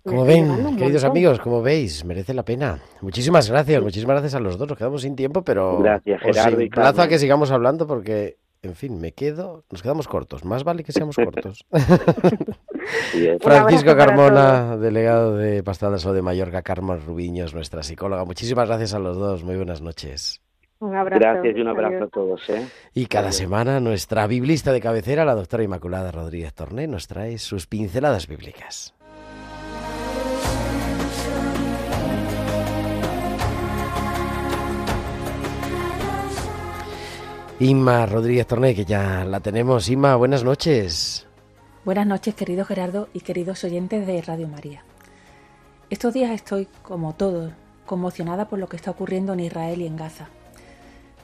Como 0.04 0.24
ven, 0.24 0.76
queridos 0.76 1.02
amigos, 1.02 1.40
como 1.40 1.60
veis, 1.60 2.04
merece 2.04 2.34
la 2.34 2.44
pena. 2.44 2.78
Muchísimas 3.00 3.50
gracias, 3.50 3.82
muchísimas 3.82 4.14
gracias 4.14 4.36
a 4.36 4.40
los 4.40 4.56
dos. 4.56 4.68
Nos 4.68 4.78
quedamos 4.78 5.02
sin 5.02 5.16
tiempo, 5.16 5.42
pero 5.42 5.80
gracias, 5.80 6.22
Gerardo 6.22 6.62
os 6.62 6.68
plazo 6.68 7.02
a 7.02 7.08
que 7.08 7.18
sigamos 7.18 7.50
hablando 7.50 7.84
porque, 7.88 8.36
en 8.62 8.74
fin, 8.74 9.00
me 9.00 9.12
quedo, 9.12 9.64
nos 9.70 9.82
quedamos 9.82 10.08
cortos. 10.08 10.44
Más 10.44 10.64
vale 10.64 10.82
que 10.84 10.92
seamos 10.92 11.16
cortos. 11.16 11.64
Francisco 13.40 13.96
Carmona, 13.96 14.76
delegado 14.76 15.36
de 15.36 15.62
Pastoral 15.62 15.98
de 15.98 16.12
de 16.12 16.22
Mallorca, 16.22 16.62
Carmen 16.62 17.00
Rubiños, 17.04 17.54
nuestra 17.54 17.82
psicóloga. 17.82 18.24
Muchísimas 18.24 18.66
gracias 18.68 18.94
a 18.94 18.98
los 18.98 19.16
dos. 19.16 19.44
Muy 19.44 19.56
buenas 19.56 19.80
noches. 19.80 20.42
Un 20.80 20.94
abrazo. 20.94 21.20
Gracias 21.20 21.56
y 21.56 21.60
un 21.60 21.68
abrazo 21.68 22.04
a 22.04 22.08
todos. 22.08 22.50
¿eh? 22.50 22.66
Y 22.94 23.06
cada 23.06 23.32
semana 23.32 23.80
nuestra 23.80 24.26
biblista 24.26 24.72
de 24.72 24.80
cabecera, 24.80 25.24
la 25.24 25.34
doctora 25.34 25.64
Inmaculada 25.64 26.12
Rodríguez 26.12 26.54
Torné, 26.54 26.86
nos 26.86 27.08
trae 27.08 27.38
sus 27.38 27.66
pinceladas 27.66 28.28
bíblicas. 28.28 28.94
Inma 37.60 38.06
Rodríguez 38.06 38.46
Torné, 38.46 38.72
que 38.72 38.84
ya 38.84 39.24
la 39.24 39.40
tenemos. 39.40 39.88
Inma, 39.88 40.14
buenas 40.14 40.44
noches. 40.44 41.26
Buenas 41.84 42.06
noches, 42.06 42.36
querido 42.36 42.64
Gerardo 42.64 43.08
y 43.12 43.20
queridos 43.20 43.64
oyentes 43.64 44.06
de 44.06 44.22
Radio 44.22 44.46
María. 44.46 44.84
Estos 45.90 46.14
días 46.14 46.30
estoy, 46.30 46.68
como 46.82 47.14
todos, 47.14 47.52
conmocionada 47.84 48.48
por 48.48 48.60
lo 48.60 48.68
que 48.68 48.76
está 48.76 48.92
ocurriendo 48.92 49.32
en 49.32 49.40
Israel 49.40 49.82
y 49.82 49.88
en 49.88 49.96
Gaza. 49.96 50.28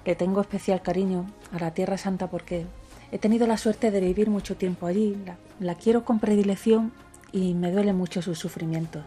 Le 0.05 0.16
tengo 0.16 0.41
especial 0.41 0.82
cariño 0.82 1.26
a 1.53 1.61
la 1.61 1.72
Tierra 1.72 1.99
Santa 1.99 2.28
porque 2.28 2.66
he 3.12 3.18
tenido 3.18 3.47
la 3.47 3.57
suerte 3.57 3.93
de 3.93 4.01
vivir 4.01 4.28
mucho 4.28 4.57
tiempo 4.57 4.89
allí, 4.89 5.16
la, 5.24 5.37
la 5.61 5.76
quiero 5.76 6.05
con 6.05 6.18
predilección 6.18 6.91
y 7.30 7.55
me 7.55 7.70
duele 7.70 7.93
mucho 7.93 8.22
su 8.22 8.35
sufrimiento. 8.35 9.03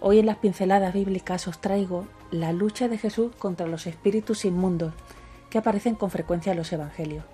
Hoy 0.00 0.18
en 0.18 0.26
las 0.26 0.38
pinceladas 0.38 0.94
bíblicas 0.94 1.46
os 1.46 1.60
traigo 1.60 2.08
la 2.32 2.52
lucha 2.52 2.88
de 2.88 2.98
Jesús 2.98 3.30
contra 3.38 3.68
los 3.68 3.86
espíritus 3.86 4.44
inmundos 4.44 4.92
que 5.50 5.58
aparecen 5.58 5.94
con 5.94 6.10
frecuencia 6.10 6.52
en 6.52 6.58
los 6.58 6.72
Evangelios. 6.72 7.24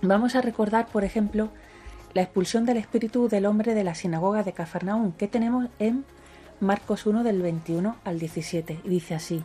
Vamos 0.00 0.34
a 0.34 0.42
recordar, 0.42 0.86
por 0.86 1.04
ejemplo, 1.04 1.50
la 2.14 2.22
expulsión 2.22 2.66
del 2.66 2.76
espíritu 2.76 3.28
del 3.28 3.46
hombre 3.46 3.74
de 3.74 3.84
la 3.84 3.94
sinagoga 3.94 4.42
de 4.42 4.52
Cafarnaún, 4.52 5.12
que 5.12 5.28
tenemos 5.28 5.68
en 5.78 6.04
Marcos 6.60 7.06
1 7.06 7.22
del 7.22 7.40
21 7.40 7.96
al 8.04 8.18
17, 8.18 8.80
y 8.84 8.88
dice 8.88 9.14
así. 9.14 9.44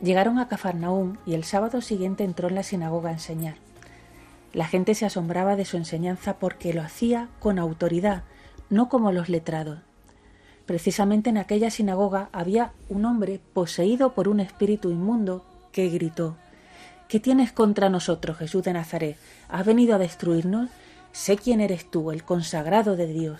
Llegaron 0.00 0.38
a 0.38 0.48
Cafarnaún 0.48 1.18
y 1.24 1.34
el 1.34 1.44
sábado 1.44 1.80
siguiente 1.80 2.22
entró 2.22 2.48
en 2.48 2.54
la 2.54 2.62
sinagoga 2.62 3.10
a 3.10 3.14
enseñar. 3.14 3.56
La 4.52 4.66
gente 4.66 4.94
se 4.94 5.06
asombraba 5.06 5.56
de 5.56 5.64
su 5.64 5.76
enseñanza 5.76 6.38
porque 6.38 6.72
lo 6.72 6.82
hacía 6.82 7.28
con 7.40 7.58
autoridad, 7.58 8.22
no 8.70 8.88
como 8.88 9.10
los 9.10 9.28
letrados. 9.28 9.80
Precisamente 10.66 11.30
en 11.30 11.38
aquella 11.38 11.70
sinagoga 11.70 12.28
había 12.32 12.72
un 12.88 13.04
hombre 13.04 13.40
poseído 13.52 14.14
por 14.14 14.28
un 14.28 14.40
espíritu 14.40 14.90
inmundo 14.90 15.44
que 15.72 15.88
gritó 15.88 16.36
¿Qué 17.08 17.20
tienes 17.20 17.52
contra 17.52 17.88
nosotros, 17.88 18.36
Jesús 18.36 18.64
de 18.64 18.72
Nazaret? 18.72 19.16
¿Has 19.48 19.64
venido 19.64 19.94
a 19.94 19.98
destruirnos? 19.98 20.70
Sé 21.12 21.36
quién 21.36 21.60
eres 21.60 21.88
tú, 21.88 22.10
el 22.10 22.24
consagrado 22.24 22.96
de 22.96 23.06
Dios. 23.06 23.38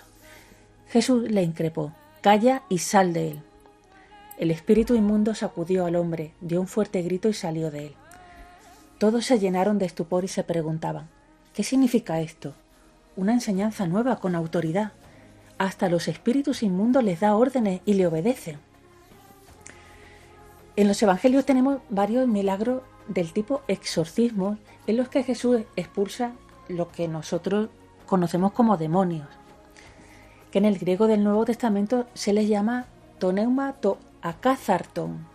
Jesús 0.89 1.29
le 1.29 1.43
increpó, 1.43 1.93
Calla 2.21 2.63
y 2.69 2.79
sal 2.79 3.13
de 3.13 3.33
él. 3.33 3.41
El 4.39 4.53
espíritu 4.53 4.95
inmundo 4.95 5.35
sacudió 5.35 5.85
al 5.85 5.97
hombre, 5.97 6.33
dio 6.41 6.61
un 6.61 6.69
fuerte 6.69 7.03
grito 7.03 7.29
y 7.29 7.33
salió 7.33 7.73
de 7.73 7.87
él. 7.87 7.95
Todos 8.99 9.27
se 9.27 9.41
llenaron 9.41 9.79
de 9.79 9.87
estupor 9.87 10.25
y 10.25 10.29
se 10.29 10.45
preguntaban, 10.45 11.09
¿qué 11.53 11.65
significa 11.65 12.21
esto? 12.21 12.55
Una 13.17 13.33
enseñanza 13.33 13.87
nueva 13.87 14.21
con 14.21 14.37
autoridad. 14.37 14.93
Hasta 15.59 15.89
los 15.89 16.07
espíritus 16.07 16.63
inmundos 16.63 17.03
les 17.03 17.19
da 17.19 17.35
órdenes 17.35 17.81
y 17.85 17.95
le 17.95 18.07
obedecen. 18.07 18.59
En 20.77 20.87
los 20.87 21.03
evangelios 21.03 21.45
tenemos 21.47 21.81
varios 21.89 22.29
milagros 22.29 22.83
del 23.09 23.33
tipo 23.33 23.63
exorcismo 23.69 24.59
en 24.87 24.97
los 24.97 25.09
que 25.09 25.23
Jesús 25.23 25.63
expulsa 25.77 26.33
lo 26.69 26.91
que 26.91 27.09
nosotros 27.09 27.69
conocemos 28.07 28.53
como 28.53 28.77
demonios, 28.77 29.29
que 30.51 30.59
en 30.59 30.65
el 30.65 30.79
griego 30.79 31.07
del 31.07 31.25
Nuevo 31.25 31.45
Testamento 31.45 32.07
se 32.15 32.33
les 32.33 32.49
llama 32.49 32.87
toneuma 33.19 33.75
to 33.75 33.99
akazarton, 34.23 35.27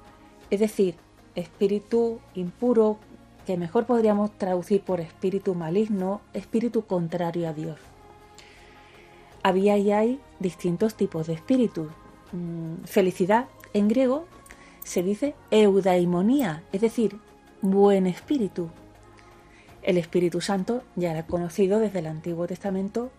es 0.50 0.60
decir, 0.60 0.96
espíritu 1.36 2.20
impuro, 2.34 2.98
que 3.46 3.58
mejor 3.58 3.86
podríamos 3.86 4.32
traducir 4.38 4.82
por 4.82 5.00
espíritu 5.00 5.56
maligno, 5.56 6.22
espíritu 6.34 6.86
contrario 6.86 7.50
a 7.50 7.54
Dios. 7.54 7.80
Había 9.44 9.78
y 9.78 9.92
hay 9.92 10.20
distintos 10.40 10.94
tipos 10.96 11.28
de 11.28 11.34
espíritus. 11.34 11.88
Mm, 12.32 12.84
felicidad 12.86 13.48
en 13.74 13.88
griego 13.88 14.26
se 14.84 15.02
dice 15.02 15.36
eudaimonía, 15.50 16.64
es 16.72 16.82
decir, 16.82 17.18
buen 17.62 18.08
espíritu. 18.08 18.70
El 19.84 19.98
Espíritu 19.98 20.42
Santo 20.42 20.84
ya 20.96 21.12
era 21.12 21.26
conocido 21.26 21.80
desde 21.80 22.00
el 22.00 22.08
Antiguo 22.08 22.48
Testamento 22.48 23.12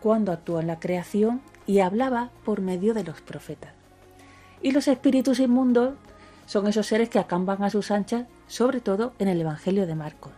cuando 0.00 0.32
actuó 0.32 0.60
en 0.60 0.66
la 0.66 0.80
creación 0.80 1.40
y 1.66 1.80
hablaba 1.80 2.30
por 2.44 2.60
medio 2.60 2.94
de 2.94 3.04
los 3.04 3.20
profetas. 3.20 3.72
Y 4.62 4.72
los 4.72 4.88
espíritus 4.88 5.38
inmundos 5.40 5.94
son 6.46 6.66
esos 6.66 6.86
seres 6.86 7.08
que 7.08 7.18
acampan 7.18 7.62
a 7.62 7.70
sus 7.70 7.90
anchas, 7.90 8.26
sobre 8.46 8.80
todo 8.80 9.12
en 9.18 9.28
el 9.28 9.40
Evangelio 9.40 9.86
de 9.86 9.94
Marcos. 9.94 10.32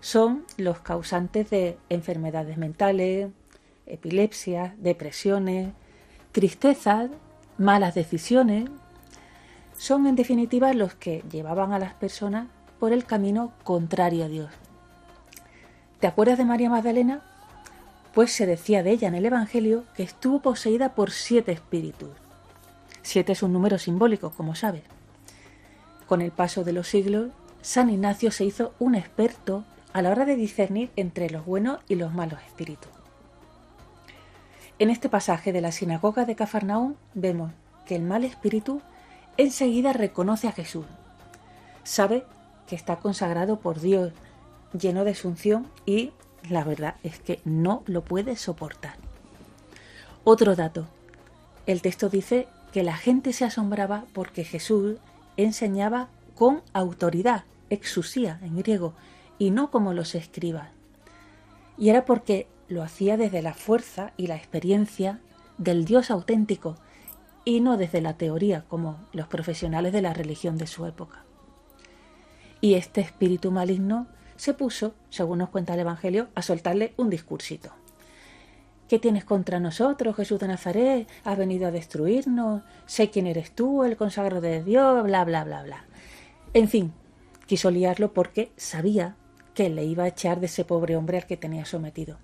Son 0.00 0.44
los 0.56 0.80
causantes 0.80 1.50
de 1.50 1.78
enfermedades 1.88 2.58
mentales, 2.58 3.30
epilepsia, 3.86 4.74
depresiones, 4.78 5.72
tristezas, 6.32 7.10
malas 7.58 7.94
decisiones. 7.94 8.68
Son 9.76 10.06
en 10.06 10.16
definitiva 10.16 10.72
los 10.74 10.94
que 10.94 11.24
llevaban 11.30 11.72
a 11.72 11.78
las 11.78 11.94
personas 11.94 12.48
por 12.82 12.92
el 12.92 13.04
camino 13.04 13.52
contrario 13.62 14.24
a 14.24 14.28
Dios. 14.28 14.50
¿Te 16.00 16.08
acuerdas 16.08 16.36
de 16.36 16.44
María 16.44 16.68
Magdalena? 16.68 17.22
Pues 18.12 18.32
se 18.32 18.44
decía 18.44 18.82
de 18.82 18.90
ella 18.90 19.06
en 19.06 19.14
el 19.14 19.24
Evangelio 19.24 19.84
que 19.94 20.02
estuvo 20.02 20.40
poseída 20.40 20.88
por 20.96 21.12
siete 21.12 21.52
espíritus. 21.52 22.10
Siete 23.02 23.34
es 23.34 23.44
un 23.44 23.52
número 23.52 23.78
simbólico, 23.78 24.30
como 24.30 24.56
sabes. 24.56 24.82
Con 26.08 26.22
el 26.22 26.32
paso 26.32 26.64
de 26.64 26.72
los 26.72 26.88
siglos, 26.88 27.30
San 27.60 27.88
Ignacio 27.88 28.32
se 28.32 28.46
hizo 28.46 28.74
un 28.80 28.96
experto 28.96 29.62
a 29.92 30.02
la 30.02 30.10
hora 30.10 30.24
de 30.24 30.34
discernir 30.34 30.90
entre 30.96 31.30
los 31.30 31.46
buenos 31.46 31.78
y 31.88 31.94
los 31.94 32.12
malos 32.12 32.40
espíritus. 32.48 32.90
En 34.80 34.90
este 34.90 35.08
pasaje 35.08 35.52
de 35.52 35.60
la 35.60 35.70
sinagoga 35.70 36.24
de 36.24 36.34
Cafarnaún 36.34 36.96
vemos 37.14 37.52
que 37.86 37.94
el 37.94 38.02
mal 38.02 38.24
espíritu 38.24 38.82
enseguida 39.36 39.92
reconoce 39.92 40.48
a 40.48 40.52
Jesús. 40.52 40.86
Sabe 41.84 42.24
que 42.72 42.76
está 42.76 42.96
consagrado 42.96 43.60
por 43.60 43.80
Dios, 43.80 44.14
lleno 44.72 45.04
de 45.04 45.10
asunción 45.10 45.66
y 45.84 46.12
la 46.48 46.64
verdad 46.64 46.94
es 47.02 47.20
que 47.20 47.38
no 47.44 47.82
lo 47.84 48.02
puede 48.02 48.34
soportar. 48.34 48.94
Otro 50.24 50.56
dato. 50.56 50.86
El 51.66 51.82
texto 51.82 52.08
dice 52.08 52.48
que 52.72 52.82
la 52.82 52.96
gente 52.96 53.34
se 53.34 53.44
asombraba 53.44 54.06
porque 54.14 54.42
Jesús 54.42 54.96
enseñaba 55.36 56.08
con 56.34 56.62
autoridad, 56.72 57.44
exusía 57.68 58.38
en 58.40 58.56
griego, 58.56 58.94
y 59.38 59.50
no 59.50 59.70
como 59.70 59.92
los 59.92 60.14
escribas. 60.14 60.70
Y 61.76 61.90
era 61.90 62.06
porque 62.06 62.46
lo 62.68 62.82
hacía 62.82 63.18
desde 63.18 63.42
la 63.42 63.52
fuerza 63.52 64.14
y 64.16 64.28
la 64.28 64.36
experiencia 64.36 65.20
del 65.58 65.84
Dios 65.84 66.10
auténtico 66.10 66.76
y 67.44 67.60
no 67.60 67.76
desde 67.76 68.00
la 68.00 68.16
teoría 68.16 68.64
como 68.66 68.98
los 69.12 69.28
profesionales 69.28 69.92
de 69.92 70.00
la 70.00 70.14
religión 70.14 70.56
de 70.56 70.66
su 70.66 70.86
época. 70.86 71.26
Y 72.62 72.74
este 72.74 73.00
espíritu 73.00 73.50
maligno 73.50 74.06
se 74.36 74.54
puso, 74.54 74.94
según 75.10 75.38
nos 75.38 75.50
cuenta 75.50 75.74
el 75.74 75.80
Evangelio, 75.80 76.28
a 76.36 76.42
soltarle 76.42 76.94
un 76.96 77.10
discursito. 77.10 77.72
¿Qué 78.88 79.00
tienes 79.00 79.24
contra 79.24 79.58
nosotros, 79.58 80.14
Jesús 80.14 80.38
de 80.38 80.46
Nazaret? 80.46 81.08
¿Has 81.24 81.36
venido 81.36 81.66
a 81.66 81.72
destruirnos? 81.72 82.62
Sé 82.86 83.10
quién 83.10 83.26
eres 83.26 83.50
tú, 83.50 83.82
el 83.82 83.96
consagrado 83.96 84.40
de 84.40 84.62
Dios, 84.62 85.02
bla, 85.02 85.24
bla, 85.24 85.42
bla, 85.42 85.64
bla. 85.64 85.84
En 86.54 86.68
fin, 86.68 86.92
quiso 87.46 87.68
liarlo 87.72 88.12
porque 88.12 88.52
sabía 88.56 89.16
que 89.54 89.68
le 89.68 89.84
iba 89.84 90.04
a 90.04 90.08
echar 90.08 90.38
de 90.38 90.46
ese 90.46 90.64
pobre 90.64 90.96
hombre 90.96 91.16
al 91.16 91.26
que 91.26 91.36
tenía 91.36 91.64
sometido. 91.64 92.18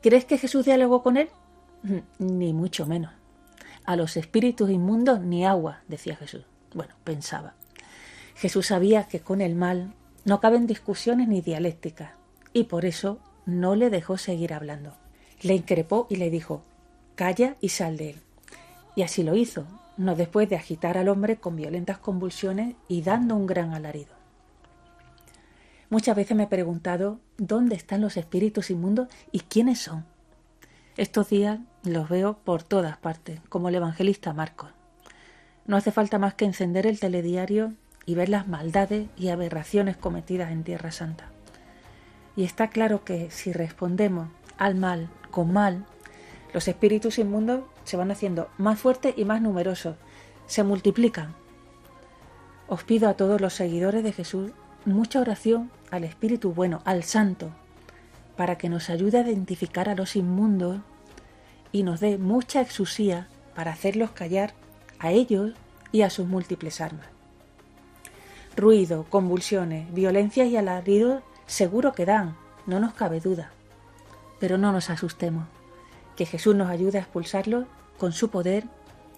¿Crees 0.00 0.24
que 0.24 0.38
Jesús 0.38 0.64
dialogó 0.64 1.02
con 1.02 1.18
él? 1.18 1.28
Ni 2.18 2.54
mucho 2.54 2.86
menos. 2.86 3.12
A 3.84 3.94
los 3.94 4.16
espíritus 4.16 4.70
inmundos 4.70 5.20
ni 5.20 5.44
agua, 5.44 5.82
decía 5.86 6.16
Jesús. 6.16 6.44
Bueno, 6.72 6.94
pensaba. 7.04 7.56
Jesús 8.40 8.68
sabía 8.68 9.04
que 9.04 9.20
con 9.20 9.42
el 9.42 9.54
mal 9.54 9.92
no 10.24 10.40
caben 10.40 10.66
discusiones 10.66 11.28
ni 11.28 11.42
dialécticas, 11.42 12.12
y 12.54 12.64
por 12.64 12.86
eso 12.86 13.18
no 13.44 13.74
le 13.74 13.90
dejó 13.90 14.16
seguir 14.16 14.54
hablando. 14.54 14.94
Le 15.42 15.54
increpó 15.54 16.06
y 16.08 16.16
le 16.16 16.30
dijo, 16.30 16.62
Calla 17.16 17.56
y 17.60 17.68
sal 17.68 17.98
de 17.98 18.10
él. 18.10 18.16
Y 18.96 19.02
así 19.02 19.24
lo 19.24 19.36
hizo, 19.36 19.66
no 19.98 20.16
después 20.16 20.48
de 20.48 20.56
agitar 20.56 20.96
al 20.96 21.08
hombre 21.08 21.36
con 21.36 21.54
violentas 21.54 21.98
convulsiones 21.98 22.76
y 22.88 23.02
dando 23.02 23.36
un 23.36 23.46
gran 23.46 23.74
alarido. 23.74 24.14
Muchas 25.90 26.16
veces 26.16 26.34
me 26.34 26.44
he 26.44 26.46
preguntado 26.46 27.20
dónde 27.36 27.76
están 27.76 28.00
los 28.00 28.16
espíritus 28.16 28.70
inmundos 28.70 29.08
y 29.32 29.40
quiénes 29.40 29.80
son. 29.80 30.06
Estos 30.96 31.28
días 31.28 31.58
los 31.84 32.08
veo 32.08 32.38
por 32.38 32.62
todas 32.62 32.96
partes, 32.96 33.38
como 33.50 33.68
el 33.68 33.74
evangelista 33.74 34.32
Marcos. 34.32 34.70
No 35.66 35.76
hace 35.76 35.92
falta 35.92 36.18
más 36.18 36.32
que 36.32 36.46
encender 36.46 36.86
el 36.86 36.98
telediario 36.98 37.74
y 38.06 38.14
ver 38.14 38.28
las 38.28 38.48
maldades 38.48 39.08
y 39.16 39.28
aberraciones 39.28 39.96
cometidas 39.96 40.50
en 40.50 40.64
Tierra 40.64 40.90
Santa. 40.90 41.30
Y 42.36 42.44
está 42.44 42.68
claro 42.68 43.04
que 43.04 43.30
si 43.30 43.52
respondemos 43.52 44.28
al 44.58 44.74
mal 44.74 45.08
con 45.30 45.52
mal, 45.52 45.84
los 46.52 46.68
espíritus 46.68 47.18
inmundos 47.18 47.62
se 47.84 47.96
van 47.96 48.10
haciendo 48.10 48.48
más 48.58 48.78
fuertes 48.78 49.14
y 49.16 49.24
más 49.24 49.40
numerosos, 49.40 49.96
se 50.46 50.62
multiplican. 50.64 51.34
Os 52.68 52.84
pido 52.84 53.08
a 53.08 53.14
todos 53.14 53.40
los 53.40 53.54
seguidores 53.54 54.02
de 54.02 54.12
Jesús 54.12 54.52
mucha 54.84 55.20
oración 55.20 55.70
al 55.90 56.04
Espíritu 56.04 56.52
bueno, 56.52 56.82
al 56.84 57.04
Santo, 57.04 57.50
para 58.36 58.56
que 58.56 58.68
nos 58.68 58.90
ayude 58.90 59.18
a 59.18 59.22
identificar 59.22 59.88
a 59.88 59.94
los 59.94 60.16
inmundos 60.16 60.80
y 61.72 61.82
nos 61.82 62.00
dé 62.00 62.18
mucha 62.18 62.60
exusía 62.60 63.28
para 63.54 63.72
hacerlos 63.72 64.10
callar 64.12 64.54
a 64.98 65.10
ellos 65.10 65.52
y 65.92 66.02
a 66.02 66.10
sus 66.10 66.26
múltiples 66.26 66.80
armas. 66.80 67.19
Ruido, 68.56 69.06
convulsiones, 69.08 69.92
violencias 69.92 70.48
y 70.48 70.56
alaridos 70.56 71.22
seguro 71.46 71.92
que 71.92 72.06
dan, 72.06 72.36
no 72.66 72.80
nos 72.80 72.94
cabe 72.94 73.20
duda. 73.20 73.50
Pero 74.38 74.58
no 74.58 74.72
nos 74.72 74.90
asustemos, 74.90 75.46
que 76.16 76.26
Jesús 76.26 76.54
nos 76.54 76.70
ayude 76.70 76.98
a 76.98 77.02
expulsarlos 77.02 77.66
con 77.98 78.12
su 78.12 78.30
poder 78.30 78.64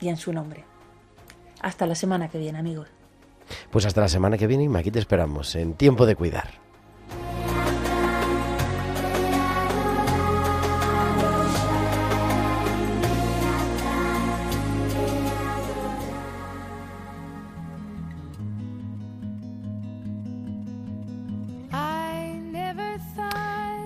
y 0.01 0.09
en 0.09 0.17
su 0.17 0.33
nombre. 0.33 0.65
Hasta 1.61 1.87
la 1.87 1.95
semana 1.95 2.29
que 2.29 2.39
viene, 2.39 2.59
amigos. 2.59 2.89
Pues 3.71 3.87
hasta 3.87 4.01
la 4.01 4.09
semana 4.09 4.39
que 4.39 4.47
viene, 4.47 4.65
y 4.65 4.77
aquí 4.77 4.91
te 4.91 4.99
esperamos, 4.99 5.55
en 5.55 5.75
tiempo 5.75 6.07
de 6.07 6.17
cuidar. 6.17 6.62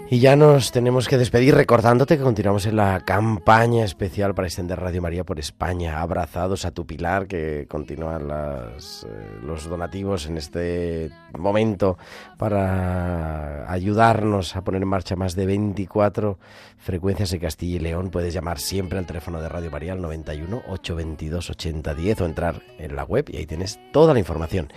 Y 0.08 0.20
ya 0.20 0.36
nos 0.36 0.70
tenemos 0.70 1.08
que 1.08 1.18
despedir 1.18 1.56
recordándote 1.56 2.16
que 2.16 2.22
continuamos 2.22 2.64
en 2.66 2.76
la 2.76 3.00
campaña 3.00 3.84
especial 3.84 4.36
para 4.36 4.46
extender 4.46 4.78
Radio 4.78 5.02
María 5.02 5.24
por 5.24 5.40
España. 5.40 6.00
Abrazados 6.00 6.64
a 6.64 6.70
tu 6.70 6.86
pilar, 6.86 7.26
que 7.26 7.66
continúan 7.68 8.28
las, 8.28 9.04
eh, 9.04 9.40
los 9.42 9.68
donativos 9.68 10.26
en 10.26 10.36
este 10.38 11.10
momento 11.36 11.98
para 12.38 13.68
ayudarnos 13.70 14.54
a 14.54 14.62
poner 14.62 14.82
en 14.82 14.88
marcha 14.88 15.16
más 15.16 15.34
de 15.34 15.44
24 15.44 16.38
frecuencias 16.78 17.32
en 17.32 17.40
Castilla 17.40 17.76
y 17.76 17.80
León. 17.80 18.10
Puedes 18.10 18.32
llamar 18.32 18.60
siempre 18.60 19.00
al 19.00 19.06
teléfono 19.06 19.40
de 19.40 19.48
Radio 19.48 19.72
María 19.72 19.92
al 19.92 20.02
91 20.02 20.62
822 20.68 21.50
8010 21.50 22.20
o 22.20 22.26
entrar 22.26 22.62
en 22.78 22.94
la 22.94 23.02
web 23.02 23.28
y 23.28 23.38
ahí 23.38 23.46
tienes 23.46 23.80
toda 23.92 24.12
la 24.12 24.20
información. 24.20 24.68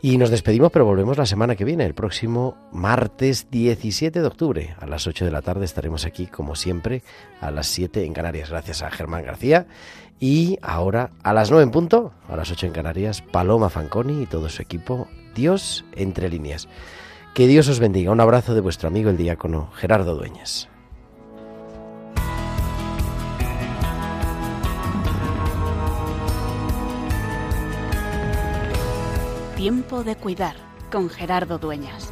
Y 0.00 0.16
nos 0.16 0.30
despedimos, 0.30 0.72
pero 0.72 0.86
volvemos 0.86 1.18
la 1.18 1.26
semana 1.26 1.56
que 1.56 1.64
viene, 1.66 1.84
el 1.84 1.94
próximo 1.94 2.56
martes 2.72 3.48
17 3.50 4.20
de 4.20 4.26
A 4.78 4.86
las 4.86 5.06
8 5.06 5.24
de 5.24 5.30
la 5.30 5.42
tarde 5.42 5.64
estaremos 5.64 6.04
aquí, 6.04 6.26
como 6.26 6.56
siempre, 6.56 7.02
a 7.40 7.50
las 7.50 7.66
7 7.68 8.04
en 8.04 8.12
Canarias. 8.12 8.50
Gracias 8.50 8.82
a 8.82 8.90
Germán 8.90 9.24
García. 9.24 9.66
Y 10.20 10.58
ahora, 10.62 11.10
a 11.22 11.32
las 11.32 11.50
9 11.50 11.64
en 11.64 11.70
punto, 11.70 12.12
a 12.28 12.36
las 12.36 12.50
8 12.50 12.66
en 12.66 12.72
Canarias, 12.72 13.22
Paloma 13.22 13.70
Fanconi 13.70 14.22
y 14.22 14.26
todo 14.26 14.48
su 14.48 14.62
equipo. 14.62 15.08
Dios 15.34 15.84
entre 15.94 16.28
líneas. 16.28 16.68
Que 17.34 17.46
Dios 17.46 17.68
os 17.68 17.80
bendiga. 17.80 18.12
Un 18.12 18.20
abrazo 18.20 18.54
de 18.54 18.60
vuestro 18.60 18.88
amigo 18.88 19.10
el 19.10 19.16
diácono 19.16 19.70
Gerardo 19.74 20.14
Dueñas. 20.14 20.68
Tiempo 29.56 30.02
de 30.02 30.16
cuidar 30.16 30.56
con 30.90 31.08
Gerardo 31.08 31.58
Dueñas. 31.58 32.11